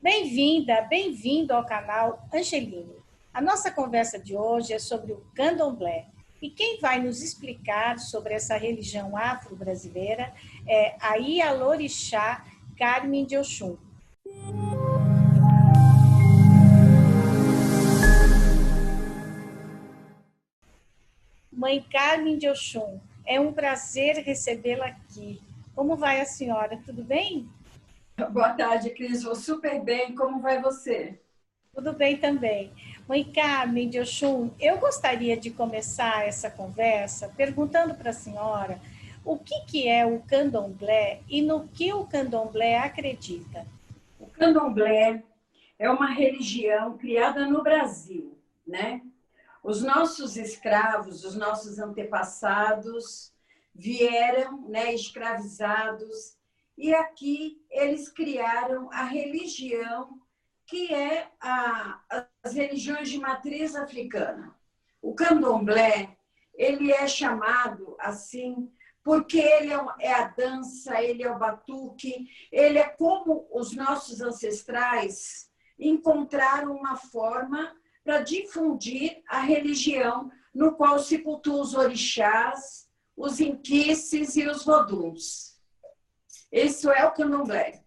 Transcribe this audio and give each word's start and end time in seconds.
Bem-vinda, 0.00 0.82
bem-vindo 0.82 1.52
ao 1.52 1.66
canal 1.66 2.24
Angeline. 2.32 3.02
A 3.34 3.40
nossa 3.40 3.68
conversa 3.68 4.16
de 4.16 4.36
hoje 4.36 4.72
é 4.72 4.78
sobre 4.78 5.12
o 5.12 5.26
candomblé. 5.34 6.06
E 6.40 6.48
quem 6.48 6.78
vai 6.78 7.00
nos 7.00 7.20
explicar 7.20 7.98
sobre 7.98 8.32
essa 8.32 8.56
religião 8.56 9.16
afro-brasileira 9.16 10.32
é 10.68 10.94
a 11.00 11.16
Ialorixá 11.16 12.46
Carmen 12.78 13.26
de 13.26 13.36
Oxum. 13.36 13.76
Mãe 21.50 21.84
Carmen 21.90 22.38
de 22.38 22.48
Oxum, 22.48 23.00
é 23.26 23.40
um 23.40 23.52
prazer 23.52 24.22
recebê-la 24.22 24.86
aqui. 24.86 25.42
Como 25.74 25.96
vai 25.96 26.20
a 26.20 26.24
senhora? 26.24 26.80
Tudo 26.86 27.02
bem? 27.02 27.48
Boa 28.32 28.52
tarde, 28.52 28.90
Cris. 28.90 29.22
Vou 29.22 29.34
super 29.34 29.80
bem. 29.80 30.14
Como 30.14 30.40
vai 30.40 30.60
você? 30.60 31.20
Tudo 31.72 31.92
bem 31.92 32.16
também. 32.16 32.72
Mãe 33.08 33.24
Carmen 33.24 33.88
de 33.88 34.00
Oxum, 34.00 34.50
eu 34.58 34.78
gostaria 34.78 35.36
de 35.36 35.50
começar 35.50 36.26
essa 36.26 36.50
conversa 36.50 37.32
perguntando 37.36 37.94
para 37.94 38.10
a 38.10 38.14
senhora 38.14 38.80
o 39.24 39.38
que, 39.38 39.60
que 39.66 39.88
é 39.88 40.04
o 40.04 40.20
candomblé 40.22 41.20
e 41.28 41.40
no 41.40 41.68
que 41.68 41.92
o 41.92 42.04
candomblé 42.04 42.78
acredita. 42.78 43.64
O 44.18 44.26
candomblé 44.26 45.22
é 45.78 45.88
uma 45.88 46.10
religião 46.10 46.98
criada 46.98 47.46
no 47.46 47.62
Brasil, 47.62 48.36
né? 48.66 49.00
Os 49.62 49.82
nossos 49.82 50.36
escravos, 50.36 51.24
os 51.24 51.36
nossos 51.36 51.78
antepassados 51.78 53.32
vieram, 53.74 54.68
né, 54.68 54.92
escravizados 54.92 56.37
e 56.78 56.94
aqui 56.94 57.60
eles 57.68 58.08
criaram 58.08 58.88
a 58.92 59.02
religião 59.02 60.20
que 60.64 60.94
é 60.94 61.28
a, 61.40 62.00
as 62.44 62.54
religiões 62.54 63.10
de 63.10 63.18
matriz 63.18 63.74
africana. 63.74 64.54
O 65.02 65.12
candomblé, 65.12 66.16
ele 66.54 66.92
é 66.92 67.08
chamado 67.08 67.96
assim 67.98 68.70
porque 69.02 69.38
ele 69.38 69.72
é, 69.72 69.80
é 70.00 70.12
a 70.12 70.28
dança, 70.28 71.02
ele 71.02 71.22
é 71.22 71.30
o 71.30 71.38
batuque, 71.38 72.28
ele 72.52 72.78
é 72.78 72.88
como 72.88 73.48
os 73.50 73.74
nossos 73.74 74.20
ancestrais 74.20 75.50
encontraram 75.78 76.76
uma 76.76 76.96
forma 76.96 77.74
para 78.04 78.20
difundir 78.20 79.22
a 79.28 79.40
religião 79.40 80.30
no 80.54 80.76
qual 80.76 80.98
se 80.98 81.18
cultua 81.18 81.60
os 81.60 81.74
orixás, 81.74 82.88
os 83.16 83.40
inquices 83.40 84.36
e 84.36 84.46
os 84.46 84.64
voduns. 84.64 85.47
Isso 86.50 86.90
é 86.90 87.04
o 87.04 87.12
candomblé. 87.12 87.82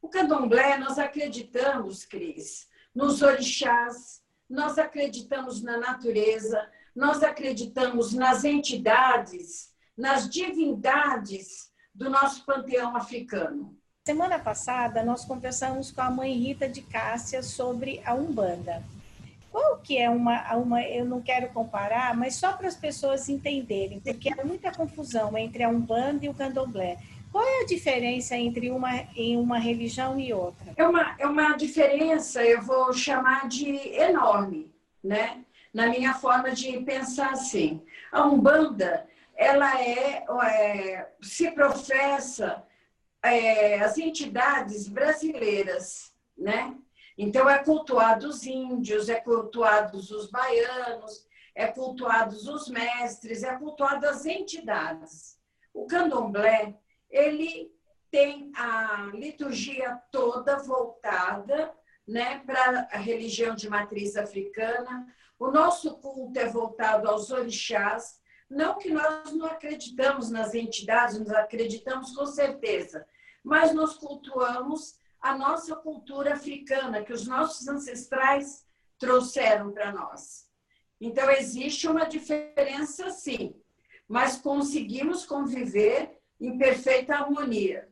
O 0.00 0.08
candomblé, 0.08 0.76
nós 0.78 0.98
acreditamos, 0.98 2.04
Cris, 2.04 2.68
nos 2.94 3.22
orixás, 3.22 4.22
nós 4.48 4.78
acreditamos 4.78 5.62
na 5.62 5.78
natureza, 5.78 6.68
nós 6.94 7.22
acreditamos 7.22 8.12
nas 8.12 8.44
entidades, 8.44 9.72
nas 9.96 10.28
divindades 10.28 11.72
do 11.94 12.10
nosso 12.10 12.44
panteão 12.44 12.96
africano. 12.96 13.76
Semana 14.04 14.38
passada, 14.38 15.04
nós 15.04 15.24
conversamos 15.24 15.92
com 15.92 16.00
a 16.00 16.10
mãe 16.10 16.34
Rita 16.34 16.68
de 16.68 16.82
Cássia 16.82 17.42
sobre 17.42 18.02
a 18.04 18.14
Umbanda. 18.14 18.82
Qual 19.50 19.78
que 19.78 19.96
é 19.96 20.10
uma, 20.10 20.54
uma, 20.56 20.82
eu 20.82 21.04
não 21.04 21.20
quero 21.20 21.50
comparar, 21.50 22.16
mas 22.16 22.34
só 22.34 22.54
para 22.54 22.68
as 22.68 22.76
pessoas 22.76 23.28
entenderem, 23.28 24.00
porque 24.00 24.32
há 24.32 24.44
muita 24.44 24.72
confusão 24.72 25.36
entre 25.36 25.62
a 25.62 25.68
Umbanda 25.68 26.24
e 26.24 26.28
o 26.28 26.34
Candomblé. 26.34 26.98
Qual 27.32 27.42
é 27.42 27.62
a 27.62 27.66
diferença 27.66 28.36
entre 28.36 28.70
uma, 28.70 28.94
em 29.16 29.38
uma 29.38 29.58
religião 29.58 30.20
e 30.20 30.34
outra? 30.34 30.74
É 30.76 30.86
uma, 30.86 31.16
é 31.18 31.26
uma 31.26 31.54
diferença, 31.54 32.44
eu 32.44 32.60
vou 32.60 32.92
chamar 32.92 33.48
de 33.48 33.74
enorme, 33.94 34.70
né? 35.02 35.42
Na 35.72 35.86
minha 35.86 36.12
forma 36.12 36.50
de 36.50 36.78
pensar 36.80 37.30
assim. 37.30 37.82
A 38.12 38.26
Umbanda, 38.26 39.08
ela 39.34 39.80
é, 39.80 40.26
é 40.44 41.10
se 41.22 41.50
professa 41.52 42.62
é, 43.22 43.80
as 43.80 43.96
entidades 43.96 44.86
brasileiras, 44.86 46.12
né? 46.36 46.76
Então, 47.16 47.48
é 47.48 47.64
cultuado 47.64 48.28
os 48.28 48.44
índios, 48.44 49.08
é 49.08 49.18
cultuados 49.18 50.10
os 50.10 50.30
baianos, 50.30 51.26
é 51.54 51.66
cultuados 51.66 52.46
os 52.46 52.68
mestres, 52.68 53.42
é 53.42 53.56
cultuado 53.56 54.06
as 54.06 54.26
entidades. 54.26 55.38
O 55.72 55.86
candomblé 55.86 56.74
ele 57.12 57.70
tem 58.10 58.50
a 58.56 59.10
liturgia 59.14 59.96
toda 60.10 60.58
voltada 60.58 61.72
né, 62.08 62.42
para 62.44 62.88
a 62.90 62.98
religião 62.98 63.54
de 63.54 63.68
matriz 63.68 64.16
africana. 64.16 65.06
O 65.38 65.50
nosso 65.50 65.98
culto 65.98 66.38
é 66.38 66.46
voltado 66.46 67.08
aos 67.08 67.30
orixás. 67.30 68.20
Não 68.50 68.78
que 68.78 68.90
nós 68.90 69.32
não 69.32 69.46
acreditamos 69.46 70.30
nas 70.30 70.54
entidades, 70.54 71.18
nós 71.18 71.30
acreditamos 71.30 72.14
com 72.14 72.26
certeza, 72.26 73.06
mas 73.42 73.72
nós 73.72 73.94
cultuamos 73.94 74.98
a 75.20 75.36
nossa 75.38 75.76
cultura 75.76 76.34
africana, 76.34 77.02
que 77.02 77.12
os 77.12 77.26
nossos 77.26 77.66
ancestrais 77.68 78.66
trouxeram 78.98 79.72
para 79.72 79.92
nós. 79.92 80.46
Então, 81.00 81.30
existe 81.30 81.88
uma 81.88 82.04
diferença, 82.04 83.10
sim, 83.10 83.54
mas 84.06 84.36
conseguimos 84.36 85.24
conviver 85.24 86.21
em 86.46 86.58
perfeita 86.58 87.14
harmonia. 87.14 87.88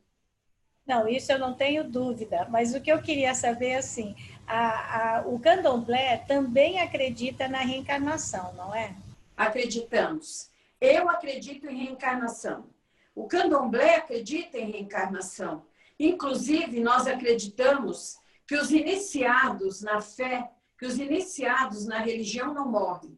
Não, 0.86 1.06
isso 1.06 1.30
eu 1.30 1.38
não 1.38 1.54
tenho 1.54 1.88
dúvida, 1.88 2.48
mas 2.50 2.74
o 2.74 2.80
que 2.80 2.90
eu 2.90 3.00
queria 3.00 3.32
saber 3.32 3.68
é 3.68 3.76
assim, 3.76 4.16
a, 4.46 5.18
a, 5.18 5.26
o 5.26 5.38
candomblé 5.38 6.18
também 6.26 6.80
acredita 6.80 7.46
na 7.46 7.58
reencarnação, 7.58 8.52
não 8.54 8.74
é? 8.74 8.96
Acreditamos. 9.36 10.50
Eu 10.80 11.08
acredito 11.08 11.68
em 11.68 11.84
reencarnação. 11.84 12.68
O 13.14 13.28
candomblé 13.28 13.96
acredita 13.96 14.58
em 14.58 14.72
reencarnação. 14.72 15.64
Inclusive, 15.98 16.80
nós 16.80 17.06
acreditamos 17.06 18.18
que 18.46 18.56
os 18.56 18.72
iniciados 18.72 19.82
na 19.82 20.00
fé, 20.00 20.50
que 20.76 20.86
os 20.86 20.98
iniciados 20.98 21.86
na 21.86 21.98
religião 21.98 22.52
não 22.52 22.68
morrem. 22.68 23.16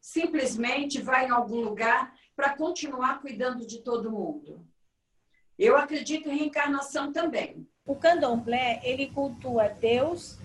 Simplesmente 0.00 1.00
vai 1.00 1.26
em 1.26 1.30
algum 1.30 1.60
lugar 1.60 2.14
para 2.38 2.56
continuar 2.56 3.20
cuidando 3.20 3.66
de 3.66 3.80
todo 3.80 4.12
mundo. 4.12 4.64
Eu 5.58 5.76
acredito 5.76 6.28
em 6.28 6.38
reencarnação 6.38 7.12
também. 7.12 7.68
O 7.84 7.96
candomblé, 7.96 8.80
ele 8.84 9.10
cultua 9.10 9.66
Deus, 9.66 10.38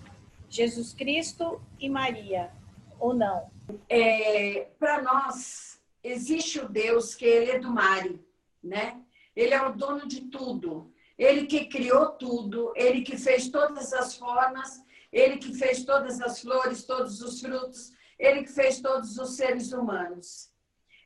Jesus 0.49 0.91
Cristo 0.91 1.61
e 1.79 1.87
Maria, 1.87 2.51
ou 2.99 3.13
não? 3.13 3.47
É, 3.87 4.69
para 4.79 5.03
nós, 5.03 5.79
existe 6.03 6.59
o 6.59 6.67
Deus 6.67 7.13
que 7.13 7.25
ele 7.25 7.51
é 7.51 7.59
do 7.59 7.69
Mari, 7.69 8.19
né? 8.63 8.99
Ele 9.35 9.53
é 9.53 9.61
o 9.61 9.71
dono 9.71 10.07
de 10.07 10.21
tudo. 10.21 10.91
Ele 11.15 11.45
que 11.45 11.65
criou 11.65 12.07
tudo, 12.13 12.73
ele 12.75 13.03
que 13.03 13.19
fez 13.19 13.49
todas 13.49 13.93
as 13.93 14.17
formas, 14.17 14.83
ele 15.11 15.37
que 15.37 15.53
fez 15.53 15.85
todas 15.85 16.19
as 16.19 16.41
flores, 16.41 16.85
todos 16.85 17.21
os 17.21 17.39
frutos, 17.39 17.93
ele 18.17 18.41
que 18.41 18.51
fez 18.51 18.81
todos 18.81 19.19
os 19.19 19.35
seres 19.35 19.71
humanos. 19.71 20.51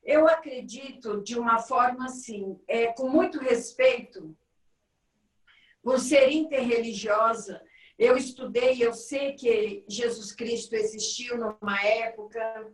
Eu 0.07 0.25
acredito 0.25 1.22
de 1.22 1.38
uma 1.38 1.59
forma 1.59 2.06
assim, 2.06 2.57
é, 2.66 2.88
com 2.94 3.09
muito 3.09 3.40
respeito, 3.40 4.34
por 5.84 6.00
ser 6.00 6.31
interreligiosa, 6.31 7.62
eu 8.00 8.16
estudei, 8.16 8.81
eu 8.81 8.94
sei 8.94 9.34
que 9.34 9.84
Jesus 9.85 10.31
Cristo 10.31 10.75
existiu 10.75 11.38
numa 11.38 11.84
época, 11.84 12.72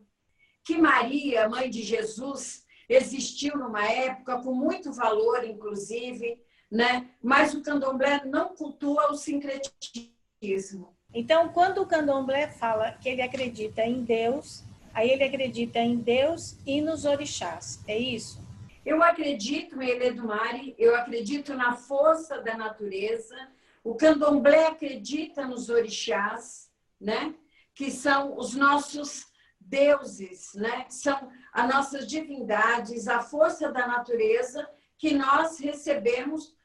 que 0.63 0.77
Maria, 0.77 1.49
mãe 1.49 1.71
de 1.71 1.81
Jesus, 1.81 2.65
existiu 2.87 3.57
numa 3.57 3.83
época 3.89 4.39
com 4.43 4.53
muito 4.53 4.93
valor, 4.93 5.43
inclusive, 5.43 6.39
né? 6.69 7.09
Mas 7.21 7.55
o 7.55 7.63
candomblé 7.63 8.23
não 8.25 8.55
cultua 8.55 9.11
o 9.11 9.15
sincretismo. 9.15 10.95
Então, 11.11 11.49
quando 11.49 11.81
o 11.81 11.87
candomblé 11.87 12.47
fala 12.47 12.91
que 12.91 13.09
ele 13.09 13.21
acredita 13.23 13.81
em 13.81 14.03
Deus, 14.03 14.63
Aí 14.93 15.09
ele 15.09 15.23
acredita 15.23 15.79
em 15.79 15.97
Deus 15.97 16.57
e 16.65 16.81
nos 16.81 17.03
orixás. 17.05 17.83
É 17.87 17.97
isso? 17.97 18.41
Eu 18.85 19.01
acredito 19.01 19.81
em 19.81 19.89
Eledumare, 19.89 20.75
eu 20.77 20.95
acredito 20.95 21.53
na 21.53 21.75
força 21.75 22.41
da 22.41 22.55
natureza. 22.55 23.35
O 23.83 23.95
candomblé 23.95 24.67
acredita 24.67 25.45
nos 25.47 25.69
orixás, 25.69 26.69
né? 26.99 27.33
Que 27.73 27.89
são 27.89 28.37
os 28.37 28.53
nossos 28.53 29.25
deuses, 29.59 30.53
né? 30.53 30.85
São 30.89 31.31
as 31.51 31.73
nossas 31.73 32.07
divindades, 32.07 33.07
a 33.07 33.21
força 33.21 33.71
da 33.71 33.87
natureza 33.87 34.69
que 34.97 35.13
nós 35.13 35.59
recebemos 35.59 36.55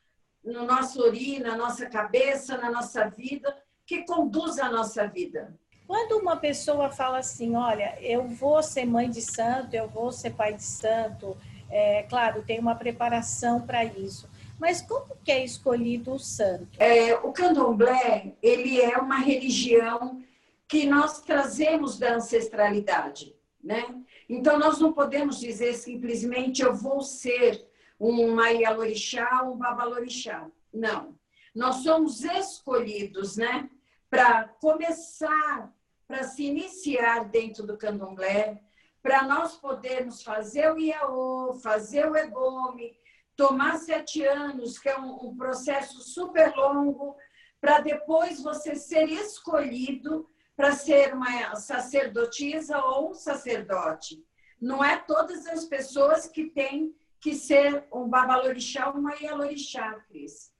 no 0.45 0.65
nosso 0.65 1.03
ori, 1.03 1.39
na 1.39 1.57
nossa 1.57 1.87
cabeça, 1.87 2.57
na 2.57 2.71
nossa 2.71 3.09
vida, 3.09 3.57
que 3.87 4.05
conduz 4.05 4.59
a 4.59 4.71
nossa 4.71 5.07
vida. 5.07 5.59
Quando 5.88 6.19
uma 6.19 6.37
pessoa 6.37 6.90
fala 6.90 7.17
assim, 7.17 7.56
olha, 7.56 7.96
eu 8.02 8.29
vou 8.29 8.62
ser 8.62 8.85
mãe 8.85 9.08
de 9.08 9.23
santo, 9.23 9.73
eu 9.73 9.88
vou 9.88 10.12
ser 10.12 10.35
pai 10.35 10.52
de 10.52 10.62
santo, 10.62 11.35
é, 11.70 12.02
claro, 12.02 12.43
tem 12.43 12.61
uma 12.61 12.75
preparação 12.75 13.62
para 13.62 13.82
isso. 13.87 14.29
Mas 14.61 14.82
como 14.82 15.17
que 15.25 15.32
é 15.32 15.43
escolhido 15.43 16.12
o 16.12 16.19
santo? 16.19 16.69
É, 16.79 17.14
o 17.14 17.32
candomblé, 17.32 18.35
ele 18.43 18.79
é 18.79 18.99
uma 18.99 19.19
religião 19.19 20.23
que 20.69 20.85
nós 20.85 21.23
trazemos 21.23 21.99
da 21.99 22.17
ancestralidade, 22.17 23.35
né? 23.64 23.87
Então, 24.29 24.58
nós 24.58 24.79
não 24.79 24.93
podemos 24.93 25.40
dizer 25.40 25.73
simplesmente 25.73 26.61
eu 26.61 26.75
vou 26.75 27.00
ser 27.00 27.67
um 27.99 28.35
Maialorixá 28.35 29.43
ou 29.43 29.55
um 29.55 29.56
Babalorixá. 29.56 30.46
Não. 30.70 31.14
Nós 31.55 31.76
somos 31.76 32.23
escolhidos, 32.25 33.38
né? 33.38 33.70
Para 34.11 34.44
começar, 34.61 35.73
para 36.09 36.25
se 36.25 36.45
iniciar 36.45 37.29
dentro 37.29 37.67
do 37.67 37.77
candomblé, 37.77 38.63
para 39.03 39.23
nós 39.25 39.57
podermos 39.57 40.23
fazer 40.23 40.73
o 40.73 40.79
Iaô, 40.79 41.53
fazer 41.63 42.11
o 42.11 42.17
Ebome, 42.17 42.97
tomar 43.37 43.77
sete 43.77 44.25
anos, 44.25 44.79
que 44.79 44.89
é 44.89 44.99
um, 44.99 45.29
um 45.29 45.37
processo 45.37 46.01
super 46.01 46.57
longo, 46.57 47.15
para 47.61 47.81
depois 47.81 48.43
você 48.43 48.75
ser 48.75 49.09
escolhido 49.11 50.29
para 50.57 50.73
ser 50.73 51.15
uma 51.15 51.55
sacerdotisa 51.55 52.79
ou 52.79 53.11
um 53.11 53.15
sacerdote. 53.15 54.25
Não 54.61 54.83
é 54.83 54.97
todas 54.97 55.47
as 55.47 55.65
pessoas 55.67 56.27
que 56.27 56.47
têm 56.51 56.93
que 57.21 57.35
ser 57.35 57.87
um 57.93 58.09
babalorixá 58.09 58.89
ou 58.89 58.95
uma 58.95 59.15
ialorixá, 59.17 59.93
Cris. 60.09 60.53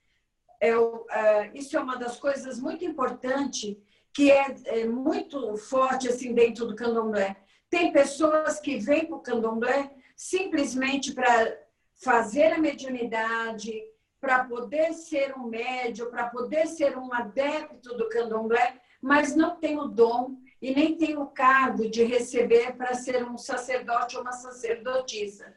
É, 0.61 0.71
é, 0.71 1.51
isso 1.53 1.75
é 1.75 1.79
uma 1.81 1.97
das 1.97 2.17
coisas 2.17 2.59
muito 2.59 2.85
importantes 2.85 3.75
que 4.19 4.29
é, 4.29 4.53
é, 4.65 4.85
muito 4.85 5.55
forte 5.55 6.09
assim 6.09 6.33
dentro 6.33 6.67
do 6.67 6.75
candomblé. 6.75 7.37
Tem 7.69 7.93
pessoas 7.93 8.59
que 8.59 8.77
vêm 8.77 9.05
para 9.05 9.15
o 9.15 9.21
candomblé 9.21 9.91
simplesmente 10.13 11.13
para 11.13 11.57
fazer 12.03 12.51
a 12.51 12.57
mediunidade, 12.57 13.71
para 14.19 14.43
poder 14.43 14.91
ser 14.91 15.33
um 15.37 15.45
médio, 15.45 16.09
para 16.09 16.27
poder 16.27 16.67
ser 16.67 16.97
um 16.97 17.13
adepto 17.13 17.95
do 17.95 18.09
candomblé, 18.09 18.81
mas 19.01 19.37
não 19.37 19.55
tem 19.55 19.79
o 19.79 19.87
dom 19.87 20.35
e 20.61 20.75
nem 20.75 20.97
tem 20.97 21.17
o 21.17 21.27
cargo 21.27 21.89
de 21.89 22.03
receber 22.03 22.75
para 22.75 22.95
ser 22.95 23.23
um 23.23 23.37
sacerdote 23.37 24.17
ou 24.17 24.21
uma 24.21 24.33
sacerdotisa. 24.33 25.55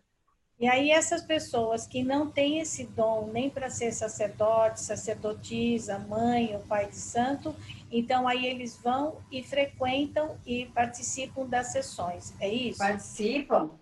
E 0.63 0.69
aí 0.69 0.93
essas 0.93 1.23
pessoas 1.23 1.89
que 1.89 2.05
não 2.05 2.31
têm 2.31 2.61
esse 2.61 2.85
dom 2.85 3.29
nem 3.33 3.51
para 3.51 3.69
ser 3.69 3.91
sacerdote, 3.91 4.81
sacerdotisa, 4.81 5.99
mãe 5.99 6.55
ou 6.55 6.61
pai 6.61 6.89
de 6.89 6.95
santo, 6.95 7.53
então 7.91 8.29
aí 8.29 8.47
eles 8.47 8.77
vão 8.77 9.21
e 9.29 9.43
frequentam 9.43 10.39
e 10.47 10.67
participam 10.67 11.47
das 11.47 11.73
sessões, 11.73 12.33
é 12.39 12.49
isso? 12.49 12.79
Participam, 12.79 13.73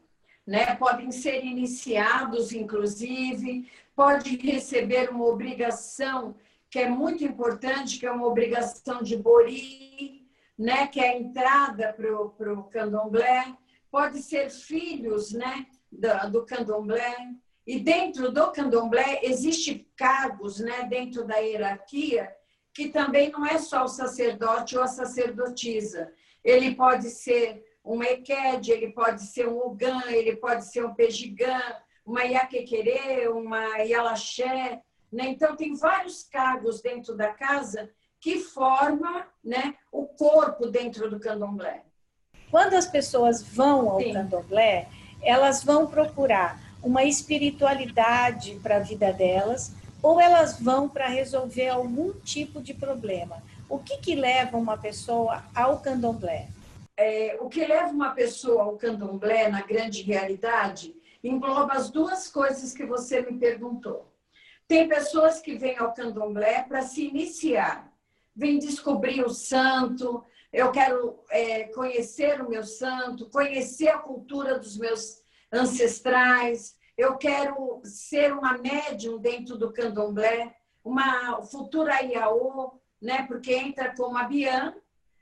né? 0.46 0.74
Podem 0.76 1.12
ser 1.12 1.44
iniciados, 1.44 2.50
inclusive, 2.50 3.70
pode 3.94 4.34
receber 4.38 5.10
uma 5.10 5.26
obrigação 5.26 6.34
que 6.70 6.78
é 6.78 6.88
muito 6.88 7.22
importante, 7.22 7.98
que 7.98 8.06
é 8.06 8.10
uma 8.10 8.26
obrigação 8.26 9.02
de 9.02 9.18
Bori, 9.18 10.26
né, 10.58 10.86
que 10.86 10.98
é 10.98 11.10
a 11.10 11.18
entrada 11.18 11.92
para 11.92 12.54
o 12.54 12.64
candomblé, 12.64 13.54
pode 13.90 14.22
ser 14.22 14.48
filhos 14.48 15.32
né, 15.32 15.66
do, 15.90 16.30
do 16.30 16.46
candomblé, 16.46 17.16
e 17.66 17.78
dentro 17.78 18.32
do 18.32 18.50
candomblé 18.52 19.20
existe 19.22 19.88
cargos 19.96 20.60
né, 20.60 20.84
dentro 20.84 21.26
da 21.26 21.36
hierarquia 21.36 22.34
que 22.72 22.88
também 22.88 23.30
não 23.30 23.44
é 23.44 23.58
só 23.58 23.84
o 23.84 23.88
sacerdote 23.88 24.76
ou 24.76 24.82
a 24.82 24.86
sacerdotisa. 24.86 26.12
Ele 26.42 26.74
pode 26.74 27.10
ser 27.10 27.64
um 27.84 28.02
equede, 28.02 28.70
ele 28.70 28.92
pode 28.92 29.22
ser 29.22 29.48
um 29.48 29.58
ogã, 29.58 30.00
ele 30.06 30.36
pode 30.36 30.66
ser 30.66 30.84
um 30.84 30.94
pejigã, 30.94 31.60
uma 32.04 32.24
iaquequerê, 32.24 33.28
uma 33.28 33.78
ialaxé, 33.80 34.82
né? 35.12 35.24
Então, 35.26 35.56
tem 35.56 35.74
vários 35.74 36.22
cargos 36.22 36.80
dentro 36.80 37.16
da 37.16 37.32
casa 37.32 37.90
que 38.20 38.38
formam 38.38 39.24
né, 39.42 39.74
o 39.90 40.06
corpo 40.06 40.66
dentro 40.66 41.10
do 41.10 41.18
candomblé. 41.18 41.84
Quando 42.50 42.74
as 42.74 42.86
pessoas 42.86 43.42
vão 43.42 43.88
ao 43.88 44.00
Sim. 44.00 44.12
candomblé, 44.12 44.88
elas 45.22 45.62
vão 45.62 45.86
procurar 45.86 46.60
uma 46.82 47.04
espiritualidade 47.04 48.58
para 48.62 48.76
a 48.76 48.80
vida 48.80 49.12
delas 49.12 49.72
ou 50.02 50.20
elas 50.20 50.58
vão 50.60 50.88
para 50.88 51.08
resolver 51.08 51.68
algum 51.68 52.12
tipo 52.12 52.62
de 52.62 52.72
problema. 52.72 53.42
O 53.68 53.78
que, 53.78 53.98
que 53.98 54.14
leva 54.14 54.56
uma 54.56 54.76
pessoa 54.76 55.44
ao 55.54 55.78
candomblé? 55.78 56.48
É, 56.96 57.36
o 57.40 57.48
que 57.48 57.64
leva 57.64 57.90
uma 57.90 58.10
pessoa 58.10 58.64
ao 58.64 58.76
candomblé, 58.76 59.48
na 59.48 59.62
grande 59.62 60.02
realidade, 60.02 60.94
engloba 61.22 61.74
as 61.74 61.90
duas 61.90 62.28
coisas 62.28 62.72
que 62.72 62.84
você 62.84 63.20
me 63.20 63.38
perguntou. 63.38 64.10
Tem 64.66 64.88
pessoas 64.88 65.40
que 65.40 65.56
vêm 65.56 65.76
ao 65.78 65.92
candomblé 65.92 66.62
para 66.62 66.82
se 66.82 67.06
iniciar, 67.06 67.92
vêm 68.34 68.58
descobrir 68.58 69.22
o 69.22 69.30
santo, 69.30 70.24
eu 70.52 70.72
quero 70.72 71.22
é, 71.30 71.64
conhecer 71.64 72.40
o 72.40 72.48
meu 72.48 72.64
santo, 72.64 73.30
conhecer 73.30 73.88
a 73.88 73.98
cultura 73.98 74.58
dos 74.58 74.76
meus 74.76 75.22
ancestrais, 75.52 76.76
eu 76.96 77.16
quero 77.16 77.80
ser 77.84 78.32
uma 78.32 78.58
médium 78.58 79.18
dentro 79.18 79.56
do 79.56 79.72
candomblé, 79.72 80.54
uma 80.84 81.42
futura 81.42 82.02
Iaô, 82.02 82.72
né? 83.00 83.26
porque 83.26 83.54
entra 83.54 83.94
como 83.96 84.16
a 84.18 84.24
Bian, 84.24 84.74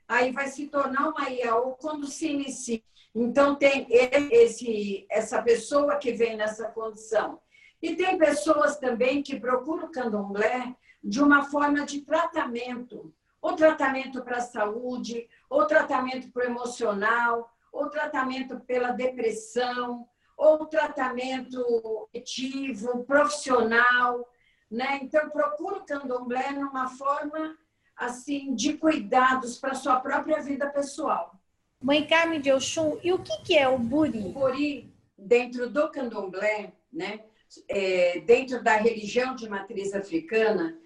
aí 0.07 0.31
vai 0.31 0.47
se 0.47 0.67
tornar 0.67 1.09
uma 1.09 1.29
Iaô 1.29 1.71
quando 1.75 2.07
se 2.07 2.27
inicia. 2.27 2.81
Então, 3.13 3.55
tem 3.55 3.87
esse, 3.89 5.05
essa 5.09 5.41
pessoa 5.41 5.95
que 5.97 6.11
vem 6.11 6.35
nessa 6.35 6.69
condição 6.69 7.39
e 7.81 7.95
tem 7.95 8.17
pessoas 8.17 8.77
também 8.77 9.23
que 9.23 9.39
procuram 9.39 9.87
o 9.87 9.91
candomblé 9.91 10.75
de 11.03 11.21
uma 11.21 11.45
forma 11.45 11.85
de 11.85 12.01
tratamento, 12.01 13.13
ou 13.41 13.55
tratamento 13.55 14.21
para 14.23 14.37
a 14.37 14.41
saúde, 14.41 15.27
ou 15.49 15.65
tratamento 15.65 16.31
para 16.31 16.43
o 16.43 16.45
emocional, 16.45 17.51
ou 17.71 17.89
tratamento 17.89 18.59
pela 18.61 18.91
depressão, 18.91 20.07
ou 20.37 20.65
tratamento 20.65 22.09
etivo, 22.13 23.03
profissional, 23.03 24.27
né? 24.69 24.99
Então 25.01 25.29
procura 25.29 25.77
o 25.77 25.85
candomblé 25.85 26.51
numa 26.51 26.87
forma 26.89 27.57
assim 27.95 28.53
de 28.55 28.73
cuidados 28.77 29.57
para 29.57 29.75
sua 29.75 29.99
própria 29.99 30.41
vida 30.41 30.69
pessoal. 30.69 31.35
Mãe 31.81 32.05
Carmen 32.05 32.41
de 32.41 32.51
Oxum, 32.51 32.97
e 33.03 33.11
o 33.11 33.19
que 33.19 33.43
que 33.43 33.57
é 33.57 33.67
o 33.67 33.77
buri? 33.77 34.19
O 34.19 34.31
buri 34.31 34.93
dentro 35.17 35.69
do 35.69 35.89
candomblé, 35.89 36.73
né? 36.91 37.21
é, 37.67 38.19
dentro 38.21 38.63
da 38.63 38.75
religião 38.75 39.35
de 39.35 39.49
matriz 39.49 39.93
africana, 39.93 40.77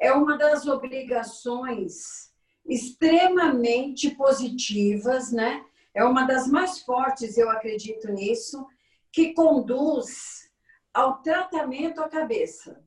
é 0.00 0.12
uma 0.12 0.38
das 0.38 0.66
obrigações 0.66 2.32
extremamente 2.64 4.10
positivas, 4.12 5.30
né? 5.30 5.64
É 5.94 6.02
uma 6.02 6.24
das 6.24 6.46
mais 6.46 6.80
fortes, 6.80 7.36
eu 7.36 7.50
acredito 7.50 8.10
nisso, 8.10 8.66
que 9.12 9.34
conduz 9.34 10.50
ao 10.94 11.20
tratamento 11.22 12.00
à 12.00 12.08
cabeça. 12.08 12.82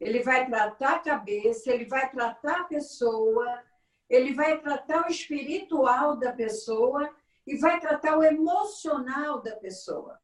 Ele 0.00 0.22
vai 0.22 0.46
tratar 0.46 0.94
a 0.94 0.98
cabeça, 1.00 1.70
ele 1.70 1.84
vai 1.84 2.10
tratar 2.10 2.62
a 2.62 2.64
pessoa, 2.64 3.62
ele 4.08 4.32
vai 4.32 4.60
tratar 4.60 5.06
o 5.06 5.10
espiritual 5.10 6.16
da 6.16 6.32
pessoa 6.32 7.10
e 7.46 7.56
vai 7.56 7.78
tratar 7.80 8.16
o 8.16 8.22
emocional 8.22 9.42
da 9.42 9.56
pessoa. 9.56 10.18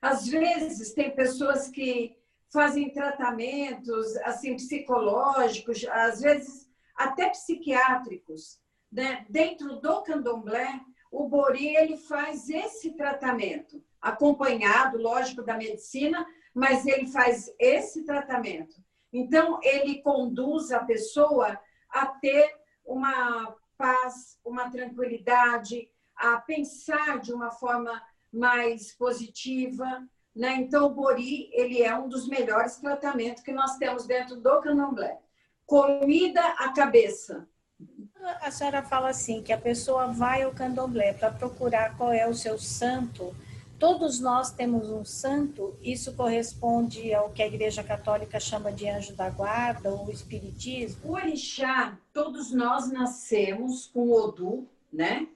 Às 0.00 0.26
vezes, 0.28 0.92
tem 0.92 1.14
pessoas 1.14 1.68
que 1.68 2.16
fazem 2.52 2.90
tratamentos 2.90 4.16
assim 4.18 4.56
psicológicos, 4.56 5.84
às 5.86 6.20
vezes 6.20 6.68
até 6.96 7.28
psiquiátricos. 7.28 8.58
Né? 8.90 9.26
Dentro 9.28 9.76
do 9.76 10.02
candomblé, 10.02 10.80
o 11.10 11.28
Bori 11.28 11.76
ele 11.76 11.96
faz 11.96 12.48
esse 12.48 12.92
tratamento, 12.92 13.82
acompanhado, 14.00 14.98
lógico, 14.98 15.42
da 15.42 15.56
medicina, 15.56 16.26
mas 16.54 16.86
ele 16.86 17.06
faz 17.06 17.52
esse 17.58 18.04
tratamento. 18.04 18.76
Então, 19.12 19.58
ele 19.62 20.02
conduz 20.02 20.72
a 20.72 20.80
pessoa 20.84 21.58
a 21.90 22.06
ter 22.06 22.50
uma 22.84 23.54
paz, 23.76 24.38
uma 24.44 24.70
tranquilidade, 24.70 25.90
a 26.14 26.38
pensar 26.38 27.20
de 27.20 27.32
uma 27.32 27.50
forma 27.50 28.02
mais 28.32 28.94
positiva. 28.96 30.06
Né? 30.36 30.56
Então, 30.56 30.84
o 30.84 30.90
Bori 30.90 31.48
ele 31.52 31.82
é 31.82 31.98
um 31.98 32.08
dos 32.08 32.28
melhores 32.28 32.76
tratamentos 32.76 33.42
que 33.42 33.52
nós 33.52 33.78
temos 33.78 34.06
dentro 34.06 34.36
do 34.36 34.60
candomblé. 34.60 35.18
Comida 35.64 36.42
à 36.58 36.72
cabeça. 36.74 37.48
A 38.42 38.50
senhora 38.50 38.82
fala 38.82 39.08
assim, 39.08 39.42
que 39.42 39.52
a 39.52 39.58
pessoa 39.58 40.08
vai 40.08 40.42
ao 40.42 40.52
candomblé 40.52 41.14
para 41.14 41.30
procurar 41.30 41.96
qual 41.96 42.12
é 42.12 42.28
o 42.28 42.34
seu 42.34 42.58
santo. 42.58 43.34
Todos 43.78 44.20
nós 44.20 44.50
temos 44.50 44.90
um 44.90 45.04
santo, 45.04 45.74
isso 45.82 46.14
corresponde 46.14 47.14
ao 47.14 47.30
que 47.30 47.42
a 47.42 47.46
Igreja 47.46 47.82
Católica 47.82 48.38
chama 48.38 48.70
de 48.70 48.88
anjo 48.88 49.14
da 49.14 49.30
guarda 49.30 49.90
ou 49.90 50.10
espiritismo? 50.10 51.10
O 51.10 51.14
orixá, 51.14 51.98
todos 52.12 52.52
nós 52.52 52.90
nascemos 52.90 53.86
com 53.86 54.08
o 54.08 54.12
Odu, 54.12 54.68
né? 54.92 55.26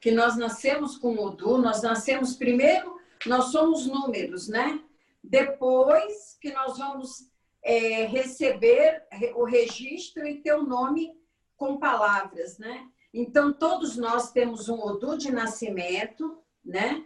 que 0.00 0.10
nós 0.10 0.36
nascemos 0.36 0.96
com 0.96 1.14
o 1.14 1.26
Odu, 1.26 1.58
nós 1.58 1.82
nascemos 1.82 2.34
primeiro, 2.34 2.99
nós 3.26 3.46
somos 3.46 3.86
números, 3.86 4.48
né? 4.48 4.82
Depois 5.22 6.38
que 6.40 6.52
nós 6.52 6.78
vamos 6.78 7.30
é, 7.62 8.06
receber 8.06 9.02
o 9.34 9.44
registro 9.44 10.26
e 10.26 10.40
ter 10.40 10.54
o 10.54 10.62
nome 10.62 11.14
com 11.56 11.78
palavras, 11.78 12.58
né? 12.58 12.88
Então, 13.12 13.52
todos 13.52 13.96
nós 13.96 14.32
temos 14.32 14.68
um 14.68 14.80
Odu 14.80 15.18
de 15.18 15.30
nascimento, 15.30 16.42
né? 16.64 17.04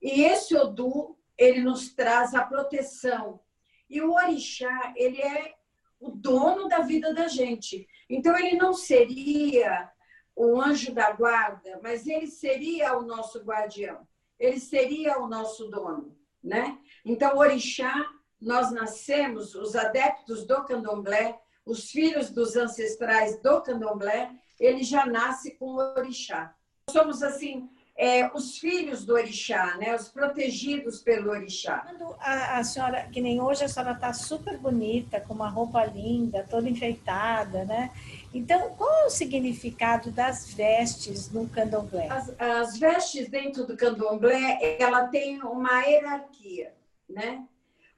E 0.00 0.22
esse 0.22 0.56
Odu, 0.56 1.16
ele 1.38 1.60
nos 1.60 1.94
traz 1.94 2.34
a 2.34 2.44
proteção. 2.44 3.40
E 3.88 4.00
o 4.00 4.14
Orixá, 4.14 4.92
ele 4.96 5.20
é 5.20 5.54
o 6.00 6.10
dono 6.10 6.66
da 6.66 6.80
vida 6.80 7.14
da 7.14 7.28
gente. 7.28 7.86
Então, 8.08 8.36
ele 8.36 8.56
não 8.56 8.72
seria 8.72 9.90
o 10.34 10.60
anjo 10.60 10.92
da 10.92 11.12
guarda, 11.12 11.78
mas 11.82 12.06
ele 12.06 12.26
seria 12.26 12.96
o 12.96 13.02
nosso 13.02 13.40
guardião. 13.44 14.06
Ele 14.42 14.58
seria 14.58 15.20
o 15.20 15.28
nosso 15.28 15.68
dono, 15.68 16.16
né? 16.42 16.76
Então, 17.04 17.38
Orixá, 17.38 17.94
nós 18.40 18.72
nascemos, 18.72 19.54
os 19.54 19.76
adeptos 19.76 20.44
do 20.44 20.64
candomblé, 20.64 21.38
os 21.64 21.92
filhos 21.92 22.28
dos 22.28 22.56
ancestrais 22.56 23.40
do 23.40 23.60
candomblé, 23.60 24.32
ele 24.58 24.82
já 24.82 25.06
nasce 25.06 25.52
com 25.52 25.66
o 25.66 25.76
orixá. 25.96 26.52
Somos, 26.90 27.22
assim, 27.22 27.70
é, 27.96 28.28
os 28.34 28.58
filhos 28.58 29.04
do 29.04 29.14
orixá, 29.14 29.76
né? 29.76 29.94
os 29.94 30.08
protegidos 30.08 31.00
pelo 31.00 31.30
orixá. 31.30 31.78
Quando 31.78 32.16
a, 32.18 32.58
a 32.58 32.64
senhora, 32.64 33.08
que 33.12 33.20
nem 33.20 33.40
hoje, 33.40 33.62
a 33.62 33.68
senhora 33.68 33.92
está 33.92 34.12
super 34.12 34.58
bonita, 34.58 35.20
com 35.20 35.34
uma 35.34 35.48
roupa 35.48 35.84
linda, 35.84 36.44
toda 36.50 36.68
enfeitada, 36.68 37.64
né? 37.64 37.92
Então, 38.34 38.74
qual 38.76 38.90
é 39.02 39.06
o 39.06 39.10
significado 39.10 40.10
das 40.10 40.52
vestes 40.54 41.30
no 41.30 41.48
candomblé? 41.48 42.08
As, 42.08 42.34
as 42.40 42.78
vestes 42.78 43.28
dentro 43.28 43.66
do 43.66 43.76
candomblé, 43.76 44.76
ela 44.80 45.06
tem 45.08 45.42
uma 45.42 45.82
hierarquia, 45.82 46.74
né? 47.08 47.46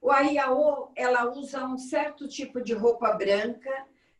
O 0.01 0.11
Ariaô, 0.11 0.89
ela 0.95 1.31
usa 1.31 1.65
um 1.65 1.77
certo 1.77 2.27
tipo 2.27 2.61
de 2.61 2.73
roupa 2.73 3.13
branca 3.13 3.71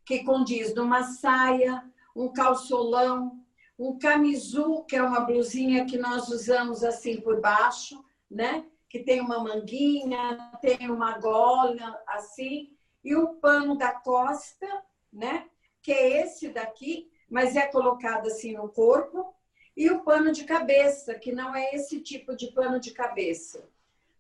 que 0.06 0.24
condiz 0.24 0.74
numa 0.74 1.04
saia, 1.04 1.84
um 2.16 2.32
calçolão, 2.32 3.40
um 3.78 3.98
camisu, 4.00 4.84
que 4.88 4.96
é 4.96 5.04
uma 5.04 5.20
blusinha 5.20 5.86
que 5.86 5.98
nós 5.98 6.30
usamos 6.30 6.84
assim 6.84 7.20
por 7.20 7.42
baixo, 7.42 8.04
né? 8.32 8.66
Que 8.90 9.00
tem 9.00 9.20
uma 9.20 9.40
manguinha, 9.40 10.38
tem 10.62 10.90
uma 10.90 11.18
gola 11.18 12.02
assim, 12.08 12.72
e 13.04 13.16
um 13.16 13.36
pano 13.36 13.78
da 13.78 13.92
costa, 13.92 14.68
né? 15.12 15.46
Que 15.86 15.92
é 15.92 16.24
esse 16.24 16.50
daqui, 16.50 17.12
mas 17.30 17.56
é 17.56 17.68
colocado 17.68 18.26
assim 18.26 18.54
no 18.54 18.68
corpo, 18.70 19.36
e 19.78 19.92
o 19.92 20.04
pano 20.04 20.32
de 20.32 20.44
cabeça, 20.44 21.14
que 21.14 21.32
não 21.32 21.56
é 21.56 21.76
esse 21.76 22.02
tipo 22.02 22.36
de 22.36 22.48
pano 22.48 22.80
de 22.80 22.90
cabeça. 22.90 23.70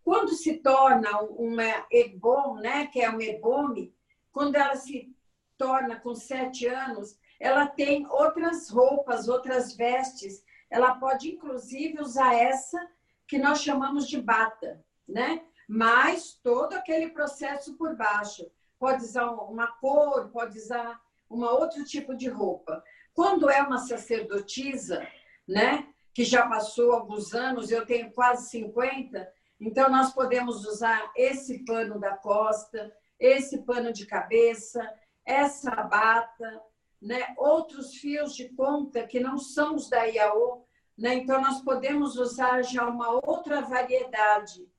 Quando 0.04 0.36
se 0.36 0.58
torna 0.58 1.22
uma 1.22 1.88
ebom, 1.90 2.58
né, 2.58 2.86
que 2.86 3.02
é 3.02 3.10
um 3.10 3.20
ebome, 3.20 3.96
quando 4.32 4.58
ela 4.58 4.76
se 4.76 5.12
torna 5.58 6.00
com 6.00 6.14
sete 6.14 6.68
anos, 6.68 7.18
ela 7.40 7.66
tem 7.66 8.06
outras 8.12 8.70
roupas, 8.70 9.28
outras 9.28 9.76
vestes. 9.76 10.46
Ela 10.70 10.94
pode, 11.00 11.32
inclusive, 11.32 12.00
usar 12.00 12.36
essa 12.36 12.80
que 13.26 13.40
nós 13.40 13.64
chamamos 13.64 14.08
de 14.08 14.22
bata, 14.22 14.86
né? 15.08 15.44
Mas 15.68 16.40
todo 16.44 16.74
aquele 16.74 17.10
processo 17.10 17.74
por 17.76 17.96
baixo. 17.96 18.52
Pode 18.78 19.04
usar 19.04 19.32
uma 19.32 19.66
cor, 19.66 20.30
pode 20.30 20.60
usar 20.60 21.04
um 21.30 21.44
outro 21.44 21.84
tipo 21.84 22.16
de 22.16 22.30
roupa. 22.30 22.84
Quando 23.14 23.50
é 23.50 23.62
uma 23.62 23.78
sacerdotisa, 23.78 25.06
né? 25.48 25.88
Que 26.14 26.24
já 26.24 26.48
passou 26.48 26.94
alguns 26.94 27.34
anos, 27.34 27.72
eu 27.72 27.86
tenho 27.86 28.12
quase 28.12 28.50
50, 28.50 29.28
então, 29.60 29.90
nós 29.90 30.14
podemos 30.14 30.66
usar 30.66 31.12
esse 31.16 31.64
pano 31.64 32.00
da 32.00 32.18
costa, 32.18 32.94
esse 33.20 33.60
pano 33.60 33.94
de 33.94 34.06
cabeça, 34.06 34.88
essa 35.26 35.72
bata, 35.72 36.62
né? 37.02 37.34
outros 37.38 37.96
fios 37.96 38.36
de 38.36 38.50
ponta 38.50 39.08
que 39.08 39.20
não 39.20 39.38
são 39.38 39.76
os 39.76 39.90
da 39.90 40.04
IAO. 40.04 40.68
Né? 40.98 41.16
Então, 41.16 41.42
nós 41.42 41.62
podemos 41.62 42.18
usar 42.18 42.62
já 42.64 42.86
uma 42.86 43.10
outra 43.26 43.62
variedade. 43.62 44.70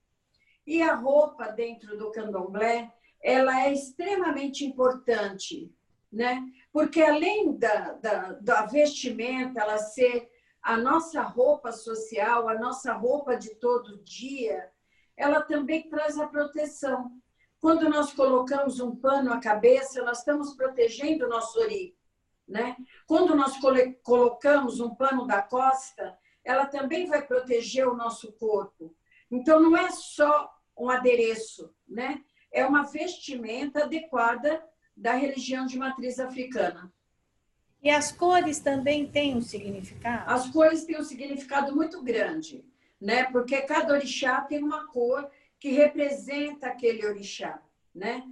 E 0.66 0.82
a 0.82 0.94
roupa 0.94 1.48
dentro 1.48 1.96
do 1.96 2.10
candomblé, 2.10 2.92
ela 3.22 3.64
é 3.64 3.72
extremamente 3.72 4.64
importante, 4.64 5.72
né? 6.16 6.42
porque 6.72 7.02
além 7.02 7.58
da, 7.58 7.92
da, 7.92 8.32
da 8.40 8.66
vestimenta, 8.66 9.60
ela 9.60 9.76
ser 9.76 10.30
a 10.62 10.74
nossa 10.74 11.20
roupa 11.20 11.70
social, 11.70 12.48
a 12.48 12.58
nossa 12.58 12.94
roupa 12.94 13.36
de 13.36 13.54
todo 13.56 14.02
dia, 14.02 14.72
ela 15.14 15.42
também 15.42 15.90
traz 15.90 16.18
a 16.18 16.26
proteção. 16.26 17.12
Quando 17.60 17.88
nós 17.90 18.14
colocamos 18.14 18.80
um 18.80 18.96
pano 18.96 19.30
à 19.30 19.38
cabeça, 19.38 20.02
nós 20.02 20.20
estamos 20.20 20.54
protegendo 20.54 21.26
o 21.26 21.28
nosso 21.28 21.60
ori. 21.60 21.94
Né? 22.48 22.76
Quando 23.06 23.34
nós 23.34 23.54
colocamos 24.02 24.80
um 24.80 24.94
pano 24.94 25.26
da 25.26 25.42
costa, 25.42 26.16
ela 26.42 26.64
também 26.64 27.06
vai 27.06 27.26
proteger 27.26 27.86
o 27.86 27.96
nosso 27.96 28.32
corpo. 28.32 28.94
Então, 29.30 29.60
não 29.60 29.76
é 29.76 29.90
só 29.90 30.50
um 30.78 30.88
adereço, 30.88 31.74
né? 31.86 32.22
é 32.50 32.64
uma 32.64 32.84
vestimenta 32.84 33.84
adequada 33.84 34.64
da 34.96 35.12
religião 35.12 35.66
de 35.66 35.78
matriz 35.78 36.18
africana. 36.18 36.92
E 37.82 37.90
as 37.90 38.10
cores 38.10 38.58
também 38.58 39.06
têm 39.06 39.36
um 39.36 39.42
significado? 39.42 40.30
As 40.30 40.48
cores 40.50 40.84
têm 40.84 40.98
um 40.98 41.04
significado 41.04 41.74
muito 41.74 42.02
grande, 42.02 42.64
né? 43.00 43.24
Porque 43.24 43.60
cada 43.62 43.92
orixá 43.92 44.40
tem 44.40 44.62
uma 44.62 44.86
cor 44.88 45.30
que 45.58 45.70
representa 45.70 46.68
aquele 46.68 47.06
orixá, 47.06 47.62
né? 47.94 48.26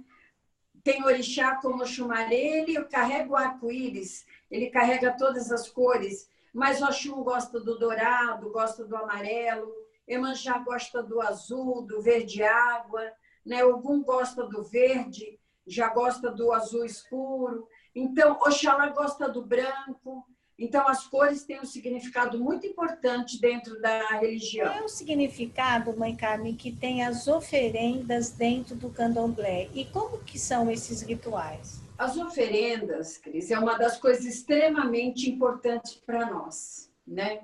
Tem 0.83 1.03
orixá 1.03 1.55
como 1.57 1.83
o 1.83 1.87
Xumaré, 1.87 2.59
ele 2.59 2.83
carrega 2.85 3.29
o 3.29 3.35
arco-íris, 3.35 4.25
ele 4.51 4.69
carrega 4.69 5.15
todas 5.17 5.51
as 5.51 5.69
cores, 5.69 6.29
mas 6.53 6.81
o 6.81 6.85
Oxum 6.85 7.23
gosta 7.23 7.59
do 7.59 7.77
dourado, 7.77 8.51
gosta 8.51 8.85
do 8.85 8.95
amarelo, 8.95 9.73
Emanjá 10.07 10.59
gosta 10.59 11.01
do 11.01 11.19
azul, 11.19 11.81
do 11.81 12.01
verde 12.01 12.43
água, 12.43 13.11
né? 13.45 13.63
Ogum 13.63 14.03
gosta 14.03 14.43
do 14.43 14.63
verde, 14.63 15.39
já 15.67 15.89
gosta 15.89 16.31
do 16.31 16.51
azul 16.51 16.85
escuro. 16.85 17.67
Então, 17.93 18.33
Oxalá 18.33 18.89
gosta 18.89 19.27
do 19.29 19.41
branco. 19.41 20.25
Então, 20.57 20.87
as 20.87 21.05
cores 21.05 21.43
têm 21.43 21.59
um 21.59 21.65
significado 21.65 22.39
muito 22.39 22.65
importante 22.65 23.39
dentro 23.41 23.79
da 23.81 24.07
religião. 24.19 24.67
Qual 24.67 24.79
é 24.79 24.85
o 24.85 24.89
significado, 24.89 25.97
Mãe 25.97 26.15
Carmen, 26.15 26.55
que 26.55 26.71
tem 26.71 27.03
as 27.03 27.27
oferendas 27.27 28.31
dentro 28.31 28.75
do 28.75 28.89
candomblé? 28.89 29.69
E 29.73 29.85
como 29.85 30.19
que 30.19 30.39
são 30.39 30.71
esses 30.71 31.01
rituais? 31.01 31.81
As 31.97 32.17
oferendas, 32.17 33.17
Cris, 33.17 33.51
é 33.51 33.59
uma 33.59 33.77
das 33.77 33.97
coisas 33.97 34.25
extremamente 34.25 35.29
importantes 35.29 35.95
para 35.95 36.29
nós, 36.29 36.89
né? 37.05 37.41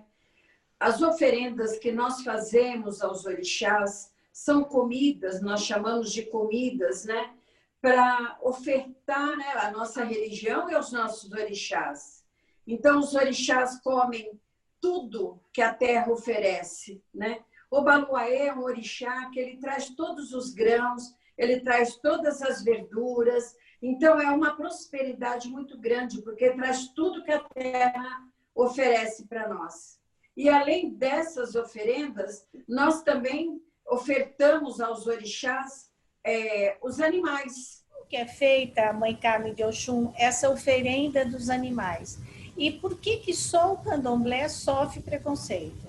As 0.80 1.02
oferendas 1.02 1.78
que 1.78 1.92
nós 1.92 2.24
fazemos 2.24 3.02
aos 3.02 3.26
orixás 3.26 4.12
são 4.32 4.64
comidas, 4.64 5.42
nós 5.42 5.64
chamamos 5.64 6.12
de 6.12 6.24
comidas, 6.24 7.06
né? 7.06 7.32
Para 7.82 8.38
ofertar 8.44 9.36
né, 9.36 9.54
a 9.56 9.72
nossa 9.72 10.04
religião 10.04 10.70
e 10.70 10.76
os 10.76 10.92
nossos 10.92 11.32
orixás. 11.32 12.24
Então, 12.66 13.00
os 13.00 13.16
orixás 13.16 13.82
comem 13.82 14.40
tudo 14.80 15.42
que 15.52 15.62
a 15.62 15.74
terra 15.74 16.12
oferece. 16.12 17.04
Né? 17.14 17.44
O 17.72 17.82
Baluaê 17.82 18.48
é 18.48 18.54
um 18.54 18.62
orixá 18.62 19.30
que 19.32 19.40
ele 19.40 19.58
traz 19.58 19.90
todos 19.90 20.32
os 20.32 20.54
grãos, 20.54 21.16
ele 21.38 21.60
traz 21.62 21.96
todas 21.96 22.42
as 22.44 22.64
verduras. 22.64 23.56
Então, 23.82 24.22
é 24.22 24.30
uma 24.30 24.56
prosperidade 24.56 25.50
muito 25.50 25.78
grande, 25.80 26.22
porque 26.22 26.52
traz 26.52 26.90
tudo 26.90 27.24
que 27.24 27.32
a 27.32 27.40
terra 27.40 28.28
oferece 28.54 29.26
para 29.26 29.48
nós. 29.48 30.00
E 30.38 30.50
além 30.50 30.94
dessas 30.94 31.56
oferendas, 31.56 32.48
nós 32.68 33.02
também 33.02 33.60
ofertamos 33.88 34.80
aos 34.80 35.08
orixás 35.08 35.91
é, 36.24 36.78
os 36.82 37.00
animais. 37.00 37.82
Que 38.10 38.18
é 38.18 38.26
feita, 38.26 38.92
Mãe 38.92 39.16
Carmen 39.16 39.54
de 39.54 39.64
Oxum, 39.64 40.12
essa 40.18 40.50
oferenda 40.50 41.24
dos 41.24 41.50
animais? 41.50 42.20
E 42.58 42.70
por 42.70 43.00
que, 43.00 43.18
que 43.18 43.34
só 43.34 43.74
o 43.74 43.78
candomblé 43.78 44.50
sofre 44.50 45.02
preconceito? 45.02 45.88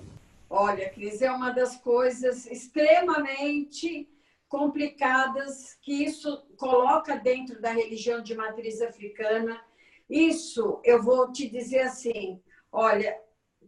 Olha, 0.49 0.89
Cris, 0.89 1.21
é 1.21 1.31
uma 1.31 1.51
das 1.51 1.75
coisas 1.77 2.45
extremamente 2.45 4.07
complicadas 4.47 5.77
que 5.81 6.03
isso 6.03 6.45
coloca 6.57 7.17
dentro 7.17 7.59
da 7.59 7.71
religião 7.71 8.21
de 8.21 8.35
matriz 8.35 8.81
africana. 8.81 9.59
Isso, 10.09 10.79
eu 10.83 11.01
vou 11.01 11.31
te 11.31 11.49
dizer 11.49 11.81
assim, 11.81 12.39
olha, 12.71 13.19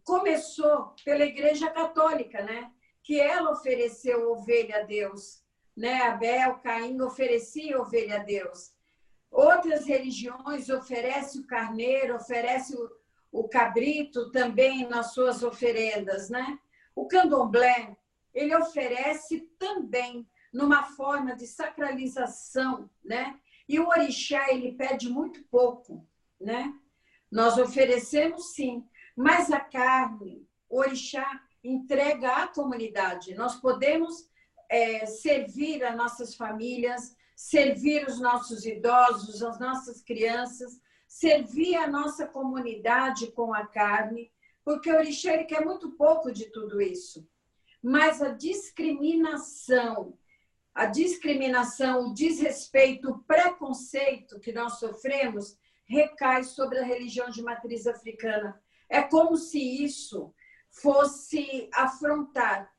começou 0.03 0.93
pela 1.03 1.25
Igreja 1.25 1.69
Católica, 1.71 2.43
né? 2.43 2.71
Que 3.03 3.19
ela 3.19 3.51
ofereceu 3.51 4.31
ovelha 4.31 4.81
a 4.81 4.83
Deus 4.83 5.43
né? 5.75 6.01
Abel, 6.03 6.55
Caim 6.59 7.01
oferecia 7.01 7.79
ovelha 7.79 8.17
a 8.17 8.23
Deus. 8.23 8.73
Outras 9.29 9.85
religiões 9.85 10.69
oferecem 10.69 11.41
o 11.41 11.47
carneiro, 11.47 12.15
oferecem 12.15 12.77
o, 13.31 13.49
cabrito 13.49 14.31
também 14.31 14.87
nas 14.87 15.13
suas 15.13 15.43
oferendas, 15.43 16.29
né? 16.29 16.57
O 16.95 17.05
candomblé, 17.05 17.97
ele 18.33 18.55
oferece 18.55 19.41
também 19.59 20.25
numa 20.53 20.83
forma 20.83 21.35
de 21.35 21.45
sacralização, 21.45 22.89
né? 23.03 23.37
E 23.67 23.77
o 23.77 23.87
orixá, 23.89 24.53
ele 24.53 24.71
pede 24.71 25.09
muito 25.09 25.43
pouco, 25.45 26.07
né? 26.39 26.73
Nós 27.29 27.57
oferecemos 27.57 28.53
sim, 28.53 28.87
mas 29.15 29.51
a 29.51 29.59
carne, 29.59 30.47
o 30.69 30.79
orixá 30.79 31.41
entrega 31.61 32.43
à 32.43 32.47
comunidade. 32.47 33.35
Nós 33.35 33.55
podemos 33.55 34.29
é, 34.69 35.05
servir 35.05 35.83
as 35.83 35.95
nossas 35.95 36.35
famílias, 36.35 37.15
servir 37.35 38.07
os 38.07 38.19
nossos 38.19 38.65
idosos, 38.65 39.43
as 39.43 39.59
nossas 39.59 40.01
crianças, 40.01 40.79
servir 41.07 41.75
a 41.75 41.87
nossa 41.87 42.25
comunidade 42.27 43.31
com 43.31 43.53
a 43.53 43.65
carne, 43.65 44.31
porque 44.63 44.91
o 44.91 44.95
orixá 44.95 45.43
quer 45.43 45.63
muito 45.63 45.91
pouco 45.91 46.31
de 46.31 46.45
tudo 46.51 46.81
isso. 46.81 47.27
Mas 47.81 48.21
a 48.21 48.29
discriminação, 48.29 50.17
a 50.73 50.85
discriminação, 50.85 52.07
o 52.07 52.13
desrespeito, 52.13 53.11
o 53.11 53.19
preconceito 53.19 54.39
que 54.39 54.51
nós 54.51 54.79
sofremos 54.79 55.57
recai 55.85 56.43
sobre 56.43 56.79
a 56.79 56.83
religião 56.83 57.29
de 57.29 57.43
matriz 57.43 57.85
africana. 57.85 58.59
É 58.89 59.01
como 59.01 59.37
se 59.37 59.59
isso 59.59 60.33
fosse 60.69 61.69
afrontar. 61.73 62.74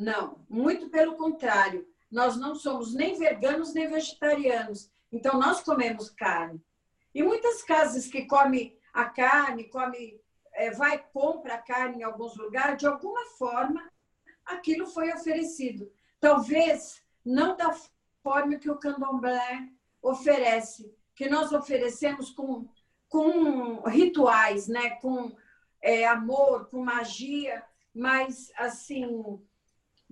Não, 0.00 0.38
muito 0.48 0.88
pelo 0.88 1.14
contrário. 1.14 1.86
Nós 2.10 2.34
não 2.36 2.54
somos 2.54 2.94
nem 2.94 3.18
veganos 3.18 3.74
nem 3.74 3.86
vegetarianos. 3.86 4.90
Então, 5.12 5.38
nós 5.38 5.60
comemos 5.60 6.08
carne. 6.08 6.58
E 7.14 7.22
muitas 7.22 7.62
casas 7.62 8.06
que 8.06 8.24
comem 8.24 8.74
a 8.94 9.04
carne, 9.04 9.64
come, 9.64 10.18
é, 10.54 10.70
vai 10.70 11.04
compra 11.12 11.54
a 11.54 11.58
carne 11.58 11.98
em 11.98 12.02
alguns 12.02 12.34
lugares, 12.36 12.78
de 12.78 12.86
alguma 12.86 13.26
forma, 13.36 13.90
aquilo 14.46 14.86
foi 14.86 15.12
oferecido. 15.12 15.92
Talvez 16.18 17.02
não 17.24 17.54
da 17.54 17.76
forma 18.22 18.56
que 18.56 18.70
o 18.70 18.78
candomblé 18.78 19.68
oferece, 20.00 20.94
que 21.14 21.28
nós 21.28 21.52
oferecemos 21.52 22.30
com, 22.30 22.66
com 23.06 23.82
rituais, 23.82 24.66
né? 24.66 24.90
com 24.96 25.36
é, 25.82 26.06
amor, 26.06 26.70
com 26.70 26.82
magia, 26.82 27.62
mas 27.94 28.50
assim, 28.56 29.38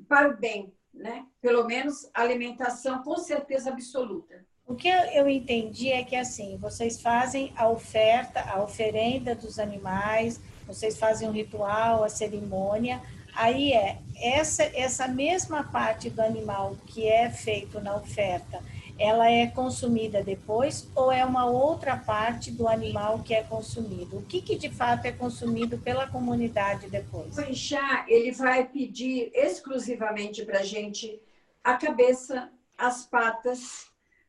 para 0.09 0.29
o 0.29 0.37
bem, 0.37 0.73
né? 0.93 1.25
Pelo 1.41 1.65
menos 1.65 2.09
alimentação 2.15 3.03
com 3.03 3.17
certeza 3.17 3.71
absoluta. 3.71 4.47
O 4.67 4.75
que 4.75 4.89
eu 4.89 5.27
entendi 5.29 5.91
é 5.91 6.05
que 6.05 6.15
assim, 6.15 6.59
vocês 6.59 7.01
fazem 7.01 7.53
a 7.57 7.69
oferta, 7.69 8.41
a 8.41 8.63
oferenda 8.63 9.35
dos 9.35 9.59
animais, 9.59 10.41
vocês 10.67 10.99
fazem 10.99 11.27
um 11.27 11.33
ritual, 11.33 12.05
a 12.05 12.09
cerimônia, 12.11 13.01
aí 13.35 13.73
é 13.73 13.99
essa 14.21 14.65
essa 14.65 15.09
mesma 15.09 15.65
parte 15.65 16.11
do 16.11 16.21
animal 16.21 16.77
que 16.87 17.09
é 17.09 17.31
feito 17.31 17.81
na 17.81 17.97
oferta, 17.97 18.63
ela 18.99 19.31
é 19.31 19.47
consumida 19.47 20.23
depois 20.23 20.89
ou 20.95 21.13
é 21.13 21.25
uma 21.25 21.47
outra 21.47 21.97
parte 21.97 22.51
do 22.51 22.67
animal 22.67 23.23
que 23.23 23.33
é 23.33 23.45
consumido? 23.45 24.19
O 24.19 24.23
que, 24.23 24.43
que 24.43 24.57
de 24.57 24.69
fato 24.69 25.07
é 25.07 25.13
consumido 25.13 25.79
pela 25.79 26.09
comunidade 26.09 26.89
depois? 26.89 27.39
O 27.39 27.43
Ixá, 27.43 28.05
ele 28.09 28.33
vai 28.33 28.67
pedir 28.67 29.31
exclusivamente 29.33 30.45
para 30.45 30.61
a 30.61 30.65
gente 30.65 31.23
a 31.63 31.75
cabeça, 31.77 32.51
as 32.77 33.07
patas, 33.07 33.87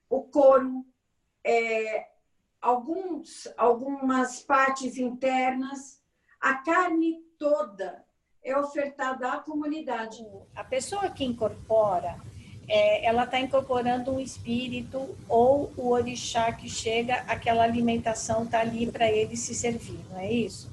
o 0.07 0.21
couro, 0.21 0.85
é, 1.43 2.07
alguns, 2.61 3.47
algumas 3.57 4.41
partes 4.41 4.97
internas, 4.97 5.99
a 6.39 6.55
carne 6.55 7.23
toda 7.37 8.05
é 8.43 8.57
ofertada 8.57 9.31
à 9.31 9.39
comunidade. 9.39 10.25
A 10.55 10.63
pessoa 10.63 11.09
que 11.09 11.23
incorpora 11.23 12.19
é, 12.69 13.03
ela 13.03 13.23
está 13.23 13.39
incorporando 13.39 14.11
um 14.11 14.19
espírito 14.19 15.17
ou 15.27 15.73
o 15.75 15.89
orixá 15.89 16.51
que 16.53 16.69
chega, 16.69 17.15
aquela 17.27 17.63
alimentação 17.63 18.43
está 18.43 18.59
ali 18.59 18.85
para 18.91 19.11
ele 19.11 19.35
se 19.35 19.55
servir, 19.55 19.99
não 20.11 20.19
é 20.19 20.31
isso? 20.31 20.71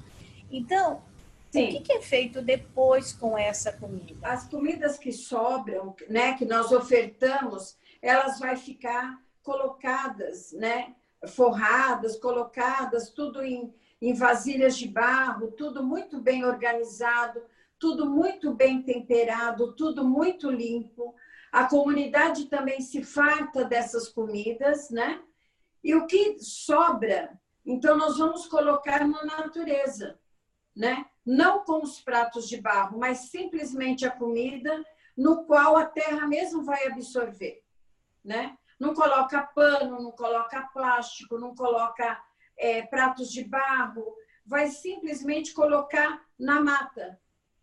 Então, 0.50 1.02
Sim. 1.50 1.64
o 1.64 1.68
que, 1.70 1.80
que, 1.80 1.92
é 1.94 2.02
feito 2.02 2.42
depois 2.42 3.14
com 3.14 3.36
essa 3.36 3.72
comida? 3.72 4.14
As 4.22 4.46
comidas 4.46 4.98
que 4.98 5.10
sobram, 5.10 5.96
né, 6.08 6.34
que 6.34 6.44
nós 6.44 6.70
ofertamos, 6.70 7.76
elas 8.02 8.38
vão 8.38 8.54
ficar 8.58 9.18
colocadas, 9.42 10.52
né, 10.52 10.94
forradas, 11.26 12.16
colocadas, 12.16 13.08
tudo 13.08 13.42
em, 13.42 13.72
em 14.02 14.12
vasilhas 14.12 14.76
de 14.76 14.86
barro, 14.86 15.50
tudo 15.52 15.82
muito 15.82 16.20
bem 16.20 16.44
organizado, 16.44 17.42
tudo 17.78 18.04
muito 18.04 18.52
bem 18.54 18.82
temperado, 18.82 19.72
tudo 19.72 20.04
muito 20.04 20.50
limpo 20.50 21.14
a 21.52 21.64
comunidade 21.66 22.46
também 22.46 22.80
se 22.80 23.02
farta 23.02 23.64
dessas 23.64 24.08
comidas, 24.08 24.90
né? 24.90 25.22
E 25.82 25.94
o 25.94 26.06
que 26.06 26.38
sobra, 26.40 27.38
então 27.64 27.96
nós 27.96 28.18
vamos 28.18 28.46
colocar 28.46 29.06
na 29.06 29.24
natureza, 29.24 30.18
né? 30.74 31.06
Não 31.24 31.64
com 31.64 31.82
os 31.82 32.00
pratos 32.00 32.48
de 32.48 32.60
barro, 32.60 32.98
mas 32.98 33.30
simplesmente 33.30 34.04
a 34.04 34.10
comida 34.10 34.84
no 35.16 35.44
qual 35.44 35.76
a 35.76 35.86
terra 35.86 36.26
mesmo 36.26 36.62
vai 36.62 36.86
absorver, 36.86 37.62
né? 38.24 38.56
Não 38.78 38.92
coloca 38.92 39.42
pano, 39.54 40.02
não 40.02 40.12
coloca 40.12 40.68
plástico, 40.72 41.38
não 41.38 41.54
coloca 41.54 42.22
é, 42.58 42.82
pratos 42.82 43.30
de 43.32 43.42
barro, 43.44 44.14
vai 44.44 44.68
simplesmente 44.68 45.54
colocar 45.54 46.22
na 46.38 46.60
mata. 46.60 47.18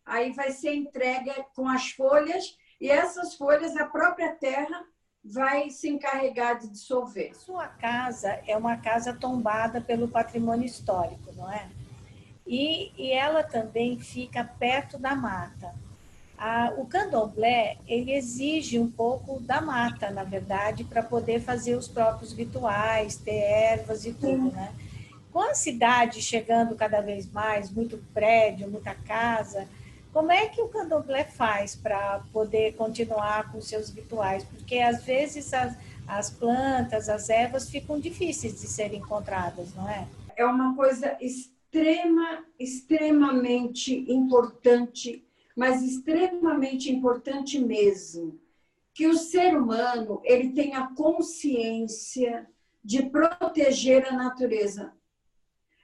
Aí 0.05 0.31
vai 0.33 0.51
ser 0.51 0.73
entregue 0.73 1.31
com 1.55 1.69
as 1.69 1.91
folhas 1.91 2.57
e 2.83 2.89
essas 2.89 3.35
folhas 3.35 3.77
a 3.77 3.85
própria 3.85 4.33
terra 4.33 4.83
vai 5.23 5.69
se 5.69 5.87
encarregar 5.87 6.59
de 6.59 6.67
dissolver. 6.67 7.33
Sua 7.33 7.65
casa 7.65 8.41
é 8.45 8.57
uma 8.57 8.75
casa 8.75 9.13
tombada 9.13 9.79
pelo 9.79 10.09
patrimônio 10.09 10.65
histórico, 10.65 11.31
não 11.33 11.49
é? 11.49 11.69
E, 12.45 12.91
e 12.97 13.13
ela 13.13 13.41
também 13.41 13.97
fica 14.01 14.43
perto 14.43 14.97
da 14.97 15.15
mata. 15.15 15.73
A, 16.37 16.73
o 16.75 16.85
candomblé, 16.85 17.77
ele 17.87 18.11
exige 18.11 18.77
um 18.77 18.91
pouco 18.91 19.39
da 19.39 19.61
mata, 19.61 20.11
na 20.11 20.25
verdade, 20.25 20.83
para 20.83 21.01
poder 21.01 21.39
fazer 21.39 21.77
os 21.77 21.87
próprios 21.87 22.33
rituais, 22.33 23.15
ter 23.15 23.37
ervas 23.37 24.05
e 24.05 24.11
tudo, 24.11 24.51
né? 24.51 24.73
Com 25.31 25.39
a 25.39 25.55
cidade 25.55 26.21
chegando 26.21 26.75
cada 26.75 26.99
vez 26.99 27.31
mais, 27.31 27.71
muito 27.71 27.97
prédio, 28.13 28.69
muita 28.69 28.93
casa, 28.93 29.69
como 30.13 30.31
é 30.31 30.47
que 30.47 30.61
o 30.61 30.69
candomblé 30.69 31.23
faz 31.23 31.75
para 31.75 32.23
poder 32.31 32.75
continuar 32.75 33.51
com 33.51 33.59
seus 33.59 33.89
rituais? 33.89 34.43
Porque 34.43 34.77
às 34.77 35.03
vezes 35.03 35.51
as, 35.51 35.75
as 36.07 36.29
plantas, 36.29 37.09
as 37.09 37.29
ervas 37.29 37.67
ficam 37.67 37.99
difíceis 37.99 38.61
de 38.61 38.67
serem 38.67 38.99
encontradas, 38.99 39.73
não 39.73 39.89
é? 39.89 40.07
É 40.35 40.45
uma 40.45 40.75
coisa 40.75 41.17
extrema, 41.19 42.45
extremamente 42.59 44.05
importante, 44.07 45.25
mas 45.55 45.81
extremamente 45.81 46.91
importante 46.91 47.57
mesmo, 47.59 48.39
que 48.93 49.07
o 49.07 49.17
ser 49.17 49.57
humano 49.57 50.21
ele 50.23 50.51
tenha 50.51 50.91
consciência 50.95 52.47
de 52.83 53.01
proteger 53.09 54.05
a 54.07 54.11
natureza. 54.11 54.93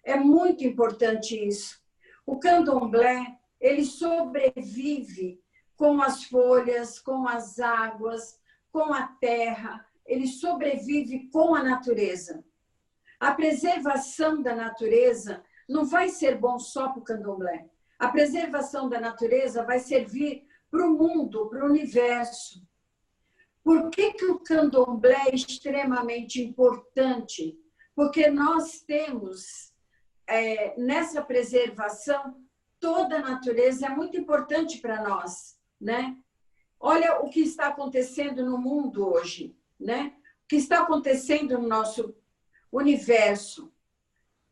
É 0.03 0.15
muito 0.15 0.63
importante 0.63 1.35
isso. 1.35 1.79
O 2.27 2.37
candomblé 2.37 3.38
ele 3.59 3.85
sobrevive 3.85 5.41
com 5.75 6.01
as 6.01 6.25
folhas, 6.25 6.99
com 6.99 7.27
as 7.27 7.59
águas, 7.59 8.39
com 8.71 8.93
a 8.93 9.07
terra, 9.07 9.85
ele 10.05 10.27
sobrevive 10.27 11.29
com 11.29 11.55
a 11.55 11.63
natureza. 11.63 12.43
A 13.19 13.33
preservação 13.33 14.41
da 14.41 14.55
natureza 14.55 15.43
não 15.67 15.85
vai 15.85 16.09
ser 16.09 16.37
bom 16.37 16.57
só 16.57 16.89
para 16.89 16.99
o 16.99 17.03
candomblé. 17.03 17.69
A 17.97 18.07
preservação 18.07 18.89
da 18.89 18.99
natureza 18.99 19.63
vai 19.63 19.79
servir 19.79 20.47
para 20.71 20.85
o 20.85 20.93
mundo, 20.93 21.49
para 21.49 21.65
o 21.65 21.69
universo. 21.69 22.65
Por 23.63 23.89
que, 23.89 24.13
que 24.13 24.25
o 24.25 24.39
candomblé 24.39 25.27
é 25.27 25.35
extremamente 25.35 26.41
importante? 26.41 27.57
Porque 27.95 28.29
nós 28.29 28.81
temos 28.81 29.73
é, 30.25 30.79
nessa 30.79 31.21
preservação 31.21 32.41
toda 32.79 33.17
a 33.17 33.21
natureza 33.21 33.85
é 33.85 33.89
muito 33.89 34.17
importante 34.17 34.79
para 34.79 35.03
nós, 35.03 35.59
né? 35.79 36.17
Olha 36.79 37.19
o 37.19 37.29
que 37.29 37.41
está 37.41 37.67
acontecendo 37.67 38.45
no 38.45 38.57
mundo 38.57 39.07
hoje, 39.07 39.55
né? 39.79 40.13
O 40.43 40.47
que 40.47 40.55
está 40.55 40.81
acontecendo 40.81 41.57
no 41.57 41.67
nosso 41.67 42.15
universo, 42.71 43.71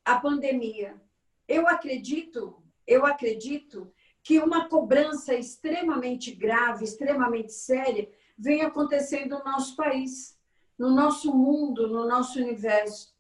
a 0.04 0.20
pandemia. 0.20 1.02
Eu 1.48 1.68
acredito, 1.68 2.62
eu 2.86 3.06
acredito 3.06 3.92
que 4.22 4.40
uma 4.40 4.68
cobrança 4.68 5.34
extremamente 5.34 6.32
grave, 6.32 6.84
extremamente 6.84 7.54
séria, 7.54 8.12
vem 8.38 8.62
acontecendo 8.62 9.40
no 9.40 9.46
nosso 9.46 9.76
país, 9.76 10.38
no 10.78 10.92
nosso 10.92 11.34
mundo, 11.34 11.88
no 11.88 12.06
nosso 12.06 12.40
universo. 12.40 13.17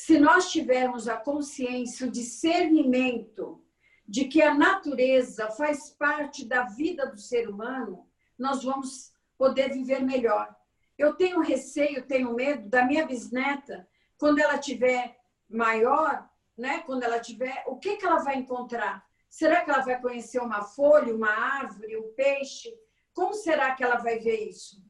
Se 0.00 0.16
nós 0.16 0.52
tivermos 0.52 1.08
a 1.08 1.16
consciência, 1.16 2.06
o 2.06 2.10
discernimento 2.10 3.60
de 4.06 4.26
que 4.26 4.40
a 4.40 4.54
natureza 4.54 5.50
faz 5.50 5.90
parte 5.90 6.46
da 6.46 6.62
vida 6.66 7.04
do 7.04 7.18
ser 7.18 7.48
humano, 7.48 8.08
nós 8.38 8.62
vamos 8.62 9.12
poder 9.36 9.72
viver 9.72 10.00
melhor. 10.00 10.54
Eu 10.96 11.16
tenho 11.16 11.40
receio, 11.40 12.06
tenho 12.06 12.32
medo 12.32 12.68
da 12.68 12.84
minha 12.84 13.04
bisneta, 13.04 13.88
quando 14.16 14.38
ela 14.38 14.56
tiver 14.56 15.18
maior, 15.50 16.30
né? 16.56 16.78
Quando 16.86 17.02
ela 17.02 17.18
tiver, 17.18 17.64
o 17.66 17.74
que 17.74 17.96
que 17.96 18.06
ela 18.06 18.22
vai 18.22 18.36
encontrar? 18.36 19.04
Será 19.28 19.64
que 19.64 19.70
ela 19.70 19.84
vai 19.84 20.00
conhecer 20.00 20.38
uma 20.38 20.62
folha, 20.62 21.12
uma 21.12 21.28
árvore, 21.28 21.96
um 21.96 22.12
peixe? 22.14 22.72
Como 23.12 23.34
será 23.34 23.74
que 23.74 23.82
ela 23.82 23.96
vai 23.96 24.20
ver 24.20 24.48
isso? 24.48 24.80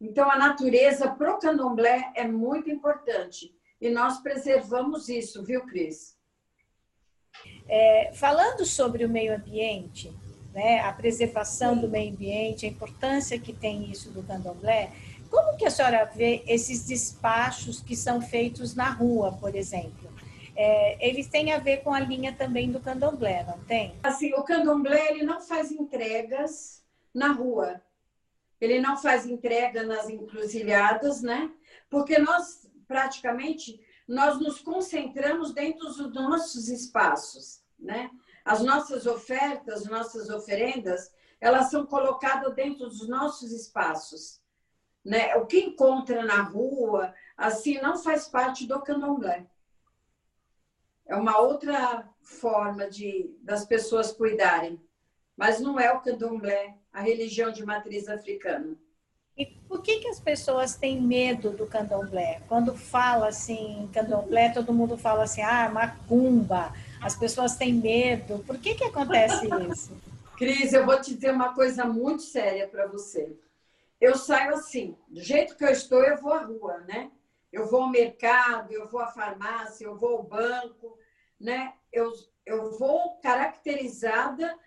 Então, 0.00 0.28
a 0.28 0.36
natureza 0.36 1.08
para 1.12 1.32
o 1.32 1.38
candomblé 1.38 2.10
é 2.16 2.26
muito 2.26 2.68
importante. 2.68 3.55
E 3.80 3.90
nós 3.90 4.20
preservamos 4.20 5.08
isso, 5.08 5.44
viu, 5.44 5.62
Cris? 5.66 6.16
É, 7.68 8.12
falando 8.14 8.64
sobre 8.64 9.04
o 9.04 9.08
meio 9.08 9.34
ambiente, 9.34 10.14
né, 10.54 10.80
a 10.80 10.92
preservação 10.92 11.74
Sim. 11.74 11.80
do 11.82 11.88
meio 11.88 12.12
ambiente, 12.12 12.64
a 12.64 12.68
importância 12.68 13.38
que 13.38 13.52
tem 13.52 13.90
isso 13.90 14.10
do 14.10 14.22
candomblé, 14.22 14.90
como 15.30 15.56
que 15.56 15.66
a 15.66 15.70
senhora 15.70 16.04
vê 16.04 16.42
esses 16.46 16.86
despachos 16.86 17.82
que 17.82 17.96
são 17.96 18.22
feitos 18.22 18.74
na 18.74 18.90
rua, 18.90 19.32
por 19.32 19.54
exemplo? 19.54 20.10
É, 20.54 21.06
eles 21.06 21.28
têm 21.28 21.52
a 21.52 21.58
ver 21.58 21.82
com 21.82 21.92
a 21.92 22.00
linha 22.00 22.32
também 22.32 22.72
do 22.72 22.80
candomblé, 22.80 23.44
não 23.44 23.58
tem? 23.64 23.94
Assim, 24.02 24.32
o 24.32 24.42
candomblé 24.42 25.10
ele 25.10 25.22
não 25.22 25.40
faz 25.40 25.70
entregas 25.70 26.82
na 27.12 27.32
rua. 27.32 27.82
Ele 28.58 28.80
não 28.80 28.96
faz 28.96 29.26
entrega 29.26 29.82
nas 29.82 30.08
encruzilhadas, 30.08 31.20
né? 31.20 31.50
Porque 31.90 32.18
nós 32.18 32.65
praticamente 32.86 33.80
nós 34.06 34.38
nos 34.38 34.60
concentramos 34.60 35.52
dentro 35.52 35.86
dos 35.88 36.14
nossos 36.14 36.68
espaços, 36.68 37.62
né? 37.78 38.10
As 38.44 38.62
nossas 38.62 39.06
ofertas, 39.06 39.86
nossas 39.86 40.30
oferendas, 40.30 41.12
elas 41.40 41.70
são 41.70 41.84
colocadas 41.84 42.54
dentro 42.54 42.88
dos 42.88 43.08
nossos 43.08 43.50
espaços, 43.50 44.40
né? 45.04 45.34
O 45.36 45.46
que 45.46 45.58
encontra 45.58 46.24
na 46.24 46.42
rua, 46.42 47.12
assim, 47.36 47.80
não 47.80 47.98
faz 47.98 48.28
parte 48.28 48.66
do 48.66 48.80
candomblé. 48.80 49.46
É 51.04 51.14
uma 51.14 51.38
outra 51.38 52.08
forma 52.20 52.88
de 52.88 53.36
das 53.40 53.64
pessoas 53.64 54.12
cuidarem, 54.12 54.80
mas 55.36 55.60
não 55.60 55.78
é 55.78 55.92
o 55.92 56.00
candomblé, 56.00 56.76
a 56.92 57.00
religião 57.00 57.52
de 57.52 57.64
matriz 57.64 58.08
africana. 58.08 58.76
E 59.36 59.44
por 59.44 59.82
que, 59.82 59.98
que 59.98 60.08
as 60.08 60.18
pessoas 60.18 60.76
têm 60.76 61.00
medo 61.00 61.50
do 61.50 61.66
candomblé? 61.66 62.40
Quando 62.48 62.74
fala 62.74 63.28
assim, 63.28 63.88
candomblé, 63.92 64.48
todo 64.48 64.72
mundo 64.72 64.96
fala 64.96 65.24
assim, 65.24 65.42
ah, 65.42 65.68
macumba. 65.68 66.72
As 67.02 67.14
pessoas 67.14 67.56
têm 67.56 67.74
medo. 67.74 68.38
Por 68.46 68.58
que, 68.58 68.74
que 68.74 68.84
acontece 68.84 69.46
isso? 69.70 69.92
Cris, 70.38 70.72
eu 70.72 70.86
vou 70.86 71.00
te 71.00 71.14
dizer 71.14 71.32
uma 71.32 71.54
coisa 71.54 71.84
muito 71.84 72.22
séria 72.22 72.66
para 72.66 72.86
você. 72.86 73.36
Eu 74.00 74.16
saio 74.16 74.54
assim, 74.54 74.96
do 75.08 75.20
jeito 75.20 75.56
que 75.56 75.64
eu 75.64 75.70
estou, 75.70 76.02
eu 76.02 76.16
vou 76.16 76.32
à 76.32 76.42
rua, 76.42 76.78
né? 76.80 77.10
Eu 77.52 77.66
vou 77.66 77.82
ao 77.82 77.90
mercado, 77.90 78.72
eu 78.72 78.88
vou 78.88 79.00
à 79.00 79.06
farmácia, 79.06 79.84
eu 79.84 79.96
vou 79.96 80.16
ao 80.16 80.22
banco, 80.22 80.98
né? 81.40 81.72
Eu, 81.92 82.12
eu 82.44 82.78
vou 82.78 83.18
caracterizada 83.22 84.58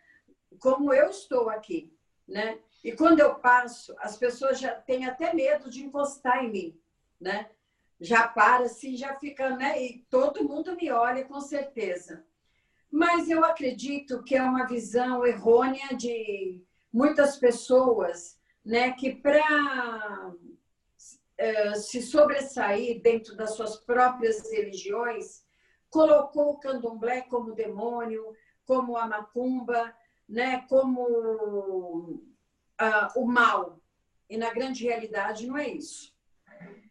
como 0.59 0.93
eu 0.93 1.09
estou 1.09 1.49
aqui, 1.49 1.93
né? 2.27 2.57
E 2.83 2.93
quando 2.93 3.19
eu 3.19 3.35
passo, 3.35 3.93
as 3.99 4.17
pessoas 4.17 4.59
já 4.59 4.73
têm 4.73 5.05
até 5.05 5.33
medo 5.33 5.69
de 5.69 5.83
encostar 5.83 6.43
em 6.43 6.51
mim, 6.51 6.79
né? 7.19 7.49
Já 7.99 8.27
para 8.27 8.65
assim, 8.65 8.95
já 8.95 9.15
fica, 9.15 9.55
né? 9.55 9.81
E 9.83 10.05
todo 10.09 10.47
mundo 10.47 10.75
me 10.75 10.89
olha 10.89 11.25
com 11.25 11.41
certeza. 11.41 12.25
Mas 12.89 13.29
eu 13.29 13.43
acredito 13.43 14.23
que 14.23 14.35
é 14.35 14.41
uma 14.41 14.65
visão 14.65 15.25
errônea 15.25 15.89
de 15.95 16.63
muitas 16.91 17.37
pessoas, 17.37 18.39
né? 18.63 18.91
Que 18.93 19.13
para 19.13 20.33
é, 21.37 21.73
se 21.75 22.01
sobressair 22.01 23.01
dentro 23.01 23.35
das 23.35 23.55
suas 23.55 23.75
próprias 23.75 24.49
religiões, 24.49 25.43
colocou 25.89 26.51
o 26.51 26.59
candomblé 26.59 27.21
como 27.21 27.53
demônio, 27.53 28.33
como 28.65 28.95
a 28.95 29.05
macumba, 29.05 29.93
né? 30.27 30.65
Como 30.69 32.28
uh, 32.79 33.19
o 33.19 33.25
mal. 33.25 33.79
E 34.29 34.37
na 34.37 34.53
grande 34.53 34.83
realidade 34.83 35.47
não 35.47 35.57
é 35.57 35.67
isso. 35.67 36.13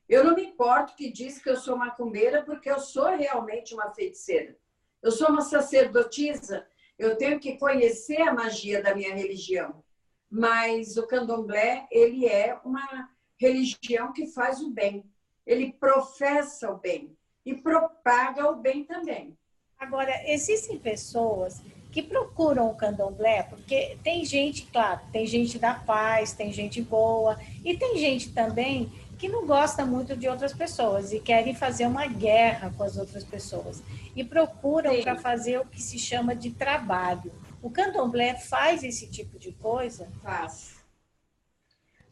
Eu 0.08 0.24
não 0.24 0.34
me 0.34 0.44
importo 0.44 0.96
que 0.96 1.12
diz 1.12 1.40
que 1.40 1.50
eu 1.50 1.56
sou 1.56 1.76
macumbeira, 1.76 2.42
porque 2.42 2.70
eu 2.70 2.78
sou 2.78 3.14
realmente 3.16 3.74
uma 3.74 3.92
feiticeira. 3.92 4.56
Eu 5.02 5.12
sou 5.12 5.28
uma 5.28 5.42
sacerdotisa, 5.42 6.66
eu 6.98 7.16
tenho 7.16 7.38
que 7.38 7.58
conhecer 7.58 8.22
a 8.22 8.34
magia 8.34 8.82
da 8.82 8.94
minha 8.94 9.14
religião. 9.14 9.84
Mas 10.30 10.96
o 10.96 11.06
candomblé, 11.06 11.86
ele 11.90 12.26
é 12.26 12.58
uma 12.64 13.08
religião 13.38 14.12
que 14.12 14.26
faz 14.26 14.60
o 14.60 14.70
bem. 14.70 15.04
Ele 15.46 15.72
professa 15.72 16.70
o 16.70 16.78
bem 16.78 17.16
e 17.44 17.54
propaga 17.54 18.50
o 18.50 18.56
bem 18.56 18.84
também. 18.84 19.38
Agora, 19.78 20.12
existem 20.26 20.78
pessoas 20.78 21.62
que 21.90 22.02
procuram 22.02 22.68
o 22.68 22.74
candomblé, 22.74 23.42
porque 23.44 23.98
tem 24.02 24.24
gente, 24.24 24.66
claro, 24.66 25.00
tem 25.12 25.26
gente 25.26 25.58
da 25.58 25.74
paz, 25.74 26.32
tem 26.32 26.52
gente 26.52 26.82
boa, 26.82 27.38
e 27.64 27.76
tem 27.76 27.96
gente 27.98 28.32
também 28.32 28.92
que 29.18 29.28
não 29.28 29.46
gosta 29.46 29.84
muito 29.84 30.16
de 30.16 30.28
outras 30.28 30.52
pessoas 30.52 31.12
e 31.12 31.18
querem 31.18 31.54
fazer 31.54 31.86
uma 31.86 32.06
guerra 32.06 32.72
com 32.76 32.84
as 32.84 32.96
outras 32.96 33.24
pessoas 33.24 33.82
e 34.14 34.22
procuram 34.22 35.00
para 35.02 35.16
fazer 35.16 35.58
o 35.58 35.66
que 35.66 35.82
se 35.82 35.98
chama 35.98 36.36
de 36.36 36.50
trabalho. 36.50 37.32
O 37.60 37.70
candomblé 37.70 38.36
faz 38.36 38.84
esse 38.84 39.10
tipo 39.10 39.38
de 39.38 39.50
coisa? 39.52 40.08
Faz. 40.22 40.78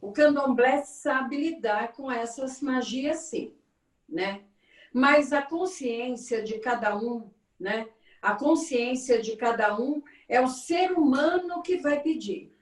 O 0.00 0.10
candomblé 0.10 0.82
sabe 0.82 1.36
lidar 1.36 1.92
com 1.92 2.10
essas 2.10 2.60
magias, 2.60 3.18
sim, 3.20 3.52
né? 4.08 4.40
Mas 4.92 5.32
a 5.32 5.42
consciência 5.42 6.42
de 6.42 6.58
cada 6.58 6.96
um, 6.96 7.30
né? 7.58 7.86
A 8.26 8.34
consciência 8.34 9.22
de 9.22 9.36
cada 9.36 9.78
um 9.78 10.02
é 10.28 10.40
o 10.40 10.48
ser 10.48 10.90
humano 10.90 11.62
que 11.62 11.76
vai 11.76 12.00
pedir, 12.02 12.52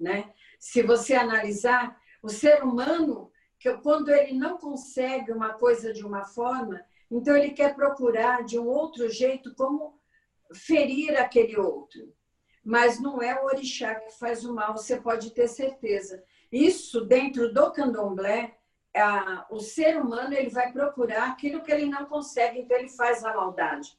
né? 0.00 0.34
Se 0.58 0.82
você 0.82 1.14
analisar, 1.14 1.96
o 2.20 2.28
ser 2.28 2.64
humano, 2.64 3.30
que 3.56 3.72
quando 3.78 4.08
ele 4.08 4.32
não 4.32 4.58
consegue 4.58 5.30
uma 5.30 5.52
coisa 5.54 5.92
de 5.92 6.04
uma 6.04 6.24
forma, 6.24 6.84
então 7.08 7.36
ele 7.36 7.52
quer 7.52 7.76
procurar 7.76 8.42
de 8.44 8.58
um 8.58 8.66
outro 8.66 9.08
jeito 9.08 9.54
como 9.54 9.96
ferir 10.52 11.16
aquele 11.16 11.56
outro. 11.56 12.12
Mas 12.64 12.98
não 12.98 13.22
é 13.22 13.40
o 13.40 13.44
orixá 13.44 13.94
que 13.94 14.10
faz 14.18 14.44
o 14.44 14.52
mal, 14.52 14.76
você 14.76 15.00
pode 15.00 15.30
ter 15.30 15.46
certeza. 15.46 16.20
Isso 16.50 17.04
dentro 17.04 17.54
do 17.54 17.70
candomblé, 17.70 18.58
o 19.50 19.60
ser 19.60 19.98
humano 19.98 20.34
ele 20.34 20.50
vai 20.50 20.72
procurar 20.72 21.30
aquilo 21.30 21.62
que 21.62 21.70
ele 21.70 21.86
não 21.86 22.06
consegue, 22.06 22.58
então 22.58 22.76
ele 22.76 22.88
faz 22.88 23.22
a 23.22 23.32
maldade, 23.32 23.96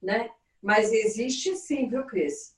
né? 0.00 0.30
Mas 0.62 0.92
existe 0.92 1.54
sim, 1.56 1.88
viu, 1.88 2.04
Cris? 2.04 2.56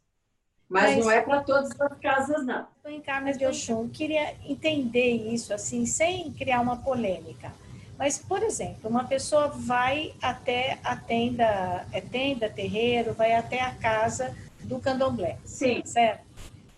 Mas, 0.69 0.97
Mas 0.97 1.05
não 1.05 1.11
é 1.11 1.23
para 1.23 1.43
todas 1.43 1.81
as 1.81 1.99
casas, 1.99 2.45
não. 2.45 2.67
Em 2.87 3.01
Carmen 3.01 3.37
de 3.37 3.47
Oxum, 3.47 3.89
queria 3.89 4.35
entender 4.45 5.33
isso, 5.33 5.55
assim, 5.55 5.87
sem 5.87 6.31
criar 6.33 6.61
uma 6.61 6.77
polêmica. 6.77 7.53
Mas, 7.99 8.19
por 8.19 8.43
exemplo, 8.43 8.89
uma 8.89 9.05
pessoa 9.05 9.49
vai 9.49 10.15
até 10.23 10.79
a 10.85 10.95
tenda, 10.95 11.87
é 11.93 12.01
tenda, 12.01 12.49
terreiro, 12.49 13.13
vai 13.15 13.35
até 13.35 13.61
a 13.61 13.75
casa 13.75 14.37
do 14.61 14.79
candomblé. 14.79 15.39
Sim. 15.45 15.83
Certo? 15.85 16.29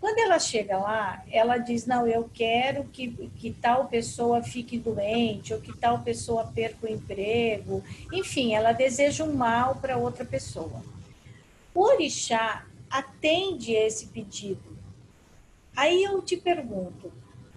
Quando 0.01 0.19
ela 0.19 0.39
chega 0.39 0.79
lá, 0.79 1.23
ela 1.31 1.59
diz: 1.59 1.85
Não, 1.85 2.07
eu 2.07 2.31
quero 2.33 2.85
que, 2.85 3.09
que 3.37 3.53
tal 3.53 3.87
pessoa 3.87 4.43
fique 4.43 4.79
doente, 4.79 5.53
ou 5.53 5.61
que 5.61 5.77
tal 5.77 5.99
pessoa 5.99 6.47
perca 6.47 6.87
o 6.87 6.91
emprego. 6.91 7.85
Enfim, 8.11 8.55
ela 8.55 8.73
deseja 8.73 9.25
um 9.25 9.35
mal 9.35 9.75
para 9.75 9.99
outra 9.99 10.25
pessoa. 10.25 10.83
O 11.75 11.83
orixá 11.83 12.67
atende 12.91 13.73
esse 13.73 14.09
pedido. 14.09 14.77
Aí 15.77 16.03
eu 16.03 16.21
te 16.21 16.37
pergunto, 16.37 17.13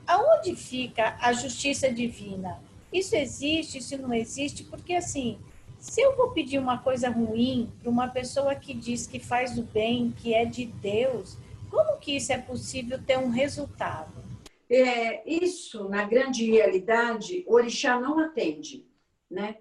aonde 0.06 0.56
fica 0.56 1.18
a 1.20 1.34
justiça 1.34 1.92
divina? 1.92 2.62
Isso 2.92 3.16
existe, 3.16 3.80
isso 3.80 3.98
não 3.98 4.14
existe? 4.14 4.64
Porque 4.64 4.94
assim, 4.94 5.40
se 5.80 6.00
eu 6.00 6.16
vou 6.16 6.32
pedir 6.32 6.60
uma 6.60 6.78
coisa 6.78 7.10
ruim 7.10 7.74
para 7.82 7.90
uma 7.90 8.08
pessoa 8.08 8.56
que 8.56 8.74
diz 8.74 9.08
que 9.08 9.20
faz 9.20 9.58
o 9.58 9.64
bem, 9.64 10.12
que 10.12 10.34
é 10.34 10.46
de 10.46 10.66
Deus, 10.66 11.38
como 11.70 11.98
que 11.98 12.16
isso 12.16 12.32
é 12.32 12.38
possível 12.38 13.02
ter 13.04 13.18
um 13.18 13.30
resultado? 13.30 14.24
É, 14.70 15.28
isso, 15.30 15.90
na 15.90 16.04
grande 16.04 16.50
realidade, 16.50 17.44
o 17.48 17.56
orixá 17.56 18.00
não 18.00 18.20
atende, 18.20 18.88
né? 19.30 19.58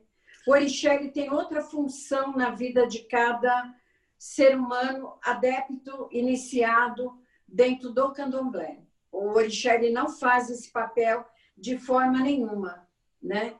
O 0.46 0.52
orixá 0.52 0.94
ele 0.94 1.10
tem 1.10 1.30
outra 1.32 1.62
função 1.62 2.36
na 2.36 2.50
vida 2.50 2.86
de 2.86 3.00
cada 3.00 3.74
ser 4.22 4.56
humano 4.56 5.18
adepto, 5.24 6.08
iniciado 6.12 7.20
dentro 7.46 7.90
do 7.90 8.12
candomblé. 8.12 8.78
O 9.10 9.30
orixá 9.30 9.74
ele 9.74 9.90
não 9.90 10.08
faz 10.08 10.48
esse 10.48 10.70
papel 10.70 11.26
de 11.56 11.76
forma 11.76 12.20
nenhuma, 12.20 12.88
né? 13.20 13.56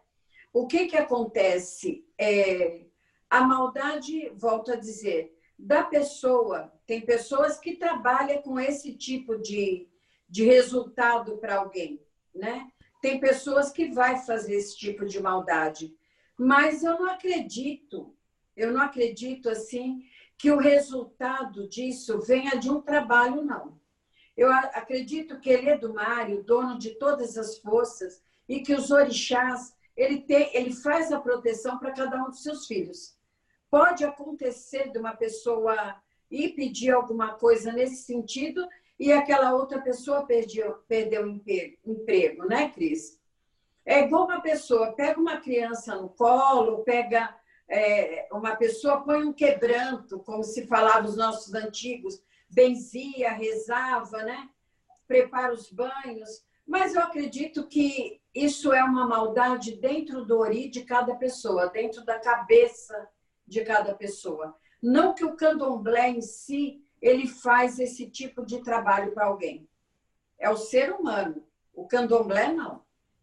O 0.53 0.66
que 0.66 0.87
que 0.87 0.96
acontece? 0.96 2.07
É, 2.16 2.87
a 3.29 3.40
maldade, 3.42 4.31
volto 4.37 4.70
a 4.70 4.77
dizer, 4.77 5.37
da 5.59 5.83
pessoa, 5.83 6.72
tem 6.87 7.01
pessoas 7.01 7.59
que 7.59 7.77
trabalham 7.77 8.40
com 8.42 8.61
esse 8.61 8.94
tipo 8.94 9.37
de, 9.38 9.88
de 10.29 10.44
resultado 10.44 11.38
para 11.38 11.57
alguém, 11.57 12.01
né? 12.33 12.70
tem 13.03 13.18
pessoas 13.18 13.72
que 13.72 13.90
vai 13.90 14.25
fazer 14.25 14.55
esse 14.55 14.79
tipo 14.79 15.05
de 15.05 15.20
maldade. 15.20 15.92
Mas 16.38 16.85
eu 16.85 17.01
não 17.01 17.11
acredito, 17.11 18.14
eu 18.57 18.72
não 18.72 18.81
acredito 18.81 19.51
assim 19.51 20.05
que 20.43 20.51
o 20.51 20.59
resultado 20.59 21.69
disso 21.69 22.19
venha 22.19 22.59
de 22.59 22.69
um 22.69 22.81
trabalho, 22.81 23.45
não. 23.45 23.81
Eu 24.37 24.53
acredito 24.53 25.39
que 25.39 25.49
ele 25.49 25.71
é 25.71 25.79
do 25.79 25.95
Mário, 25.95 26.43
dono 26.43 26.77
de 26.77 26.97
todas 26.97 27.39
as 27.39 27.59
forças, 27.59 28.21
e 28.49 28.59
que 28.59 28.75
os 28.75 28.91
orixás, 28.91 29.73
ele, 29.97 30.21
tem, 30.23 30.51
ele 30.53 30.75
faz 30.75 31.13
a 31.13 31.21
proteção 31.21 31.79
para 31.79 31.93
cada 31.93 32.21
um 32.21 32.29
dos 32.29 32.43
seus 32.43 32.67
filhos. 32.67 33.17
Pode 33.71 34.05
acontecer 34.05 34.91
de 34.91 34.99
uma 34.99 35.15
pessoa 35.15 36.03
ir 36.29 36.57
pedir 36.57 36.91
alguma 36.91 37.35
coisa 37.35 37.71
nesse 37.71 38.03
sentido 38.03 38.67
e 38.99 39.13
aquela 39.13 39.55
outra 39.55 39.81
pessoa 39.81 40.27
perdeu, 40.27 40.73
perdeu 40.89 41.25
o 41.25 41.41
emprego, 41.87 42.49
né, 42.49 42.69
Cris? 42.71 43.17
É 43.87 44.01
igual 44.01 44.25
uma 44.25 44.41
pessoa 44.41 44.93
pega 44.93 45.21
uma 45.21 45.37
criança 45.37 45.95
no 45.95 46.09
colo, 46.09 46.83
pega 46.83 47.33
é, 47.73 48.29
uma 48.31 48.55
pessoa, 48.55 49.03
põe 49.03 49.25
um 49.25 49.33
quebranto, 49.33 50.19
como 50.21 50.45
se 50.45 50.67
falava 50.67 51.09
os 51.09 51.17
nossos 51.17 51.55
antigos, 51.55 52.23
benzia, 52.51 53.33
rezava, 53.33 54.23
né? 54.25 54.51
prepara 55.09 55.55
os 55.55 55.71
banhos. 55.71 56.45
Mas 56.67 56.95
eu 56.95 57.01
acredito 57.01 57.67
que 57.67 58.21
isso 58.35 58.73
é 58.73 58.85
uma 58.85 59.07
maldade 59.07 59.77
dentro 59.77 60.25
do 60.25 60.39
ori 60.39 60.69
de 60.69 60.85
cada 60.85 61.15
pessoa, 61.15 61.69
dentro 61.69 62.05
da 62.05 62.19
cabeça 62.19 63.09
de 63.47 63.65
cada 63.65 63.95
pessoa. 63.95 64.55
Não 64.83 65.15
que 65.15 65.25
o 65.25 65.35
candomblé 65.35 66.11
em 66.11 66.21
si 66.21 66.85
ele 67.01 67.27
faz 67.27 67.79
esse 67.79 68.09
tipo 68.09 68.45
de 68.45 68.63
trabalho 68.63 69.13
para 69.13 69.27
alguém. 69.27 69.69
É 70.39 70.51
o 70.51 70.57
ser 70.57 70.93
humano. 70.93 71.43
O 71.75 71.87
candomblé 71.87 72.53
não. 72.53 72.83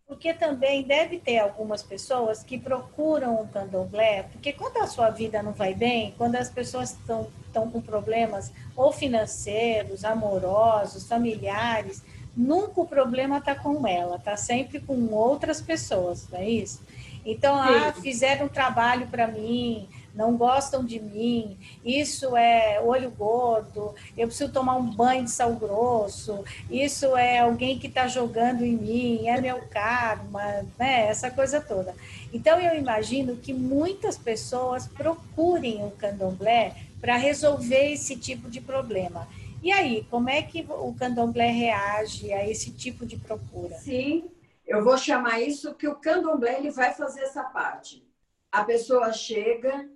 Porque 0.10 0.34
também 0.34 0.82
deve 0.82 1.20
ter 1.20 1.38
algumas 1.38 1.84
pessoas 1.84 2.42
que 2.42 2.58
procuram 2.58 3.36
o 3.36 3.48
candomblé, 3.48 4.24
porque 4.24 4.52
quando 4.52 4.78
a 4.78 4.88
sua 4.88 5.12
vida 5.12 5.44
não 5.44 5.52
vai 5.52 5.76
bem, 5.76 6.16
quando 6.18 6.36
as 6.36 6.50
pessoas 6.50 6.94
estão, 6.94 7.28
estão 7.46 7.70
com 7.70 7.80
problemas 7.80 8.52
ou 8.76 8.92
financeiros, 8.92 10.04
amorosos, 10.04 11.08
familiares, 11.08 12.02
nunca 12.36 12.82
o 12.82 12.88
problema 12.88 13.38
está 13.38 13.54
com 13.54 13.88
ela, 13.88 14.16
está 14.16 14.36
sempre 14.36 14.80
com 14.80 15.14
outras 15.14 15.62
pessoas, 15.62 16.28
não 16.32 16.40
é 16.40 16.50
isso? 16.50 16.82
Então, 17.24 17.56
ah, 17.56 17.94
fizeram 17.94 18.48
um 18.48 18.50
trabalho 18.50 19.06
para 19.06 19.28
mim, 19.28 19.88
não 20.14 20.36
gostam 20.36 20.84
de 20.84 21.00
mim, 21.00 21.58
isso 21.84 22.36
é 22.36 22.82
olho 22.82 23.12
gordo, 23.12 23.94
eu 24.18 24.28
preciso 24.28 24.52
tomar 24.52 24.76
um 24.76 24.90
banho 24.90 25.24
de 25.24 25.32
sal 25.32 25.54
grosso, 25.54 26.44
isso 26.70 27.16
é 27.16 27.40
alguém 27.40 27.78
que 27.80 27.88
está 27.88 28.08
jogando 28.08 28.64
em 28.64 28.76
mim, 28.76 29.28
é 29.28 29.40
meu 29.40 29.62
karma, 29.68 30.66
né? 30.78 31.08
essa 31.08 31.30
coisa 31.30 31.62
toda. 31.62 31.96
Então, 32.34 32.60
eu 32.60 32.78
imagino 32.78 33.36
que 33.38 33.54
muitas 33.54 34.18
pessoas 34.18 34.88
procurem 34.88 35.84
o 35.86 35.92
candomblé 35.92 36.76
para 37.02 37.16
resolver 37.16 37.94
esse 37.94 38.16
tipo 38.16 38.50
de 38.50 38.62
problema. 38.62 39.28
E 39.62 39.72
aí, 39.72 40.06
como 40.10 40.30
é 40.30 40.42
que 40.42 40.66
o 40.70 40.94
candomblé 40.94 41.52
reage 41.52 42.32
a 42.32 42.48
esse 42.48 42.72
tipo 42.72 43.06
de 43.06 43.18
procura? 43.18 43.76
Sim, 43.78 44.30
eu 44.66 44.84
vou 44.84 44.98
chamar 44.98 45.42
isso 45.42 45.74
que 45.74 45.88
o 45.88 45.96
candomblé 45.96 46.60
ele 46.60 46.72
vai 46.72 46.94
fazer 46.94 47.22
essa 47.22 47.44
parte. 47.44 48.06
A 48.52 48.64
pessoa 48.64 49.12
chega, 49.12 49.90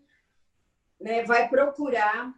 né, 1.04 1.22
vai 1.26 1.50
procurar 1.50 2.34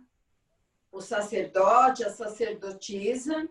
o 0.91 0.99
sacerdote, 0.99 2.03
a 2.03 2.09
sacerdotisa, 2.09 3.47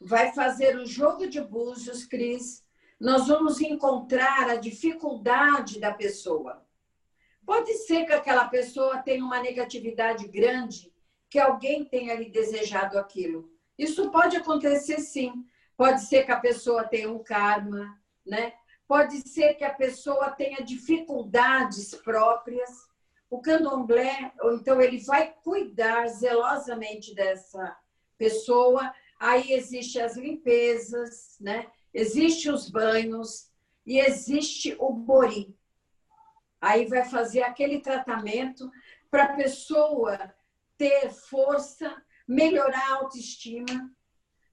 vai 0.00 0.32
fazer 0.32 0.76
o 0.76 0.84
jogo 0.84 1.28
de 1.28 1.40
búzios, 1.40 2.04
Cris. 2.04 2.64
Nós 2.98 3.28
vamos 3.28 3.60
encontrar 3.60 4.50
a 4.50 4.56
dificuldade 4.56 5.78
da 5.78 5.94
pessoa. 5.94 6.66
Pode 7.46 7.72
ser 7.74 8.04
que 8.04 8.12
aquela 8.12 8.48
pessoa 8.48 8.98
tenha 8.98 9.24
uma 9.24 9.40
negatividade 9.40 10.26
grande, 10.26 10.92
que 11.30 11.38
alguém 11.38 11.84
tenha 11.84 12.14
lhe 12.14 12.28
desejado 12.28 12.98
aquilo. 12.98 13.48
Isso 13.78 14.10
pode 14.10 14.36
acontecer 14.36 14.98
sim. 14.98 15.32
Pode 15.76 16.00
ser 16.02 16.24
que 16.24 16.32
a 16.32 16.40
pessoa 16.40 16.82
tenha 16.82 17.08
um 17.08 17.22
karma, 17.22 17.96
né? 18.26 18.54
Pode 18.88 19.18
ser 19.28 19.54
que 19.54 19.62
a 19.62 19.72
pessoa 19.72 20.32
tenha 20.32 20.64
dificuldades 20.64 21.94
próprias 21.94 22.87
o 23.30 23.40
candomblé, 23.40 24.32
então, 24.54 24.80
ele 24.80 24.98
vai 25.04 25.32
cuidar 25.44 26.06
zelosamente 26.08 27.14
dessa 27.14 27.76
pessoa. 28.16 28.92
Aí 29.20 29.52
existe 29.52 30.00
as 30.00 30.16
limpezas, 30.16 31.36
né? 31.40 31.70
Existe 31.92 32.50
os 32.50 32.70
banhos 32.70 33.50
e 33.84 33.98
existe 33.98 34.76
o 34.78 34.92
bori. 34.92 35.54
Aí 36.60 36.86
vai 36.86 37.04
fazer 37.04 37.42
aquele 37.42 37.80
tratamento 37.80 38.70
para 39.10 39.24
a 39.24 39.36
pessoa 39.36 40.34
ter 40.76 41.10
força, 41.10 42.02
melhorar 42.26 42.92
a 42.92 42.94
autoestima, 42.96 43.90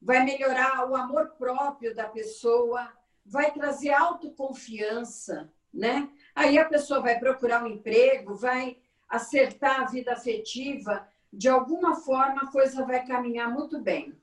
vai 0.02 0.24
melhorar 0.24 0.90
o 0.90 0.96
amor 0.96 1.36
próprio 1.38 1.96
da 1.96 2.08
pessoa, 2.08 2.92
vai 3.26 3.52
trazer 3.52 3.92
autoconfiança, 3.92 5.52
né? 5.74 6.10
Aí 6.36 6.58
a 6.58 6.66
pessoa 6.66 7.00
vai 7.00 7.18
procurar 7.18 7.64
um 7.64 7.68
emprego, 7.68 8.36
vai 8.36 8.76
acertar 9.08 9.82
a 9.82 9.86
vida 9.86 10.12
afetiva, 10.12 11.08
de 11.32 11.48
alguma 11.48 11.96
forma 11.96 12.42
a 12.42 12.52
coisa 12.52 12.86
vai 12.86 13.06
caminhar 13.06 13.50
muito 13.50 13.80
bem. 13.80 14.14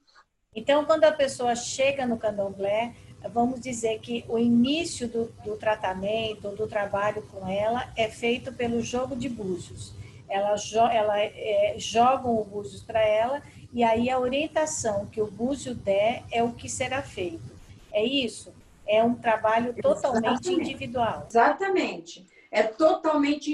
Então, 0.55 0.85
quando 0.85 1.05
a 1.05 1.13
pessoa 1.13 1.57
chega 1.57 2.07
no 2.07 2.19
candomblé, 2.19 2.95
vamos 3.31 3.59
dizer 3.61 3.99
que 4.01 4.25
o 4.29 4.39
início 4.39 5.09
do, 5.09 5.25
do 5.43 5.57
tratamento, 5.57 6.51
do 6.51 6.67
trabalho 6.67 7.23
com 7.33 7.49
ela, 7.49 7.91
é 7.97 8.09
feito 8.09 8.53
pelo 8.53 8.83
jogo 8.83 9.17
de 9.17 9.31
búzios. 9.31 9.95
Ela, 10.29 10.55
ela 10.93 11.19
é, 11.19 11.77
o 12.25 12.45
búzios 12.45 12.83
para 12.83 13.01
ela 13.03 13.43
e 13.73 13.83
aí 13.83 14.11
a 14.11 14.19
orientação 14.19 15.07
que 15.07 15.21
o 15.21 15.31
búzio 15.31 15.75
der 15.75 16.25
é 16.31 16.43
o 16.43 16.53
que 16.53 16.69
será 16.69 17.03
feito. 17.03 17.53
É 17.91 18.05
isso? 18.05 18.53
É 18.87 19.03
um 19.03 19.15
trabalho 19.15 19.75
totalmente 19.81 20.27
Exatamente. 20.27 20.53
individual. 20.53 21.27
Exatamente. 21.29 22.27
É 22.51 22.63
totalmente 22.65 23.51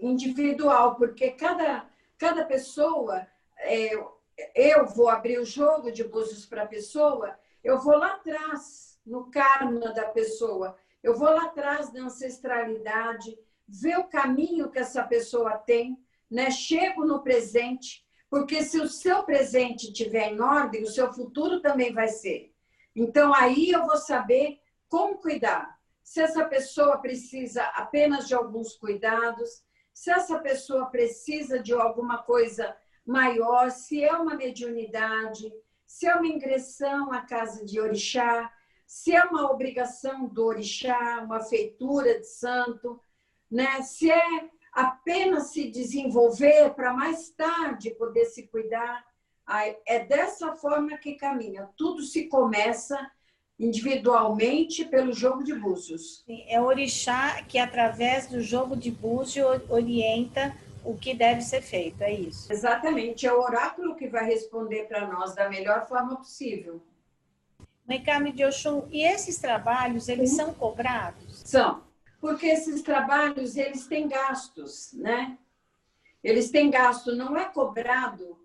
individual, 0.00 0.94
porque 0.94 1.32
cada, 1.32 1.86
cada 2.16 2.44
pessoa, 2.44 3.26
é, 3.58 3.90
eu 4.54 4.86
vou 4.86 5.08
abrir 5.08 5.38
o 5.38 5.44
jogo 5.44 5.92
de 5.92 6.04
búzios 6.04 6.46
para 6.46 6.62
a 6.62 6.66
pessoa, 6.66 7.38
eu 7.62 7.78
vou 7.78 7.96
lá 7.96 8.14
atrás, 8.14 8.98
no 9.04 9.30
karma 9.30 9.92
da 9.92 10.06
pessoa, 10.06 10.76
eu 11.02 11.14
vou 11.14 11.28
lá 11.28 11.44
atrás 11.44 11.92
da 11.92 12.00
ancestralidade, 12.00 13.38
ver 13.66 13.98
o 13.98 14.08
caminho 14.08 14.70
que 14.70 14.78
essa 14.78 15.02
pessoa 15.02 15.58
tem, 15.58 15.98
né? 16.30 16.50
chego 16.50 17.04
no 17.04 17.22
presente, 17.22 18.06
porque 18.30 18.62
se 18.62 18.80
o 18.80 18.88
seu 18.88 19.22
presente 19.22 19.88
estiver 19.88 20.32
em 20.32 20.40
ordem, 20.40 20.82
o 20.82 20.90
seu 20.90 21.12
futuro 21.12 21.60
também 21.60 21.92
vai 21.92 22.08
ser. 22.08 22.52
Então, 22.94 23.34
aí 23.34 23.70
eu 23.70 23.86
vou 23.86 23.96
saber 23.96 24.58
como 24.88 25.18
cuidar? 25.18 25.78
Se 26.02 26.20
essa 26.20 26.44
pessoa 26.44 26.98
precisa 26.98 27.64
apenas 27.74 28.26
de 28.26 28.34
alguns 28.34 28.74
cuidados, 28.74 29.62
se 29.92 30.10
essa 30.10 30.38
pessoa 30.38 30.86
precisa 30.86 31.58
de 31.58 31.72
alguma 31.72 32.22
coisa 32.22 32.76
maior, 33.04 33.70
se 33.70 34.02
é 34.02 34.12
uma 34.12 34.34
mediunidade, 34.34 35.52
se 35.86 36.06
é 36.06 36.14
uma 36.14 36.26
ingressão 36.26 37.12
à 37.12 37.22
casa 37.22 37.64
de 37.64 37.80
orixá, 37.80 38.52
se 38.86 39.14
é 39.14 39.22
uma 39.24 39.50
obrigação 39.50 40.26
do 40.26 40.46
orixá, 40.46 41.20
uma 41.22 41.40
feitura 41.40 42.18
de 42.20 42.26
santo, 42.26 43.00
né? 43.50 43.82
Se 43.82 44.10
é 44.10 44.50
apenas 44.72 45.48
se 45.48 45.70
desenvolver 45.70 46.74
para 46.74 46.94
mais 46.94 47.30
tarde 47.30 47.90
poder 47.90 48.26
se 48.26 48.46
cuidar, 48.46 49.04
é 49.86 50.04
dessa 50.04 50.54
forma 50.54 50.96
que 50.98 51.16
caminha. 51.16 51.68
Tudo 51.76 52.02
se 52.02 52.28
começa 52.28 53.10
individualmente 53.58 54.84
pelo 54.84 55.12
jogo 55.12 55.42
de 55.42 55.52
búzios. 55.52 56.24
É 56.46 56.60
o 56.60 56.64
orixá 56.64 57.42
que, 57.42 57.58
através 57.58 58.28
do 58.28 58.40
jogo 58.40 58.76
de 58.76 58.90
búzios, 58.90 59.60
orienta 59.68 60.56
o 60.84 60.96
que 60.96 61.12
deve 61.12 61.40
ser 61.42 61.60
feito, 61.60 62.02
é 62.02 62.12
isso? 62.12 62.52
Exatamente, 62.52 63.26
é 63.26 63.32
o 63.32 63.40
oráculo 63.40 63.96
que 63.96 64.08
vai 64.08 64.24
responder 64.24 64.84
para 64.84 65.06
nós 65.08 65.34
da 65.34 65.48
melhor 65.48 65.88
forma 65.88 66.16
possível. 66.16 66.80
Mecame 67.86 68.32
de 68.32 68.44
Oxum, 68.44 68.86
e 68.90 69.02
esses 69.02 69.38
trabalhos, 69.38 70.08
eles 70.08 70.30
são 70.30 70.54
cobrados? 70.54 71.42
São, 71.44 71.82
porque 72.20 72.46
esses 72.46 72.82
trabalhos, 72.82 73.56
eles 73.56 73.86
têm 73.86 74.06
gastos, 74.06 74.92
né? 74.92 75.36
Eles 76.22 76.50
têm 76.50 76.70
gasto, 76.70 77.14
não 77.14 77.36
é 77.36 77.44
cobrado 77.44 78.38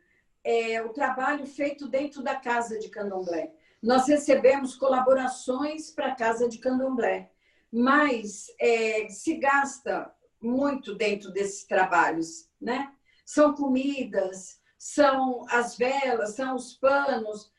é, 0.43 0.82
o 0.82 0.89
trabalho 0.89 1.45
feito 1.45 1.88
dentro 1.88 2.23
da 2.23 2.36
casa 2.36 2.80
de 2.80 2.89
candomblé 2.89 3.52
nós 3.84 4.08
recebemos 4.08 4.76
colaborações 4.76 5.91
para 5.91 6.08
a 6.08 6.15
Casa 6.15 6.48
de 6.48 6.58
Candomblé, 6.58 7.30
mas 7.69 8.48
é, 8.58 9.10
se 9.10 9.36
gasta 9.36 10.10
muito 10.41 10.96
dentro 10.96 11.30
desses 11.32 11.65
trabalhos, 11.65 12.50
né? 12.62 12.93
São 13.26 13.54
comidas, 13.54 14.62
são 14.78 15.46
as 15.50 15.78
velas, 15.78 16.36
são 16.36 16.56
os 16.56 16.74
panos, 16.76 17.52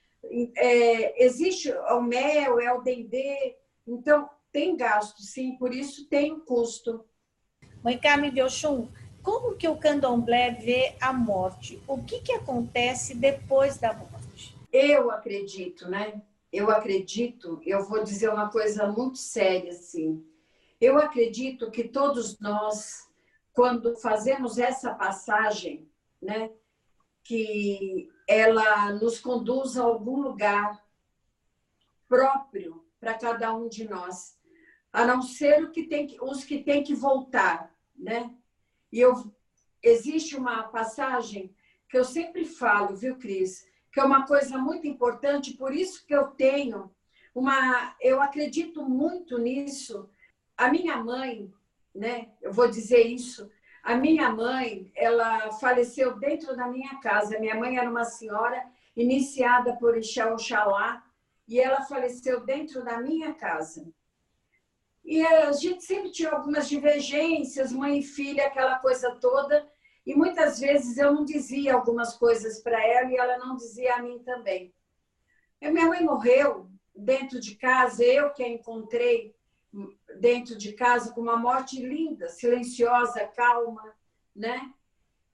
é, 0.56 1.24
existe 1.24 1.70
o 1.72 2.00
mel, 2.00 2.58
é 2.58 2.72
o 2.72 2.80
dendê. 2.80 3.56
Então, 3.86 4.30
tem 4.50 4.76
gasto, 4.76 5.20
sim, 5.20 5.56
por 5.58 5.74
isso 5.74 6.08
tem 6.08 6.32
um 6.32 6.40
custo. 6.40 7.04
Mãe 7.82 7.98
Carmen 7.98 8.42
Oxum, 8.42 8.88
como 9.22 9.56
que 9.56 9.68
o 9.68 9.76
candomblé 9.76 10.52
vê 10.52 10.96
a 11.00 11.12
morte? 11.12 11.82
O 11.86 12.02
que, 12.02 12.20
que 12.20 12.32
acontece 12.32 13.14
depois 13.14 13.76
da 13.76 13.92
morte? 13.92 14.13
Eu 14.76 15.08
acredito, 15.08 15.88
né? 15.88 16.20
Eu 16.52 16.68
acredito, 16.68 17.60
eu 17.64 17.84
vou 17.84 18.02
dizer 18.02 18.28
uma 18.28 18.50
coisa 18.50 18.90
muito 18.90 19.18
séria, 19.18 19.70
assim. 19.70 20.26
Eu 20.80 20.98
acredito 20.98 21.70
que 21.70 21.84
todos 21.84 22.40
nós, 22.40 23.08
quando 23.52 23.94
fazemos 23.94 24.58
essa 24.58 24.92
passagem, 24.92 25.88
né, 26.20 26.50
que 27.22 28.10
ela 28.26 28.92
nos 28.94 29.20
conduz 29.20 29.78
a 29.78 29.84
algum 29.84 30.20
lugar 30.20 30.84
próprio 32.08 32.84
para 32.98 33.14
cada 33.14 33.54
um 33.54 33.68
de 33.68 33.88
nós, 33.88 34.36
a 34.92 35.06
não 35.06 35.22
ser 35.22 35.70
que 35.70 35.84
tem, 35.86 36.16
os 36.20 36.42
que 36.42 36.64
têm 36.64 36.82
que 36.82 36.96
voltar, 36.96 37.72
né? 37.94 38.34
E 38.90 38.98
eu, 38.98 39.32
existe 39.80 40.34
uma 40.34 40.64
passagem 40.64 41.54
que 41.88 41.96
eu 41.96 42.04
sempre 42.04 42.44
falo, 42.44 42.96
viu, 42.96 43.16
Cris? 43.16 43.72
Que 43.94 44.00
é 44.00 44.04
uma 44.04 44.26
coisa 44.26 44.58
muito 44.58 44.88
importante, 44.88 45.54
por 45.54 45.72
isso 45.72 46.04
que 46.04 46.14
eu 46.14 46.26
tenho 46.26 46.90
uma. 47.32 47.94
Eu 48.00 48.20
acredito 48.20 48.82
muito 48.82 49.38
nisso. 49.38 50.10
A 50.56 50.68
minha 50.68 50.96
mãe, 50.96 51.52
né? 51.94 52.32
Eu 52.42 52.52
vou 52.52 52.68
dizer 52.68 53.06
isso. 53.06 53.48
A 53.84 53.94
minha 53.94 54.30
mãe, 54.30 54.90
ela 54.96 55.52
faleceu 55.52 56.18
dentro 56.18 56.56
da 56.56 56.66
minha 56.66 56.98
casa. 57.00 57.38
Minha 57.38 57.54
mãe 57.54 57.76
era 57.76 57.88
uma 57.88 58.04
senhora 58.04 58.66
iniciada 58.96 59.76
por 59.76 59.96
Ixá 59.96 60.32
Oxalá 60.32 61.04
e 61.46 61.60
ela 61.60 61.82
faleceu 61.82 62.44
dentro 62.44 62.84
da 62.84 63.00
minha 63.00 63.32
casa. 63.32 63.86
E 65.04 65.24
a 65.24 65.52
gente 65.52 65.84
sempre 65.84 66.10
tinha 66.10 66.30
algumas 66.30 66.68
divergências, 66.68 67.72
mãe 67.72 67.98
e 67.98 68.02
filha, 68.02 68.46
aquela 68.46 68.78
coisa 68.78 69.14
toda. 69.20 69.68
E 70.06 70.14
muitas 70.14 70.60
vezes 70.60 70.98
eu 70.98 71.12
não 71.12 71.24
dizia 71.24 71.74
algumas 71.74 72.16
coisas 72.16 72.60
para 72.60 72.84
ela 72.86 73.10
e 73.10 73.16
ela 73.16 73.38
não 73.38 73.56
dizia 73.56 73.96
a 73.96 74.02
mim 74.02 74.18
também. 74.18 74.72
E 75.60 75.70
minha 75.70 75.86
mãe 75.86 76.04
morreu 76.04 76.68
dentro 76.94 77.40
de 77.40 77.54
casa, 77.56 78.04
eu 78.04 78.30
que 78.30 78.42
a 78.42 78.48
encontrei 78.48 79.34
dentro 80.20 80.56
de 80.56 80.72
casa 80.72 81.12
com 81.12 81.20
uma 81.20 81.36
morte 81.36 81.80
linda, 81.80 82.28
silenciosa, 82.28 83.26
calma, 83.28 83.94
né? 84.34 84.72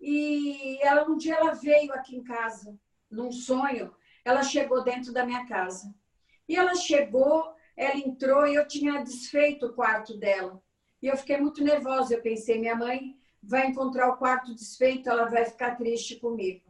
E 0.00 0.78
ela 0.82 1.06
um 1.08 1.16
dia 1.16 1.34
ela 1.34 1.52
veio 1.52 1.92
aqui 1.92 2.16
em 2.16 2.24
casa, 2.24 2.78
num 3.10 3.30
sonho, 3.30 3.94
ela 4.24 4.42
chegou 4.42 4.82
dentro 4.82 5.12
da 5.12 5.26
minha 5.26 5.46
casa. 5.46 5.92
E 6.48 6.56
ela 6.56 6.74
chegou 6.74 7.54
ela 7.80 7.96
entrou 7.96 8.46
e 8.46 8.54
eu 8.54 8.68
tinha 8.68 9.02
desfeito 9.02 9.64
o 9.64 9.72
quarto 9.72 10.14
dela. 10.14 10.62
E 11.00 11.06
eu 11.06 11.16
fiquei 11.16 11.38
muito 11.38 11.64
nervosa. 11.64 12.12
Eu 12.12 12.20
pensei, 12.20 12.58
minha 12.58 12.76
mãe 12.76 13.16
vai 13.42 13.66
encontrar 13.66 14.08
o 14.08 14.16
quarto 14.16 14.54
desfeito, 14.54 15.08
ela 15.08 15.26
vai 15.26 15.44
ficar 15.44 15.76
triste 15.76 16.16
comigo. 16.16 16.64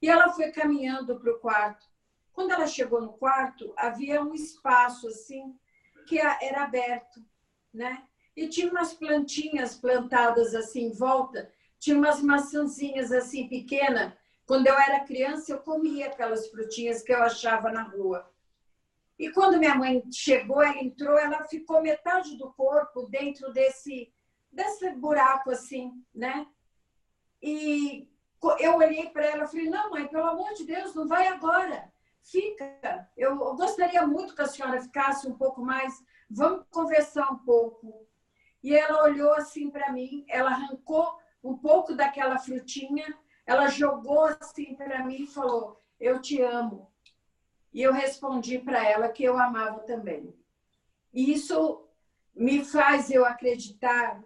E 0.00 0.08
ela 0.08 0.32
foi 0.32 0.50
caminhando 0.50 1.18
para 1.18 1.32
o 1.32 1.38
quarto. 1.38 1.86
Quando 2.32 2.52
ela 2.52 2.66
chegou 2.66 3.00
no 3.00 3.14
quarto, 3.14 3.72
havia 3.76 4.22
um 4.22 4.34
espaço 4.34 5.08
assim 5.08 5.58
que 6.06 6.18
era 6.18 6.64
aberto, 6.64 7.24
né? 7.72 8.04
E 8.36 8.46
tinha 8.48 8.70
umas 8.70 8.92
plantinhas 8.92 9.74
plantadas 9.74 10.54
assim 10.54 10.84
em 10.84 10.92
volta, 10.92 11.50
tinha 11.78 11.96
umas 11.96 12.22
maçãzinhas 12.22 13.10
assim 13.10 13.48
pequenas. 13.48 14.12
Quando 14.44 14.66
eu 14.66 14.78
era 14.78 15.04
criança, 15.04 15.52
eu 15.52 15.58
comia 15.58 16.06
aquelas 16.06 16.48
frutinhas 16.48 17.02
que 17.02 17.12
eu 17.12 17.22
achava 17.22 17.72
na 17.72 17.82
rua. 17.82 18.30
E 19.18 19.30
quando 19.30 19.58
minha 19.58 19.74
mãe 19.74 20.02
chegou, 20.12 20.62
ela 20.62 20.78
entrou, 20.78 21.18
ela 21.18 21.44
ficou 21.44 21.80
metade 21.80 22.36
do 22.36 22.52
corpo 22.52 23.06
dentro 23.08 23.50
desse, 23.52 24.12
desse 24.56 24.90
buraco 24.90 25.50
assim, 25.50 25.92
né? 26.14 26.46
E 27.42 28.10
eu 28.58 28.76
olhei 28.76 29.10
para 29.10 29.26
ela 29.26 29.44
e 29.44 29.48
falei: 29.48 29.68
Não, 29.68 29.90
mãe, 29.90 30.08
pelo 30.08 30.26
amor 30.26 30.54
de 30.54 30.64
Deus, 30.64 30.94
não 30.94 31.06
vai 31.06 31.28
agora. 31.28 31.92
Fica. 32.22 33.08
Eu 33.16 33.36
gostaria 33.54 34.04
muito 34.06 34.34
que 34.34 34.42
a 34.42 34.48
senhora 34.48 34.80
ficasse 34.80 35.28
um 35.28 35.36
pouco 35.36 35.60
mais. 35.60 36.02
Vamos 36.28 36.64
conversar 36.70 37.30
um 37.30 37.38
pouco. 37.38 38.08
E 38.62 38.74
ela 38.74 39.04
olhou 39.04 39.32
assim 39.34 39.70
para 39.70 39.92
mim, 39.92 40.24
ela 40.28 40.50
arrancou 40.50 41.18
um 41.44 41.56
pouco 41.56 41.94
daquela 41.94 42.38
frutinha, 42.38 43.06
ela 43.44 43.68
jogou 43.68 44.24
assim 44.24 44.74
para 44.74 45.04
mim 45.04 45.22
e 45.22 45.26
falou: 45.26 45.80
Eu 46.00 46.20
te 46.20 46.40
amo. 46.40 46.90
E 47.72 47.82
eu 47.82 47.92
respondi 47.92 48.58
para 48.58 48.82
ela 48.84 49.10
que 49.10 49.22
eu 49.22 49.38
amava 49.38 49.80
também. 49.80 50.34
E 51.12 51.30
isso 51.32 51.86
me 52.34 52.64
faz 52.64 53.10
eu 53.10 53.24
acreditar, 53.24 54.22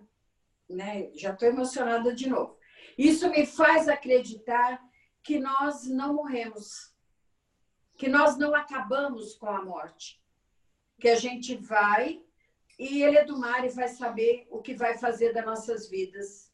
né? 0.70 1.10
Já 1.14 1.32
estou 1.32 1.48
emocionada 1.48 2.14
de 2.14 2.28
novo. 2.28 2.58
Isso 2.96 3.28
me 3.30 3.46
faz 3.46 3.88
acreditar 3.88 4.80
que 5.22 5.38
nós 5.38 5.86
não 5.86 6.14
morremos, 6.14 6.94
que 7.96 8.08
nós 8.08 8.36
não 8.36 8.54
acabamos 8.54 9.34
com 9.34 9.46
a 9.46 9.64
morte, 9.64 10.20
que 10.98 11.08
a 11.08 11.16
gente 11.16 11.54
vai 11.56 12.22
e 12.78 13.02
ele 13.02 13.18
é 13.18 13.24
do 13.24 13.38
mar 13.38 13.64
e 13.64 13.68
vai 13.68 13.88
saber 13.88 14.46
o 14.50 14.62
que 14.62 14.74
vai 14.74 14.96
fazer 14.96 15.34
das 15.34 15.44
nossas 15.44 15.88
vidas. 15.88 16.50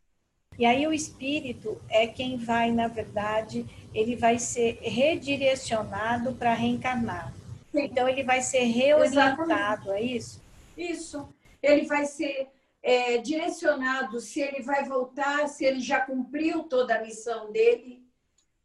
E 0.58 0.64
aí 0.64 0.86
o 0.86 0.92
espírito 0.92 1.80
é 1.88 2.06
quem 2.06 2.36
vai, 2.36 2.72
na 2.72 2.88
verdade, 2.88 3.64
ele 3.94 4.16
vai 4.16 4.38
ser 4.38 4.78
redirecionado 4.80 6.34
para 6.34 6.54
reencarnar. 6.54 7.32
Sim. 7.70 7.84
Então 7.84 8.08
ele 8.08 8.24
vai 8.24 8.40
ser 8.40 8.64
reorientado, 8.64 9.42
Exatamente. 9.42 9.90
é 9.90 10.02
isso? 10.02 10.42
Isso. 10.76 11.28
Ele 11.62 11.86
vai 11.86 12.06
ser 12.06 12.48
é, 12.86 13.18
direcionado 13.18 14.20
se 14.20 14.40
ele 14.40 14.62
vai 14.62 14.84
voltar, 14.84 15.48
se 15.48 15.64
ele 15.64 15.80
já 15.80 16.00
cumpriu 16.00 16.62
toda 16.62 16.94
a 16.94 17.02
missão 17.02 17.50
dele, 17.50 18.08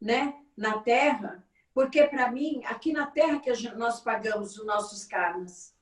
né, 0.00 0.40
na 0.56 0.78
Terra. 0.78 1.44
Porque 1.74 2.04
para 2.04 2.30
mim, 2.30 2.62
aqui 2.66 2.92
na 2.92 3.04
Terra 3.08 3.40
que 3.40 3.50
nós 3.70 4.00
pagamos 4.00 4.56
os 4.56 4.64
nossos 4.64 5.04
karmas. 5.04 5.74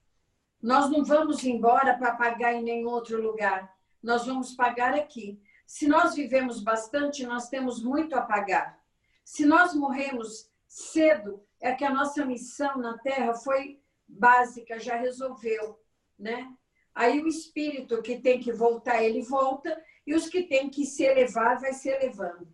Nós 0.62 0.88
não 0.88 1.04
vamos 1.04 1.44
embora 1.44 1.98
para 1.98 2.16
pagar 2.16 2.54
em 2.54 2.62
nenhum 2.62 2.88
outro 2.88 3.20
lugar. 3.20 3.76
Nós 4.02 4.24
vamos 4.24 4.54
pagar 4.54 4.94
aqui. 4.94 5.38
Se 5.66 5.86
nós 5.86 6.14
vivemos 6.14 6.62
bastante, 6.62 7.26
nós 7.26 7.50
temos 7.50 7.82
muito 7.82 8.16
a 8.16 8.22
pagar. 8.22 8.82
Se 9.22 9.44
nós 9.44 9.74
morremos 9.74 10.50
cedo, 10.66 11.44
é 11.60 11.74
que 11.74 11.84
a 11.84 11.92
nossa 11.92 12.24
missão 12.24 12.78
na 12.78 12.96
Terra 12.96 13.34
foi 13.34 13.82
básica, 14.08 14.78
já 14.78 14.96
resolveu, 14.96 15.78
né? 16.18 16.50
Aí 16.94 17.20
o 17.20 17.28
espírito 17.28 18.02
que 18.02 18.18
tem 18.18 18.40
que 18.40 18.52
voltar, 18.52 19.02
ele 19.02 19.22
volta, 19.22 19.80
e 20.06 20.14
os 20.14 20.28
que 20.28 20.42
têm 20.42 20.68
que 20.68 20.84
se 20.84 21.04
elevar, 21.04 21.60
vai 21.60 21.72
se 21.72 21.88
elevando. 21.88 22.48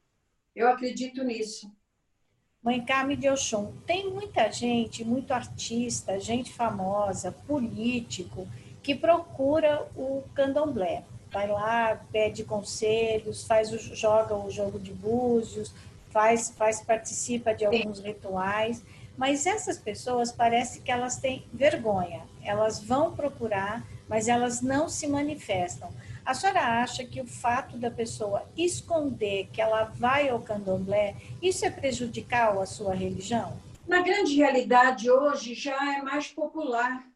Eu 0.54 0.68
acredito 0.68 1.22
nisso. 1.22 1.70
Mãe 2.62 2.84
Carmen 2.84 3.18
de 3.18 3.28
Oxum, 3.28 3.72
tem 3.86 4.10
muita 4.10 4.50
gente, 4.50 5.04
muito 5.04 5.32
artista, 5.32 6.18
gente 6.18 6.52
famosa, 6.52 7.30
político, 7.30 8.48
que 8.82 8.94
procura 8.94 9.88
o 9.94 10.24
candomblé 10.34 11.04
vai 11.36 11.48
lá, 11.48 12.00
pede 12.10 12.44
conselhos, 12.44 13.44
faz 13.44 13.70
o, 13.70 13.78
joga 13.94 14.34
o 14.34 14.50
jogo 14.50 14.78
de 14.78 14.90
búzios, 14.90 15.70
faz, 16.08 16.50
faz 16.56 16.80
participa 16.80 17.54
de 17.54 17.66
alguns 17.66 17.98
Sim. 17.98 18.04
rituais, 18.04 18.82
mas 19.18 19.46
essas 19.46 19.76
pessoas 19.76 20.32
parece 20.32 20.80
que 20.80 20.90
elas 20.90 21.16
têm 21.16 21.44
vergonha, 21.52 22.22
elas 22.42 22.82
vão 22.82 23.14
procurar, 23.14 23.86
mas 24.08 24.28
elas 24.28 24.60
não 24.62 24.88
se 24.88 25.06
manifestam. 25.06 25.92
A 26.24 26.34
senhora 26.34 26.82
acha 26.82 27.04
que 27.04 27.20
o 27.20 27.26
fato 27.26 27.76
da 27.76 27.90
pessoa 27.90 28.48
esconder 28.56 29.48
que 29.52 29.60
ela 29.60 29.84
vai 29.84 30.28
ao 30.28 30.40
candomblé, 30.40 31.14
isso 31.40 31.64
é 31.64 31.70
prejudicial 31.70 32.60
à 32.60 32.66
sua 32.66 32.94
religião? 32.94 33.60
Na 33.86 34.00
grande 34.02 34.34
realidade, 34.34 35.10
hoje 35.10 35.54
já 35.54 35.96
é 35.96 36.02
mais 36.02 36.26
popular 36.28 37.06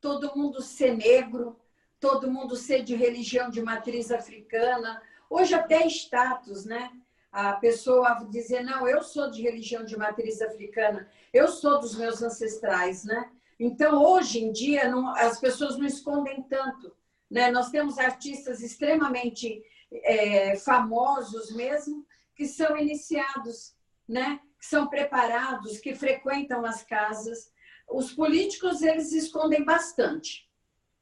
todo 0.00 0.36
mundo 0.36 0.62
ser 0.62 0.96
negro, 0.96 1.56
todo 1.98 2.30
mundo 2.30 2.56
ser 2.56 2.82
de 2.82 2.94
religião 2.94 3.50
de 3.50 3.60
matriz 3.62 4.10
africana, 4.10 5.02
hoje 5.28 5.54
até 5.54 5.86
status, 5.86 6.64
né? 6.64 6.90
A 7.32 7.54
pessoa 7.54 8.24
dizer, 8.30 8.62
não, 8.62 8.88
eu 8.88 9.02
sou 9.02 9.30
de 9.30 9.42
religião 9.42 9.84
de 9.84 9.96
matriz 9.96 10.40
africana, 10.40 11.08
eu 11.32 11.48
sou 11.48 11.80
dos 11.80 11.96
meus 11.96 12.22
ancestrais, 12.22 13.04
né? 13.04 13.30
Então, 13.58 14.02
hoje 14.02 14.38
em 14.44 14.52
dia, 14.52 14.88
não, 14.88 15.08
as 15.16 15.40
pessoas 15.40 15.78
não 15.78 15.86
escondem 15.86 16.42
tanto. 16.42 16.94
Né? 17.30 17.50
Nós 17.50 17.70
temos 17.70 17.98
artistas 17.98 18.60
extremamente 18.60 19.62
é, 19.90 20.56
famosos 20.56 21.54
mesmo, 21.54 22.06
que 22.34 22.46
são 22.46 22.76
iniciados, 22.76 23.74
né? 24.06 24.40
que 24.58 24.66
são 24.66 24.88
preparados, 24.88 25.78
que 25.78 25.94
frequentam 25.94 26.64
as 26.64 26.82
casas. 26.82 27.50
Os 27.88 28.12
políticos, 28.12 28.82
eles 28.82 29.12
escondem 29.12 29.64
bastante. 29.64 30.48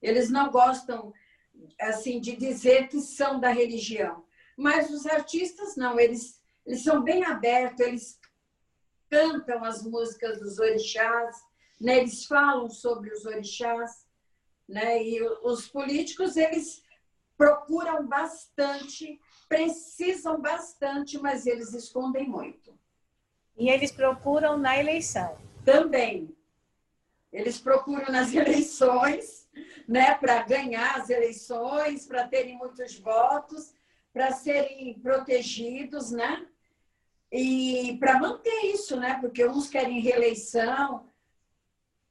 Eles 0.00 0.30
não 0.30 0.50
gostam 0.50 1.12
assim 1.80 2.20
de 2.20 2.36
dizer 2.36 2.88
que 2.88 3.00
são 3.00 3.40
da 3.40 3.48
religião. 3.48 4.24
Mas 4.57 4.90
os 4.90 5.07
artistas 5.07 5.76
não, 5.76 5.98
eles, 5.98 6.40
eles 6.64 6.82
são 6.82 7.02
bem 7.02 7.24
abertos, 7.24 7.80
eles 7.80 8.20
cantam 9.11 9.64
as 9.64 9.82
músicas 9.82 10.38
dos 10.38 10.59
orixás, 10.59 11.36
né? 11.85 11.99
eles 11.99 12.24
falam 12.24 12.70
sobre 12.70 13.12
os 13.12 13.26
orixás. 13.26 14.07
né? 14.66 15.03
E 15.03 15.22
os 15.43 15.68
políticos, 15.68 16.37
eles 16.37 16.82
procuram 17.37 18.07
bastante, 18.07 19.20
precisam 19.49 20.41
bastante, 20.41 21.18
mas 21.18 21.47
eles 21.47 21.74
escondem 21.74 22.26
muito. 22.26 22.72
E 23.57 23.68
eles 23.68 23.93
procuram 23.93 24.57
na 24.57 24.78
eleição. 24.78 25.37
Também. 25.64 26.35
Eles 27.30 27.59
procuram 27.59 28.11
nas 28.11 28.32
eleições, 28.35 29.47
né, 29.87 30.14
para 30.14 30.43
ganhar 30.43 30.97
as 30.97 31.11
eleições, 31.11 32.07
para 32.07 32.26
terem 32.26 32.57
muitos 32.57 32.99
votos, 32.99 33.74
para 34.12 34.32
serem 34.32 34.99
protegidos, 35.01 36.11
né? 36.11 36.47
E 37.30 37.97
para 37.99 38.18
manter 38.18 38.72
isso, 38.72 38.97
né? 38.97 39.18
Porque 39.20 39.45
uns 39.47 39.68
querem 39.68 40.01
reeleição, 40.01 41.12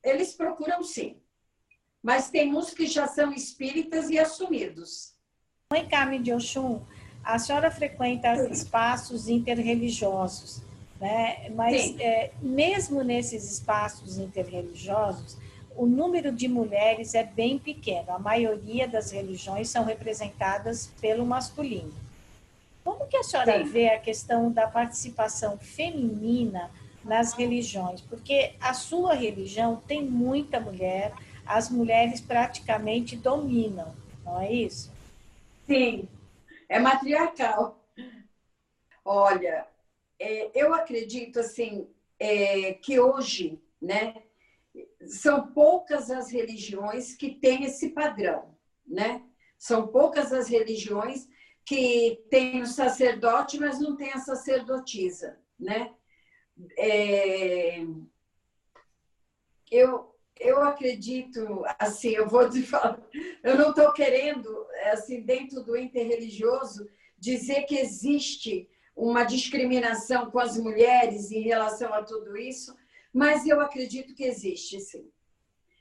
eles 0.04 0.34
procuram 0.34 0.84
sim. 0.84 1.18
Mas 2.01 2.30
tem 2.30 2.54
uns 2.54 2.72
que 2.72 2.86
já 2.86 3.08
são 3.08 3.32
espíritas 3.32 4.10
e 4.10 4.20
assumidos. 4.20 5.14
Mãe 5.72 5.88
Carmen 5.88 6.22
de 6.22 6.34
Oxum, 6.34 6.82
a 7.24 7.39
senhora 7.39 7.72
frequenta 7.72 8.34
espaços 8.49 9.30
interreligiosos, 9.30 10.62
né? 10.99 11.49
Mas 11.51 11.97
é, 11.99 12.32
mesmo 12.41 13.01
nesses 13.01 13.49
espaços 13.49 14.18
interreligiosos, 14.18 15.38
o 15.76 15.86
número 15.86 16.32
de 16.32 16.47
mulheres 16.47 17.16
é 17.16 17.24
bem 17.24 17.58
pequeno. 17.58 18.12
A 18.12 18.20
maioria 18.20 18.88
das 18.88 19.12
religiões 19.12 19.70
são 19.70 19.86
representadas 19.86 20.91
pelo 20.99 21.26
masculino. 21.26 21.93
Como 22.84 23.08
que 23.08 23.16
a 23.16 23.24
senhora 23.24 23.60
Sim. 23.60 23.72
vê 23.72 23.89
a 23.89 23.99
questão 23.99 24.51
da 24.51 24.68
participação 24.68 25.58
feminina 25.58 26.70
nas 27.04 27.34
religiões? 27.34 28.01
Porque 28.01 28.56
a 28.60 28.74
sua 28.74 29.14
religião 29.14 29.78
tem 29.88 30.04
muita 30.04 30.60
mulher, 30.60 31.14
as 31.45 31.70
mulheres 31.70 32.22
praticamente 32.22 33.16
dominam, 33.16 33.93
não 34.24 34.39
é 34.39 34.51
isso? 34.51 34.91
Sim, 35.68 36.08
é 36.70 36.80
matriarcal. 36.80 37.80
Olha, 39.04 39.68
é, 40.20 40.51
eu 40.54 40.74
acredito 40.74 41.39
assim 41.39 41.88
é, 42.20 42.74
que 42.74 42.99
hoje, 42.99 43.62
né, 43.82 44.16
são 45.06 45.47
poucas 45.47 46.10
as 46.10 46.32
religiões 46.32 47.16
que 47.16 47.32
têm 47.32 47.66
esse 47.66 47.89
padrão, 47.89 48.56
né? 48.88 49.22
São 49.58 49.88
poucas 49.88 50.34
as 50.34 50.47
religiões 50.47 51.28
que 51.66 52.22
tem 52.30 52.62
o 52.62 52.66
sacerdote, 52.68 53.60
mas 53.60 53.80
não 53.80 53.95
tem 53.95 54.12
a 54.12 54.20
sacerdotisa, 54.20 55.38
né? 55.60 55.93
É... 56.78 57.80
Eu, 59.72 60.16
eu 60.39 60.62
acredito, 60.62 61.64
assim, 61.80 62.10
eu 62.10 62.28
vou 62.28 62.49
te 62.49 62.62
falar, 62.64 63.01
eu 63.43 63.58
não 63.58 63.70
estou 63.70 63.91
querendo, 63.93 64.68
assim, 64.91 65.22
dentro 65.22 65.64
do 65.64 65.76
interreligioso, 65.76 66.88
dizer 67.18 67.64
que 67.64 67.78
existe 67.78 68.70
uma 68.95 69.24
discriminação 69.24 70.30
com 70.30 70.39
as 70.39 70.58
mulheres 70.58 71.32
em 71.32 71.41
relação 71.41 71.91
a 71.93 72.04
tudo 72.04 72.38
isso, 72.38 72.76
mas 73.12 73.47
eu 73.47 73.60
acredito 73.60 74.14
que 74.14 74.24
existe, 74.24 74.80
sim. 74.80 75.10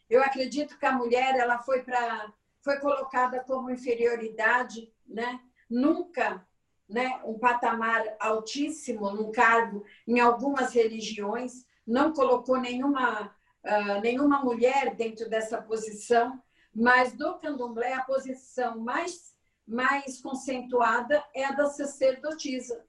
Eu 0.08 0.22
acredito 0.22 0.78
que 0.78 0.86
a 0.86 0.92
mulher 0.92 1.36
ela 1.36 1.58
foi 1.58 1.82
para 1.82 2.32
foi 2.60 2.78
colocada 2.78 3.40
como 3.40 3.70
inferioridade, 3.70 4.88
né? 5.04 5.40
nunca 5.72 6.46
né, 6.88 7.20
um 7.24 7.38
patamar 7.38 8.04
altíssimo 8.20 9.10
num 9.10 9.30
cargo 9.30 9.84
em 10.06 10.20
algumas 10.20 10.72
religiões, 10.72 11.64
não 11.86 12.12
colocou 12.12 12.60
nenhuma, 12.60 13.34
uh, 13.64 14.00
nenhuma 14.00 14.42
mulher 14.44 14.94
dentro 14.94 15.28
dessa 15.28 15.60
posição, 15.60 16.40
mas 16.74 17.12
do 17.12 17.38
candomblé 17.38 17.92
a 17.94 18.04
posição 18.04 18.78
mais, 18.78 19.34
mais 19.66 20.20
conceituada 20.20 21.22
é 21.34 21.44
a 21.44 21.52
da 21.52 21.66
sacerdotisa. 21.66 22.84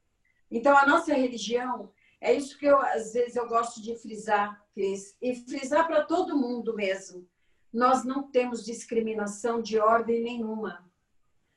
Então, 0.50 0.78
a 0.78 0.86
nossa 0.86 1.14
religião, 1.14 1.92
é 2.22 2.34
isso 2.34 2.58
que 2.58 2.66
eu, 2.66 2.80
às 2.80 3.14
vezes 3.14 3.36
eu 3.36 3.48
gosto 3.48 3.82
de 3.82 3.96
frisar, 3.98 4.64
Cris, 4.74 5.16
e 5.22 5.36
frisar 5.36 5.86
para 5.88 6.04
todo 6.04 6.38
mundo 6.38 6.74
mesmo. 6.74 7.28
Nós 7.72 8.06
não 8.06 8.24
temos 8.24 8.64
discriminação 8.64 9.62
de 9.62 9.80
ordem 9.80 10.22
nenhuma. 10.22 10.90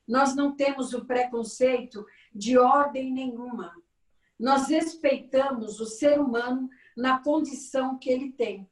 Nós 0.07 0.35
não 0.35 0.55
temos 0.55 0.93
o 0.93 1.05
preconceito 1.05 2.05
de 2.37 2.57
ordem 2.57 3.11
nenhuma. 3.11 3.73
Nós 4.39 4.67
respeitamos 4.67 5.79
o 5.79 5.85
ser 5.85 6.19
humano 6.19 6.69
na 6.95 7.19
condição 7.19 7.97
que 7.97 8.09
ele 8.09 8.31
tem. 8.31 8.69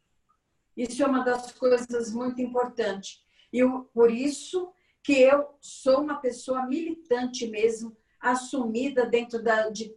Isso 0.78 1.01
é 1.01 1.07
uma 1.07 1.24
das 1.24 1.51
coisas 1.51 2.13
muito 2.13 2.41
importantes. 2.41 3.24
E 3.51 3.61
por 3.93 4.11
isso 4.11 4.72
que 5.01 5.20
eu 5.22 5.55
sou 5.59 6.01
uma 6.01 6.16
pessoa 6.16 6.66
militante 6.66 7.47
mesmo, 7.47 7.95
assumida 8.20 9.05
dentro 9.05 9.41
da, 9.41 9.70
de, 9.70 9.95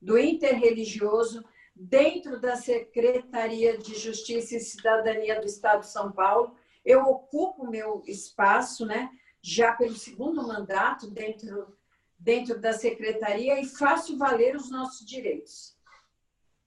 do 0.00 0.18
interreligioso, 0.18 1.44
dentro 1.74 2.40
da 2.40 2.56
Secretaria 2.56 3.78
de 3.78 3.94
Justiça 3.94 4.56
e 4.56 4.60
Cidadania 4.60 5.40
do 5.40 5.46
Estado 5.46 5.80
de 5.80 5.88
São 5.88 6.12
Paulo. 6.12 6.56
Eu 6.84 7.02
ocupo 7.02 7.68
meu 7.68 8.02
espaço, 8.06 8.84
né? 8.84 9.10
já 9.40 9.72
pelo 9.72 9.94
segundo 9.94 10.46
mandato 10.46 11.10
dentro, 11.10 11.76
dentro 12.18 12.60
da 12.60 12.72
secretaria 12.72 13.60
e 13.60 13.66
faço 13.66 14.18
valer 14.18 14.56
os 14.56 14.70
nossos 14.70 15.06
direitos. 15.06 15.76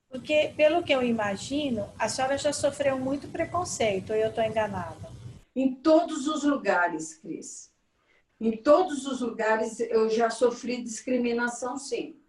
Porque, 0.10 0.54
pelo 0.58 0.84
que 0.84 0.94
eu 0.94 1.02
imagino, 1.02 1.90
a 1.98 2.10
senhora 2.10 2.38
já 2.38 2.52
sofreu 2.52 3.00
muito 3.00 3.28
preconceito, 3.30 4.12
ou 4.12 4.16
eu 4.16 4.30
estou 4.30 4.44
enganada? 4.44 5.10
Em 5.56 5.74
todos 5.76 6.28
os 6.28 6.44
lugares, 6.44 7.16
Cris. 7.16 7.72
Em 8.40 8.58
todos 8.58 9.06
os 9.06 9.22
lugares 9.22 9.80
eu 9.80 10.10
já 10.10 10.30
sofri 10.30 10.82
discriminação, 10.84 11.78
sim. 11.78 12.20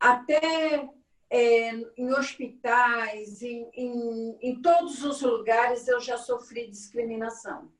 Até 0.00 0.88
é, 1.28 1.70
em 1.96 2.12
hospitais, 2.12 3.42
em, 3.42 3.70
em, 3.74 4.38
em 4.40 4.62
todos 4.62 5.04
os 5.04 5.20
lugares 5.22 5.86
eu 5.86 6.00
já 6.00 6.18
sofri 6.18 6.68
discriminação. 6.68 7.70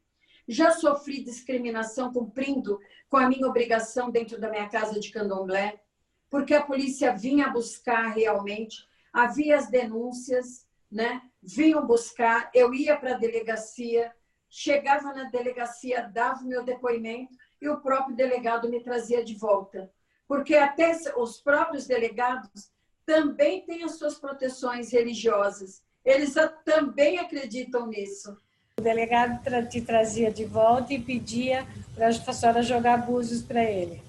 Já 0.47 0.73
sofri 0.73 1.23
discriminação 1.23 2.13
cumprindo 2.13 2.81
com 3.09 3.17
a 3.17 3.29
minha 3.29 3.47
obrigação 3.47 4.11
dentro 4.11 4.41
da 4.41 4.51
minha 4.51 4.69
casa 4.69 4.99
de 4.99 5.11
candomblé, 5.11 5.81
porque 6.29 6.55
a 6.55 6.63
polícia 6.63 7.15
vinha 7.15 7.49
buscar 7.49 8.09
realmente, 8.09 8.87
havia 9.13 9.57
as 9.57 9.69
denúncias, 9.69 10.67
né? 10.91 11.23
Vinham 11.43 11.87
buscar, 11.87 12.51
eu 12.55 12.73
ia 12.73 12.97
para 12.97 13.15
a 13.15 13.19
delegacia, 13.19 14.13
chegava 14.49 15.13
na 15.13 15.25
delegacia, 15.31 16.11
dava 16.13 16.43
o 16.43 16.47
meu 16.47 16.65
depoimento 16.65 17.35
e 17.61 17.69
o 17.69 17.81
próprio 17.81 18.15
delegado 18.15 18.69
me 18.69 18.83
trazia 18.83 19.25
de 19.25 19.35
volta. 19.35 19.91
Porque 20.27 20.55
até 20.55 20.93
os 21.17 21.41
próprios 21.41 21.87
delegados 21.87 22.71
também 23.05 23.65
têm 23.65 23.85
as 23.85 23.97
suas 23.97 24.19
proteções 24.19 24.93
religiosas. 24.93 25.83
Eles 26.05 26.35
também 26.65 27.19
acreditam 27.19 27.87
nisso. 27.87 28.37
O 28.83 28.91
delegado 28.93 29.69
te 29.69 29.81
trazia 29.81 30.29
de 30.29 30.45
volta 30.45 30.93
e 30.93 31.01
pedia 31.01 31.65
para 31.95 32.09
a 32.09 32.13
senhora 32.13 32.63
jogar 32.65 32.97
búzios 32.97 33.41
para 33.41 33.63
ele. 33.63 34.03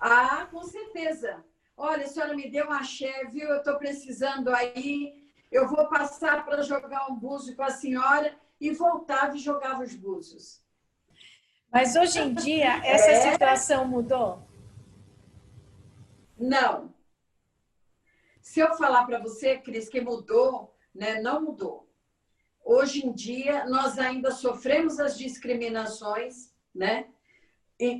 Ah, 0.00 0.44
com 0.50 0.64
certeza. 0.64 1.36
Olha, 1.76 2.04
a 2.04 2.08
senhora 2.08 2.34
me 2.34 2.50
deu 2.50 2.66
um 2.66 2.72
axé, 2.72 3.24
viu? 3.26 3.48
Eu 3.48 3.58
estou 3.58 3.76
precisando 3.76 4.48
aí. 4.48 5.30
Eu 5.52 5.68
vou 5.68 5.86
passar 5.86 6.44
para 6.44 6.62
jogar 6.62 7.06
um 7.12 7.14
búzio 7.14 7.54
com 7.54 7.62
a 7.62 7.70
senhora 7.70 8.34
e 8.60 8.72
voltava 8.72 9.36
e 9.36 9.38
jogava 9.38 9.84
os 9.84 9.94
búzios. 9.94 10.60
Mas 11.70 11.94
hoje 11.94 12.18
em 12.18 12.34
dia, 12.34 12.78
essa 12.84 13.12
é... 13.12 13.30
situação 13.30 13.86
mudou? 13.86 14.42
Não. 16.36 16.92
Se 18.40 18.58
eu 18.58 18.74
falar 18.74 19.06
para 19.06 19.20
você, 19.20 19.58
Cris, 19.58 19.88
que 19.88 20.00
mudou, 20.00 20.74
né? 20.92 21.20
não 21.20 21.40
mudou. 21.40 21.91
Hoje 22.64 23.04
em 23.04 23.12
dia, 23.12 23.66
nós 23.66 23.98
ainda 23.98 24.30
sofremos 24.30 25.00
as 25.00 25.18
discriminações, 25.18 26.54
né? 26.74 27.08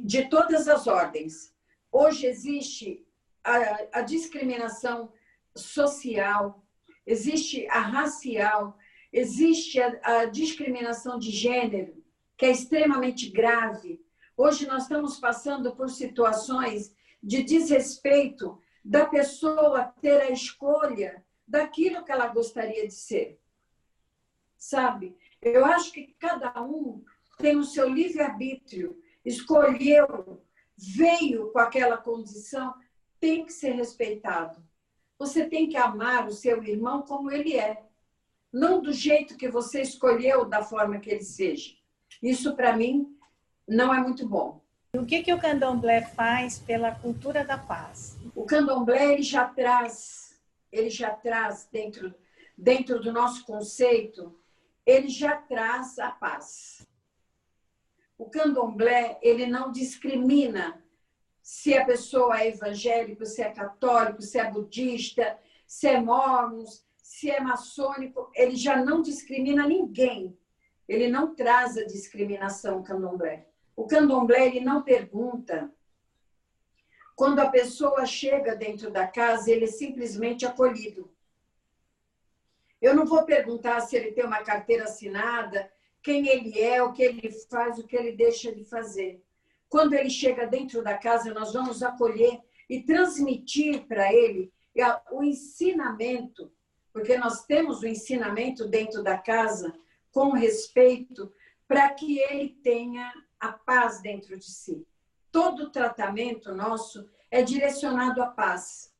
De 0.05 0.29
todas 0.29 0.69
as 0.69 0.87
ordens. 0.87 1.53
Hoje 1.91 2.27
existe 2.27 3.05
a, 3.43 3.99
a 3.99 4.03
discriminação 4.03 5.13
social, 5.55 6.65
existe 7.05 7.67
a 7.69 7.81
racial, 7.81 8.79
existe 9.13 9.81
a, 9.81 10.21
a 10.21 10.25
discriminação 10.27 11.19
de 11.19 11.31
gênero, 11.31 12.03
que 12.37 12.47
é 12.47 12.51
extremamente 12.51 13.31
grave. 13.31 14.01
Hoje 14.37 14.67
nós 14.67 14.85
estamos 14.85 15.19
passando 15.19 15.75
por 15.75 15.91
situações 15.91 16.95
de 17.21 17.43
desrespeito 17.43 18.61
da 18.85 19.07
pessoa 19.07 19.93
ter 20.01 20.21
a 20.23 20.31
escolha 20.31 21.25
daquilo 21.47 22.05
que 22.05 22.13
ela 22.13 22.29
gostaria 22.29 22.87
de 22.87 22.95
ser 22.95 23.42
sabe? 24.63 25.17
Eu 25.41 25.65
acho 25.65 25.93
que 25.93 26.15
cada 26.21 26.63
um 26.63 27.05
tem 27.37 27.57
o 27.57 27.65
seu 27.65 27.89
livre-arbítrio, 27.89 28.97
escolheu, 29.25 30.41
veio 30.77 31.51
com 31.51 31.59
aquela 31.59 31.97
condição, 31.97 32.73
tem 33.19 33.45
que 33.45 33.53
ser 33.53 33.73
respeitado. 33.73 34.63
Você 35.19 35.47
tem 35.47 35.69
que 35.69 35.77
amar 35.77 36.29
o 36.29 36.33
seu 36.33 36.63
irmão 36.63 37.03
como 37.03 37.31
ele 37.31 37.59
é, 37.59 37.83
não 38.53 38.81
do 38.81 38.93
jeito 38.93 39.37
que 39.37 39.49
você 39.49 39.83
escolheu, 39.83 40.45
da 40.45 40.63
forma 40.63 41.01
que 41.01 41.11
ele 41.11 41.25
seja. 41.25 41.75
Isso, 42.23 42.55
para 42.55 42.77
mim, 42.77 43.17
não 43.67 43.93
é 43.93 44.01
muito 44.01 44.29
bom. 44.29 44.63
O 44.95 45.05
que, 45.05 45.23
que 45.23 45.33
o 45.33 45.41
candomblé 45.41 46.03
faz 46.03 46.59
pela 46.61 46.95
cultura 46.95 47.45
da 47.45 47.59
paz? 47.59 48.17
O 48.35 48.45
candomblé 48.45 49.15
ele 49.15 49.23
já 49.23 49.47
traz, 49.47 50.41
ele 50.71 50.91
já 50.91 51.11
traz 51.11 51.69
dentro, 51.73 52.15
dentro 52.57 53.01
do 53.01 53.11
nosso 53.11 53.45
conceito, 53.45 54.39
ele 54.87 55.09
já 55.09 55.37
traz 55.37 55.99
a 55.99 56.11
paz. 56.11 56.87
O 58.19 58.29
candomblé 58.29 59.19
ele 59.23 59.47
não 59.47 59.73
discrimina 59.73 60.83
se 61.43 61.77
a 61.77 61.85
pessoa 61.85 62.41
é 62.41 62.49
evangélico, 62.49 63.27
se 63.27 63.43
é 63.43 63.51
católico, 63.51 64.23
se 64.23 64.39
é 64.39 64.49
budista, 64.49 65.39
se 65.67 65.89
é 65.89 66.01
mormon, 66.01 66.65
se 66.97 67.31
é 67.31 67.41
maçônico, 67.41 68.31
ele 68.35 68.55
já 68.57 68.77
não 68.77 69.03
discrimina 69.03 69.67
ninguém. 69.67 70.39
Ele 70.89 71.09
não 71.09 71.35
traz 71.35 71.77
a 71.77 71.85
discriminação 71.85 72.83
candomblé. 72.83 73.49
O 73.75 73.87
candomblé 73.87 74.47
ele 74.47 74.61
não 74.61 74.83
pergunta. 74.83 75.73
Quando 77.17 77.41
a 77.41 77.51
pessoa 77.51 78.05
chega 78.07 78.55
dentro 78.55 78.91
da 78.91 79.07
casa, 79.07 79.51
ele 79.51 79.65
é 79.65 79.69
simplesmente 79.69 80.47
acolhido. 80.47 81.13
Eu 82.83 82.97
não 82.97 83.07
vou 83.07 83.25
perguntar 83.25 83.81
se 83.81 83.95
ele 83.97 84.11
tem 84.11 84.27
uma 84.27 84.43
carteira 84.43 84.85
assinada, 84.85 85.71
quem 86.03 86.27
ele 86.27 86.61
é, 86.61 86.83
o 86.83 86.93
que 86.93 87.05
ele 87.05 87.31
faz, 87.49 87.79
o 87.79 87.87
que 87.87 87.97
ele 87.97 88.11
deixa 88.11 88.53
de 88.53 88.65
fazer. 88.65 89.23
Quando 89.69 89.95
ele 89.95 90.11
chega 90.11 90.49
dentro 90.49 90.83
da 90.83 90.99
casa, 90.99 91.33
nós 91.33 91.53
vamos 91.53 91.81
acolher 91.81 92.41
e 92.69 92.83
transmitir 92.83 93.87
para 93.87 94.13
ele 94.13 94.53
o 95.13 95.23
ensinamento, 95.23 96.53
porque 96.93 97.17
nós 97.17 97.45
temos 97.45 97.83
o 97.83 97.87
ensinamento 97.87 98.67
dentro 98.67 99.01
da 99.01 99.17
casa 99.17 99.73
com 100.11 100.33
respeito 100.33 101.33
para 101.69 101.89
que 101.91 102.19
ele 102.19 102.51
tenha 102.65 103.13
a 103.39 103.53
paz 103.53 104.03
dentro 104.03 104.37
de 104.37 104.51
si. 104.51 104.85
Todo 105.31 105.71
tratamento 105.71 106.53
nosso 106.55 107.09
é 107.31 107.43
direcionado 107.43 108.23
à 108.23 108.27
paz. 108.27 108.92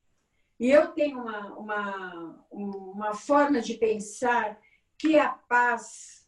E 0.63 0.71
eu 0.71 0.93
tenho 0.93 1.21
uma, 1.21 1.59
uma, 1.59 2.47
uma 2.53 3.15
forma 3.15 3.61
de 3.61 3.75
pensar 3.75 4.61
que 4.97 5.19
a 5.19 5.29
paz 5.29 6.25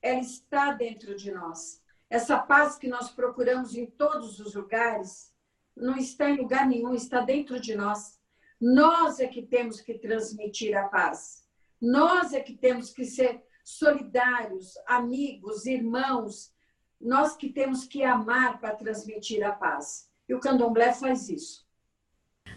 ela 0.00 0.20
está 0.20 0.70
dentro 0.70 1.16
de 1.16 1.32
nós. 1.32 1.82
Essa 2.08 2.38
paz 2.38 2.78
que 2.78 2.86
nós 2.86 3.10
procuramos 3.10 3.74
em 3.74 3.84
todos 3.84 4.38
os 4.38 4.54
lugares 4.54 5.34
não 5.76 5.96
está 5.96 6.30
em 6.30 6.36
lugar 6.36 6.64
nenhum, 6.64 6.94
está 6.94 7.22
dentro 7.22 7.58
de 7.58 7.74
nós. 7.74 8.20
Nós 8.60 9.18
é 9.18 9.26
que 9.26 9.42
temos 9.42 9.80
que 9.80 9.98
transmitir 9.98 10.78
a 10.78 10.86
paz. 10.86 11.44
Nós 11.82 12.32
é 12.32 12.38
que 12.38 12.56
temos 12.56 12.92
que 12.92 13.04
ser 13.04 13.42
solidários, 13.64 14.74
amigos, 14.86 15.66
irmãos, 15.66 16.54
nós 17.00 17.34
que 17.34 17.52
temos 17.52 17.84
que 17.84 18.04
amar 18.04 18.60
para 18.60 18.76
transmitir 18.76 19.44
a 19.44 19.50
paz. 19.50 20.08
E 20.28 20.34
o 20.36 20.38
candomblé 20.38 20.92
faz 20.92 21.28
isso. 21.28 21.65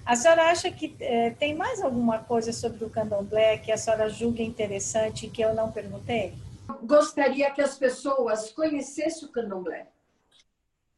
A 0.09 0.15
senhora 0.15 0.49
acha 0.49 0.71
que 0.71 0.95
é, 0.99 1.29
tem 1.29 1.53
mais 1.53 1.83
alguma 1.83 2.17
coisa 2.17 2.51
sobre 2.51 2.83
o 2.83 2.89
candomblé 2.89 3.59
que 3.59 3.71
a 3.71 3.77
senhora 3.77 4.09
julga 4.09 4.41
interessante 4.41 5.29
que 5.29 5.39
eu 5.39 5.53
não 5.53 5.71
perguntei? 5.71 6.33
Gostaria 6.81 7.51
que 7.51 7.61
as 7.61 7.77
pessoas 7.77 8.51
conhecessem 8.51 9.29
o 9.29 9.31
candomblé, 9.31 9.85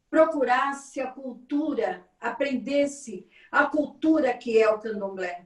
procurasse 0.08 0.98
a 0.98 1.08
cultura, 1.08 2.02
aprendesse 2.18 3.28
a 3.50 3.66
cultura 3.66 4.32
que 4.32 4.58
é 4.58 4.70
o 4.70 4.78
candomblé, 4.78 5.44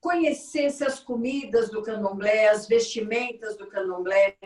conhecesse 0.00 0.82
as 0.82 0.98
comidas 0.98 1.68
do 1.68 1.82
candomblé, 1.82 2.48
as 2.48 2.66
vestimentas 2.66 3.58
do 3.58 3.66
candomblé, 3.66 4.38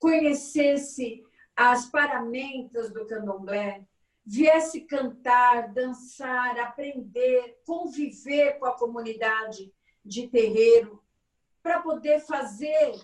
conhecesse 0.00 1.22
as 1.54 1.86
paramentas 1.86 2.90
do 2.90 3.06
candomblé, 3.06 3.84
viesse 4.24 4.82
cantar, 4.82 5.72
dançar, 5.72 6.58
aprender, 6.58 7.60
conviver 7.64 8.58
com 8.58 8.66
a 8.66 8.76
comunidade 8.76 9.72
de 10.04 10.28
terreiro, 10.28 11.02
para 11.62 11.80
poder 11.80 12.20
fazer 12.20 12.94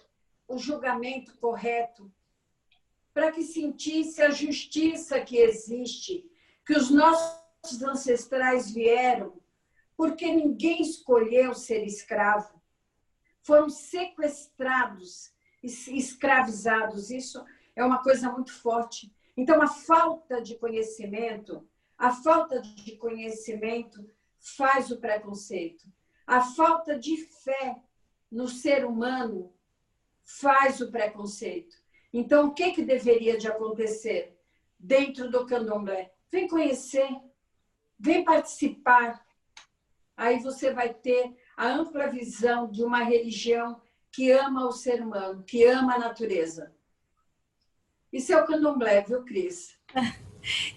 o 0.48 0.58
julgamento 0.58 1.36
correto, 1.38 2.12
para 3.12 3.32
que 3.32 3.42
sentisse 3.42 4.22
a 4.22 4.30
justiça 4.30 5.20
que 5.20 5.38
existe, 5.38 6.24
que 6.64 6.74
os 6.74 6.90
nossos 6.90 7.82
ancestrais 7.82 8.70
vieram, 8.70 9.40
porque 9.96 10.26
ninguém 10.26 10.82
escolheu 10.82 11.54
ser 11.54 11.84
escravo. 11.84 12.62
Foram 13.42 13.68
sequestrados, 13.68 15.32
escravizados. 15.62 17.10
Isso 17.10 17.42
é 17.74 17.84
uma 17.84 18.02
coisa 18.02 18.30
muito 18.30 18.52
forte. 18.52 19.15
Então, 19.36 19.60
a 19.60 19.68
falta 19.68 20.40
de 20.40 20.56
conhecimento, 20.56 21.68
a 21.98 22.10
falta 22.10 22.60
de 22.60 22.96
conhecimento 22.96 24.08
faz 24.38 24.90
o 24.90 24.98
preconceito. 24.98 25.84
A 26.26 26.42
falta 26.42 26.98
de 26.98 27.16
fé 27.44 27.76
no 28.30 28.48
ser 28.48 28.84
humano 28.84 29.52
faz 30.24 30.80
o 30.80 30.90
preconceito. 30.90 31.76
Então, 32.12 32.48
o 32.48 32.54
que, 32.54 32.72
que 32.72 32.82
deveria 32.82 33.36
de 33.36 33.46
acontecer 33.46 34.38
dentro 34.78 35.30
do 35.30 35.46
candomblé? 35.46 36.12
Vem 36.30 36.48
conhecer, 36.48 37.08
vem 37.98 38.24
participar. 38.24 39.24
Aí 40.16 40.40
você 40.40 40.72
vai 40.72 40.92
ter 40.92 41.36
a 41.56 41.68
ampla 41.68 42.08
visão 42.08 42.70
de 42.70 42.82
uma 42.82 43.02
religião 43.02 43.80
que 44.10 44.30
ama 44.32 44.66
o 44.66 44.72
ser 44.72 45.02
humano, 45.02 45.44
que 45.44 45.64
ama 45.64 45.94
a 45.94 45.98
natureza. 45.98 46.74
Isso 48.12 48.32
é 48.32 48.40
o 48.40 48.46
candomblé, 48.46 49.02
viu, 49.02 49.24
Cris? 49.24 49.76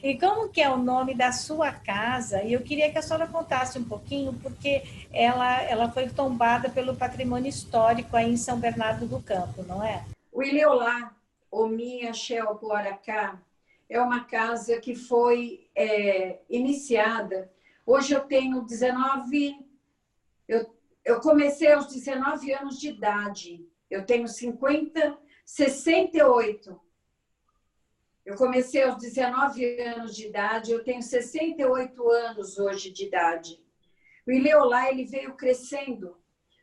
E 0.01 0.17
como 0.17 0.49
que 0.49 0.61
é 0.61 0.69
o 0.69 0.77
nome 0.77 1.13
da 1.13 1.31
sua 1.31 1.71
casa? 1.71 2.41
E 2.41 2.53
eu 2.53 2.61
queria 2.61 2.91
que 2.91 2.97
a 2.97 3.01
senhora 3.01 3.27
contasse 3.27 3.77
um 3.77 3.83
pouquinho, 3.83 4.33
porque 4.41 4.81
ela, 5.13 5.61
ela 5.61 5.91
foi 5.91 6.09
tombada 6.09 6.69
pelo 6.69 6.95
patrimônio 6.95 7.49
histórico 7.49 8.15
aí 8.15 8.31
em 8.31 8.37
São 8.37 8.59
Bernardo 8.59 9.05
do 9.05 9.21
Campo, 9.21 9.63
não 9.63 9.83
é? 9.83 10.03
O 10.31 10.41
Ileolá, 10.41 11.15
ou 11.51 11.67
Minha 11.67 12.13
Shell 12.13 12.55
Poaracá, 12.55 13.39
é 13.87 14.01
uma 14.01 14.23
casa 14.23 14.79
que 14.79 14.95
foi 14.95 15.67
é, 15.75 16.39
iniciada. 16.49 17.51
Hoje 17.85 18.13
eu 18.13 18.21
tenho 18.21 18.61
19... 18.61 19.55
Eu, 20.47 20.73
eu 21.05 21.19
comecei 21.19 21.71
aos 21.71 21.87
19 21.87 22.51
anos 22.53 22.79
de 22.79 22.89
idade. 22.89 23.63
Eu 23.89 24.03
tenho 24.05 24.27
50, 24.27 25.17
68. 25.45 26.79
Eu 28.29 28.35
comecei 28.35 28.83
aos 28.83 28.99
19 28.99 29.81
anos 29.81 30.15
de 30.15 30.27
idade, 30.27 30.71
eu 30.71 30.83
tenho 30.83 31.01
68 31.01 32.11
anos 32.11 32.59
hoje 32.59 32.91
de 32.91 33.07
idade. 33.07 33.59
O 34.27 34.31
Ileolá, 34.31 34.91
ele 34.91 35.03
veio 35.03 35.33
crescendo 35.33 36.15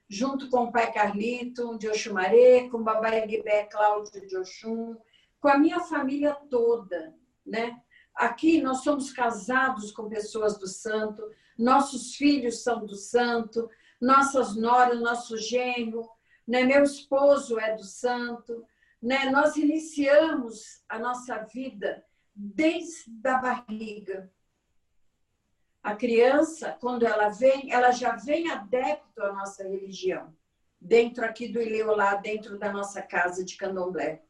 junto 0.08 0.48
com 0.48 0.62
o 0.62 0.70
pai 0.70 0.92
Carlito 0.92 1.76
de 1.76 1.88
Oxumaré, 1.88 2.68
com 2.68 2.76
o 2.76 2.84
babai 2.84 3.26
Guibé 3.26 3.64
Cláudio 3.64 4.24
de 4.24 4.36
Oxum, 4.36 4.96
com 5.40 5.48
a 5.48 5.58
minha 5.58 5.80
família 5.80 6.36
toda, 6.48 7.12
né? 7.44 7.76
Aqui 8.14 8.62
nós 8.62 8.84
somos 8.84 9.12
casados 9.12 9.90
com 9.90 10.08
pessoas 10.08 10.56
do 10.56 10.68
santo, 10.68 11.20
nossos 11.58 12.14
filhos 12.14 12.62
são 12.62 12.86
do 12.86 12.94
santo, 12.94 13.68
nossas 14.00 14.54
noras, 14.54 15.00
nosso 15.00 15.36
genro, 15.36 16.08
né? 16.46 16.62
meu 16.62 16.84
esposo 16.84 17.58
é 17.58 17.74
do 17.74 17.82
santo, 17.82 18.64
né? 19.02 19.30
Nós 19.30 19.56
iniciamos 19.56 20.82
a 20.88 20.98
nossa 20.98 21.38
vida 21.44 22.04
desde 22.34 23.10
a 23.24 23.38
barriga. 23.38 24.30
A 25.82 25.94
criança, 25.94 26.76
quando 26.80 27.06
ela 27.06 27.28
vem, 27.28 27.72
ela 27.72 27.92
já 27.92 28.16
vem 28.16 28.50
adepto 28.50 29.22
à 29.22 29.32
nossa 29.32 29.62
religião, 29.62 30.34
dentro 30.80 31.24
aqui 31.24 31.48
do 31.48 31.60
Ileolá, 31.60 32.16
dentro 32.16 32.58
da 32.58 32.72
nossa 32.72 33.00
casa 33.00 33.44
de 33.44 33.56
candomblé. 33.56 34.22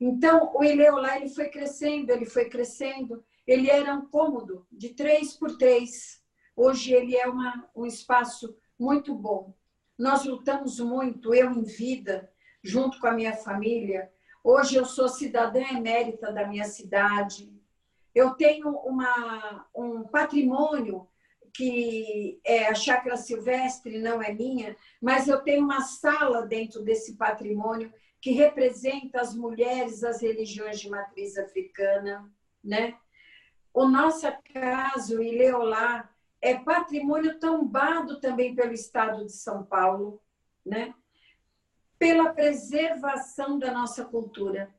Então, 0.00 0.52
o 0.54 0.62
Ileolá 0.62 1.16
ele 1.16 1.28
foi 1.28 1.48
crescendo, 1.48 2.10
ele 2.10 2.26
foi 2.26 2.48
crescendo. 2.48 3.24
Ele 3.46 3.70
era 3.70 3.94
um 3.94 4.06
cômodo 4.06 4.66
de 4.70 4.90
três 4.90 5.32
por 5.34 5.56
três. 5.56 6.22
Hoje 6.54 6.92
ele 6.92 7.16
é 7.16 7.26
uma, 7.26 7.68
um 7.74 7.86
espaço 7.86 8.56
muito 8.78 9.14
bom. 9.14 9.54
Nós 9.98 10.24
lutamos 10.24 10.78
muito, 10.78 11.34
eu 11.34 11.50
em 11.50 11.62
vida, 11.62 12.30
junto 12.66 12.98
com 12.98 13.06
a 13.06 13.12
minha 13.12 13.32
família. 13.32 14.10
Hoje 14.42 14.74
eu 14.74 14.84
sou 14.84 15.08
cidadã 15.08 15.60
emérita 15.60 16.32
da 16.32 16.46
minha 16.46 16.64
cidade. 16.64 17.52
Eu 18.12 18.34
tenho 18.34 18.70
uma, 18.70 19.66
um 19.74 20.02
patrimônio 20.02 21.06
que 21.54 22.40
é 22.44 22.66
a 22.66 22.74
chácara 22.74 23.16
silvestre, 23.16 23.98
não 23.98 24.20
é 24.20 24.32
minha, 24.32 24.76
mas 25.00 25.28
eu 25.28 25.40
tenho 25.40 25.64
uma 25.64 25.80
sala 25.80 26.44
dentro 26.44 26.82
desse 26.82 27.16
patrimônio 27.16 27.92
que 28.20 28.32
representa 28.32 29.20
as 29.20 29.34
mulheres 29.34 30.00
das 30.00 30.20
religiões 30.20 30.80
de 30.80 30.90
matriz 30.90 31.38
africana, 31.38 32.28
né? 32.62 32.96
O 33.72 33.86
nosso 33.86 34.26
caso, 34.52 35.22
Ileolá, 35.22 36.10
é 36.42 36.56
patrimônio 36.56 37.38
tombado 37.38 38.20
também 38.20 38.54
pelo 38.54 38.72
Estado 38.72 39.24
de 39.24 39.32
São 39.32 39.62
Paulo, 39.64 40.20
né? 40.64 40.92
Pela 41.98 42.32
preservação 42.32 43.58
da 43.58 43.72
nossa 43.72 44.04
cultura. 44.04 44.74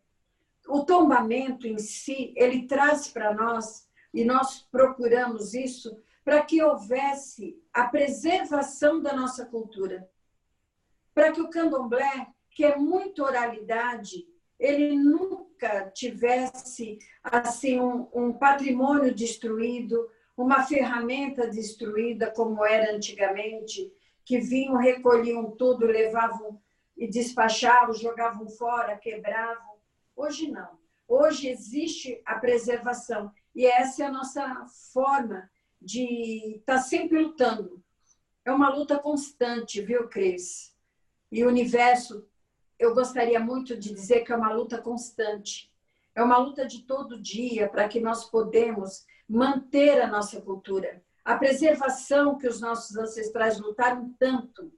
o 0.68 0.84
tombamento 0.84 1.66
em 1.66 1.78
si, 1.78 2.34
ele 2.36 2.68
traz 2.68 3.08
para 3.08 3.34
nós, 3.34 3.88
e 4.14 4.26
nós 4.26 4.68
procuramos 4.70 5.54
isso, 5.54 5.98
para 6.26 6.42
que 6.44 6.62
houvesse 6.62 7.58
a 7.74 7.86
preservação 7.86 9.02
da 9.02 9.16
nossa 9.16 9.46
cultura. 9.46 10.10
Para 11.14 11.32
que 11.32 11.40
o 11.40 11.50
candomblé, 11.50 12.28
que 12.50 12.66
é 12.66 12.76
muito 12.76 13.24
oralidade, 13.24 14.28
ele 14.60 14.94
nunca 14.98 15.90
tivesse 15.92 17.00
assim 17.24 17.80
um, 17.80 18.10
um 18.14 18.34
patrimônio 18.34 19.16
destruído, 19.16 20.10
uma 20.36 20.64
ferramenta 20.64 21.48
destruída 21.48 22.30
como 22.30 22.66
era 22.66 22.94
antigamente, 22.94 23.90
que 24.26 24.40
vinham, 24.40 24.76
recolhiam 24.76 25.52
tudo, 25.52 25.86
levavam 25.86 26.60
e 26.98 27.08
despachavam, 27.08 27.94
jogavam 27.94 28.48
fora, 28.50 28.98
quebravam. 28.98 29.78
Hoje 30.16 30.50
não. 30.50 30.80
Hoje 31.08 31.48
existe 31.48 32.22
a 32.26 32.36
preservação 32.36 33.32
e 33.56 33.66
essa 33.66 34.04
é 34.04 34.08
a 34.08 34.12
nossa 34.12 34.66
forma 34.92 35.50
de 35.82 36.58
estar 36.58 36.76
tá 36.76 36.80
sempre 36.80 37.22
lutando. 37.22 37.82
É 38.44 38.52
uma 38.52 38.70
luta 38.70 38.98
constante, 38.98 39.82
viu, 39.82 40.08
Cris? 40.08 40.76
E 41.32 41.44
o 41.44 41.48
universo, 41.48 42.28
eu 42.80 42.94
gostaria 42.94 43.40
muito 43.40 43.78
de 43.78 43.94
dizer 43.94 44.22
que 44.22 44.32
é 44.32 44.36
uma 44.36 44.54
luta 44.54 44.82
constante. 44.82 45.72
É 46.16 46.24
uma 46.24 46.38
luta 46.38 46.66
de 46.66 46.84
todo 46.84 47.22
dia 47.22 47.70
para 47.70 47.88
que 47.88 48.00
nós 48.00 48.26
podemos 48.30 49.06
manter 49.28 50.02
a 50.02 50.08
nossa 50.08 50.42
cultura. 50.42 51.04
A 51.24 51.36
preservação 51.36 52.38
que 52.38 52.48
os 52.48 52.62
nossos 52.62 52.96
ancestrais 52.96 53.60
lutaram 53.60 54.14
tanto, 54.18 54.72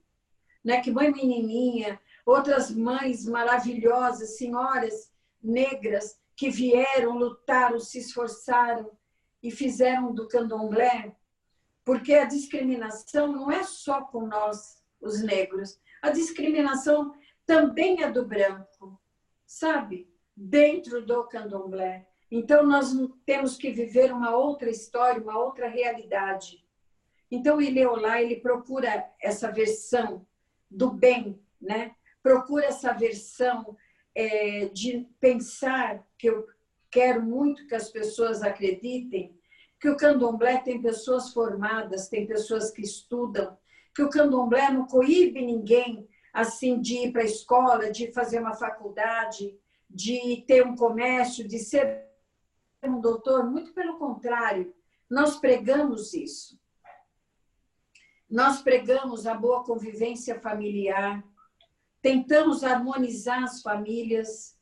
né? 0.64 0.80
Que 0.80 0.90
mãe 0.90 1.12
menininha, 1.12 2.00
outras 2.24 2.70
mães 2.70 3.24
maravilhosas, 3.26 4.36
senhoras 4.36 5.12
negras 5.42 6.18
que 6.36 6.50
vieram, 6.50 7.16
lutaram, 7.16 7.78
se 7.78 7.98
esforçaram 7.98 8.90
e 9.42 9.50
fizeram 9.50 10.14
do 10.14 10.28
candomblé, 10.28 11.16
porque 11.84 12.14
a 12.14 12.24
discriminação 12.24 13.28
não 13.32 13.50
é 13.50 13.62
só 13.62 14.02
com 14.02 14.26
nós, 14.26 14.82
os 15.00 15.22
negros, 15.22 15.78
a 16.02 16.10
discriminação 16.10 17.14
também 17.46 18.02
é 18.02 18.10
do 18.10 18.24
branco, 18.24 19.00
sabe? 19.46 20.08
Dentro 20.36 21.04
do 21.04 21.24
candomblé. 21.24 22.06
Então, 22.30 22.64
nós 22.64 22.92
temos 23.26 23.56
que 23.56 23.72
viver 23.72 24.12
uma 24.12 24.36
outra 24.36 24.70
história, 24.70 25.20
uma 25.20 25.38
outra 25.38 25.68
realidade. 25.68 26.64
Então, 27.30 27.56
o 27.56 27.62
Ileolá, 27.62 28.22
ele 28.22 28.36
procura 28.36 29.10
essa 29.20 29.50
versão 29.50 30.26
do 30.70 30.90
bem, 30.90 31.42
né? 31.60 31.94
Procura 32.22 32.66
essa 32.66 32.92
versão 32.92 33.76
é, 34.14 34.66
de 34.66 35.08
pensar 35.18 36.06
que 36.18 36.28
eu 36.28 36.46
quero 36.90 37.22
muito 37.22 37.66
que 37.66 37.74
as 37.74 37.88
pessoas 37.90 38.42
acreditem 38.42 39.38
que 39.80 39.88
o 39.88 39.96
candomblé 39.96 40.58
tem 40.58 40.82
pessoas 40.82 41.32
formadas, 41.32 42.08
tem 42.08 42.26
pessoas 42.26 42.70
que 42.70 42.82
estudam, 42.82 43.56
que 43.94 44.02
o 44.02 44.10
candomblé 44.10 44.70
não 44.70 44.86
coíbe 44.86 45.40
ninguém 45.40 46.06
assim 46.32 46.80
de 46.80 47.06
ir 47.06 47.12
para 47.12 47.22
a 47.22 47.24
escola, 47.24 47.90
de 47.90 48.12
fazer 48.12 48.40
uma 48.40 48.54
faculdade, 48.54 49.58
de 49.88 50.44
ter 50.46 50.64
um 50.64 50.76
comércio, 50.76 51.48
de 51.48 51.58
ser 51.58 52.06
um 52.84 53.00
doutor, 53.00 53.50
muito 53.50 53.72
pelo 53.72 53.98
contrário, 53.98 54.72
nós 55.08 55.38
pregamos 55.38 56.14
isso. 56.14 56.60
Nós 58.28 58.62
pregamos 58.62 59.26
a 59.26 59.34
boa 59.34 59.64
convivência 59.64 60.38
familiar, 60.38 61.24
tentamos 62.02 62.64
harmonizar 62.64 63.42
as 63.42 63.62
famílias, 63.62 64.58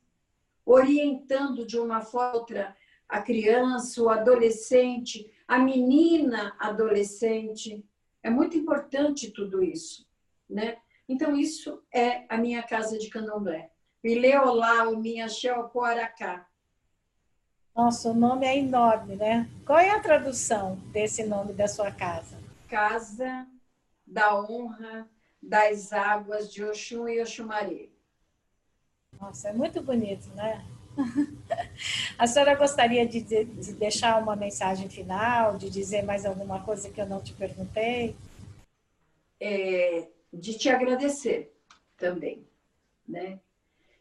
orientando 0.65 1.67
de 1.67 1.79
uma 1.79 2.01
forma 2.01 2.39
outra 2.39 2.77
a 3.09 3.23
criança, 3.23 4.03
o 4.03 4.11
adolescente, 4.11 5.33
a 5.47 5.59
menina 5.59 6.55
adolescente. 6.59 7.83
É 8.23 8.29
muito 8.29 8.57
importante 8.57 9.31
tudo 9.31 9.63
isso, 9.63 10.07
né? 10.49 10.77
Então, 11.09 11.35
isso 11.35 11.83
é 11.91 12.27
a 12.29 12.37
minha 12.37 12.63
casa 12.63 12.99
de 12.99 13.09
candomblé. 13.09 13.71
Ileolá, 14.05 14.89
o 14.91 14.99
minha 14.99 15.27
Poaracá. 15.73 16.47
Nossa, 17.75 18.11
o 18.11 18.15
nome 18.15 18.45
é 18.47 18.59
enorme, 18.59 19.17
né? 19.17 19.49
Qual 19.65 19.79
é 19.79 19.91
a 19.91 20.01
tradução 20.01 20.77
desse 20.93 21.25
nome 21.25 21.53
da 21.55 21.67
sua 21.67 21.91
casa? 21.91 22.39
Casa 22.69 23.47
da 24.07 24.39
honra 24.39 25.09
das 25.43 25.93
águas 25.93 26.53
de 26.53 26.65
Oxum 26.65 27.09
e 27.09 27.21
Oxumaré. 27.21 27.89
Nossa, 29.21 29.49
é 29.49 29.53
muito 29.53 29.83
bonito, 29.83 30.29
né? 30.35 30.65
A 32.19 32.27
senhora 32.27 32.55
gostaria 32.55 33.07
de, 33.07 33.21
de, 33.21 33.45
de, 33.45 33.73
deixar 33.73 34.21
uma 34.21 34.35
mensagem 34.35 34.89
final, 34.89 35.57
de 35.57 35.71
dizer 35.71 36.03
mais 36.03 36.25
alguma 36.25 36.63
coisa 36.65 36.91
que 36.91 37.01
eu 37.01 37.07
não 37.07 37.23
te 37.23 37.33
perguntei? 37.33 38.17
É, 39.41 40.09
de 40.33 40.59
te 40.59 40.69
agradecer 40.69 41.53
também, 41.97 42.45
né? 43.07 43.39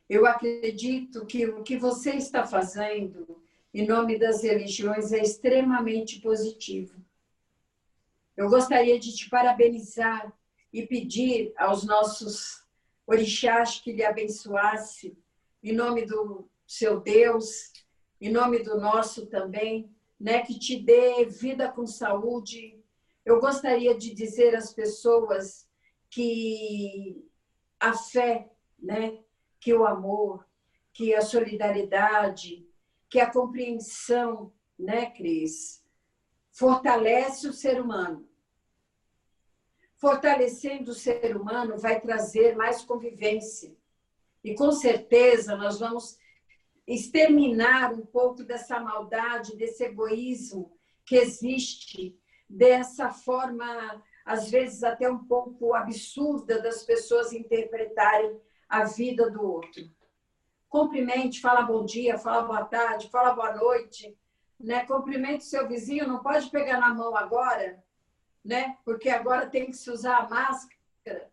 Eu 0.09 0.25
acredito 0.25 1.25
que 1.25 1.45
o 1.45 1.63
que 1.63 1.77
você 1.77 2.11
está 2.11 2.45
fazendo 2.45 3.41
em 3.73 3.85
nome 3.85 4.17
das 4.17 4.41
religiões 4.41 5.11
é 5.11 5.21
extremamente 5.21 6.19
positivo. 6.21 6.95
Eu 8.35 8.49
gostaria 8.49 8.99
de 8.99 9.13
te 9.15 9.29
parabenizar 9.29 10.31
e 10.77 10.85
pedir 10.85 11.53
aos 11.57 11.83
nossos 11.83 12.63
orixás 13.07 13.79
que 13.79 13.91
lhe 13.91 14.05
abençoasse 14.05 15.17
em 15.63 15.73
nome 15.73 16.05
do 16.05 16.47
seu 16.67 16.99
Deus, 16.99 17.73
em 18.21 18.29
nome 18.29 18.59
do 18.59 18.79
nosso 18.79 19.25
também, 19.25 19.91
né, 20.19 20.43
que 20.43 20.59
te 20.59 20.79
dê 20.79 21.25
vida 21.25 21.71
com 21.71 21.87
saúde. 21.87 22.79
Eu 23.25 23.39
gostaria 23.39 23.97
de 23.97 24.13
dizer 24.13 24.55
às 24.55 24.71
pessoas 24.71 25.67
que 26.11 27.27
a 27.79 27.93
fé, 27.93 28.47
né, 28.77 29.17
que 29.59 29.73
o 29.73 29.83
amor, 29.83 30.47
que 30.93 31.15
a 31.15 31.21
solidariedade, 31.21 32.67
que 33.09 33.19
a 33.19 33.31
compreensão, 33.31 34.53
né, 34.77 35.09
Cris, 35.09 35.83
fortalece 36.51 37.47
o 37.47 37.53
ser 37.53 37.81
humano. 37.81 38.26
Fortalecendo 39.97 40.91
o 40.91 40.95
ser 40.95 41.35
humano 41.35 41.77
vai 41.77 41.99
trazer 41.99 42.55
mais 42.55 42.83
convivência. 42.83 43.75
E 44.43 44.53
com 44.53 44.71
certeza 44.71 45.55
nós 45.55 45.79
vamos 45.79 46.17
exterminar 46.85 47.93
um 47.93 48.05
pouco 48.05 48.43
dessa 48.43 48.79
maldade, 48.79 49.57
desse 49.57 49.83
egoísmo 49.83 50.71
que 51.05 51.15
existe, 51.15 52.17
dessa 52.49 53.11
forma, 53.11 54.01
às 54.23 54.49
vezes 54.49 54.83
até 54.83 55.09
um 55.09 55.25
pouco 55.25 55.73
absurda, 55.73 56.61
das 56.61 56.83
pessoas 56.83 57.33
interpretarem 57.33 58.39
a 58.69 58.85
vida 58.85 59.29
do 59.29 59.41
outro. 59.41 59.83
Cumprimente, 60.69 61.41
fala 61.41 61.61
bom 61.61 61.83
dia, 61.83 62.17
fala 62.17 62.43
boa 62.43 62.65
tarde, 62.65 63.09
fala 63.09 63.33
boa 63.33 63.55
noite, 63.55 64.17
né? 64.59 64.85
Cumprimente 64.85 65.45
seu 65.45 65.67
vizinho, 65.67 66.07
não 66.07 66.21
pode 66.21 66.49
pegar 66.49 66.79
na 66.79 66.93
mão 66.93 67.15
agora, 67.15 67.83
né? 68.47 68.77
Porque 68.85 69.09
agora 69.09 69.45
tem 69.45 69.65
que 69.65 69.73
se 69.73 69.91
usar 69.91 70.19
a 70.19 70.29
máscara. 70.29 71.29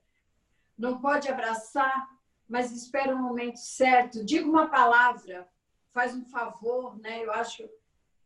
Não 0.76 1.00
pode 1.00 1.28
abraçar, 1.28 2.08
mas 2.48 2.72
espera 2.72 3.14
um 3.14 3.22
momento 3.22 3.58
certo, 3.58 4.24
diga 4.24 4.44
uma 4.44 4.66
palavra, 4.66 5.48
faz 5.92 6.12
um 6.12 6.24
favor, 6.24 6.98
né? 6.98 7.24
Eu 7.24 7.32
acho 7.32 7.70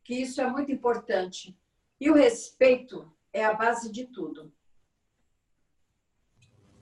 que 0.02 0.14
isso 0.14 0.40
é 0.40 0.50
muito 0.50 0.72
importante. 0.72 1.54
E 2.00 2.10
o 2.10 2.14
respeito 2.14 3.12
é 3.30 3.44
a 3.44 3.52
base 3.52 3.92
de 3.92 4.06
tudo. 4.06 4.50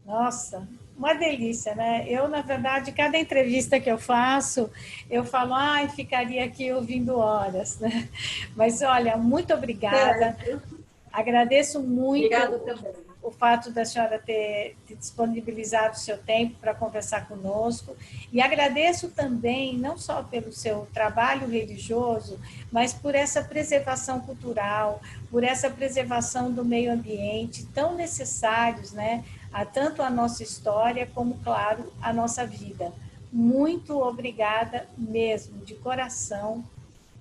Nossa, 0.04 0.68
uma 0.96 1.12
delícia, 1.14 1.74
né? 1.74 2.06
Eu, 2.08 2.28
na 2.28 2.40
verdade, 2.40 2.92
cada 2.92 3.18
entrevista 3.18 3.80
que 3.80 3.90
eu 3.90 3.98
faço, 3.98 4.70
eu 5.10 5.24
falo, 5.24 5.52
ai, 5.54 5.88
ficaria 5.88 6.44
aqui 6.44 6.72
ouvindo 6.72 7.18
horas, 7.18 7.80
né? 7.80 8.08
Mas 8.54 8.80
olha, 8.82 9.16
muito 9.16 9.52
obrigada. 9.52 10.36
É, 10.46 10.75
Agradeço 11.16 11.80
muito. 11.80 12.28
Também 12.30 13.06
o 13.26 13.30
fato 13.32 13.72
da 13.72 13.84
senhora 13.84 14.20
ter, 14.24 14.76
ter 14.86 14.94
disponibilizado 14.94 15.94
o 15.94 15.98
seu 15.98 16.16
tempo 16.16 16.54
para 16.60 16.72
conversar 16.72 17.26
conosco. 17.26 17.96
E 18.32 18.40
agradeço 18.40 19.08
também, 19.08 19.76
não 19.76 19.98
só 19.98 20.22
pelo 20.22 20.52
seu 20.52 20.86
trabalho 20.94 21.48
religioso, 21.48 22.38
mas 22.70 22.92
por 22.92 23.16
essa 23.16 23.42
preservação 23.42 24.20
cultural, 24.20 25.02
por 25.28 25.42
essa 25.42 25.68
preservação 25.68 26.52
do 26.52 26.64
meio 26.64 26.92
ambiente, 26.92 27.66
tão 27.74 27.96
necessários, 27.96 28.92
né? 28.92 29.24
A 29.52 29.64
tanto 29.64 30.02
a 30.02 30.10
nossa 30.10 30.44
história, 30.44 31.10
como, 31.12 31.36
claro, 31.42 31.92
a 32.00 32.12
nossa 32.12 32.46
vida. 32.46 32.92
Muito 33.32 33.98
obrigada 34.00 34.86
mesmo, 34.96 35.64
de 35.64 35.74
coração. 35.74 36.64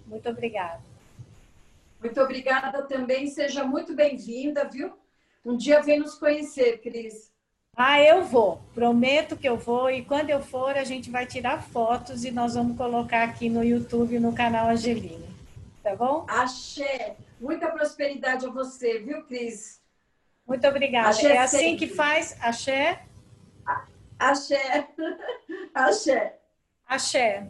Muito 0.06 0.30
obrigada. 0.30 0.84
Muito 2.06 2.22
obrigada 2.22 2.84
também. 2.84 3.26
Seja 3.26 3.64
muito 3.64 3.95
bem-vinda, 3.95 4.64
viu? 4.66 4.93
Um 5.43 5.58
dia 5.58 5.82
vem 5.82 5.99
nos 5.99 6.14
conhecer, 6.14 6.80
Cris. 6.80 7.34
Ah, 7.76 7.99
eu 7.99 8.24
vou. 8.24 8.62
Prometo 8.76 9.36
que 9.36 9.49
eu 9.49 9.58
vou. 9.58 9.89
E 9.89 10.06
quando 10.06 10.30
eu 10.30 10.39
for, 10.39 10.78
a 10.78 10.84
gente 10.84 11.10
vai 11.10 11.26
tirar 11.26 11.64
fotos 11.64 12.24
e 12.24 12.30
nós 12.30 12.53
vamos 12.53 12.78
colocar 12.78 13.24
aqui 13.24 13.49
no 13.49 13.64
YouTube, 13.64 14.20
no 14.20 14.36
canal 14.36 14.70
Angeline. 14.70 15.28
Tá 15.82 15.95
bom? 15.95 16.28
Axé. 16.30 17.18
Muita 17.41 17.72
prosperidade 17.72 18.45
a 18.45 18.51
você, 18.51 18.99
viu, 18.99 19.24
Cris? 19.24 19.82
Muito 20.47 20.68
obrigada. 20.68 21.10
Axé 21.10 21.32
é 21.34 21.38
assim 21.39 21.58
sempre. 21.58 21.88
que 21.88 21.88
faz? 21.88 22.38
Axé? 22.39 23.01
Axé. 24.20 24.88
Axé. 25.74 26.38
Axé. 26.88 27.49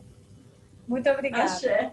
Muito 0.87 1.09
obrigada. 1.09 1.43
Axé. 1.43 1.91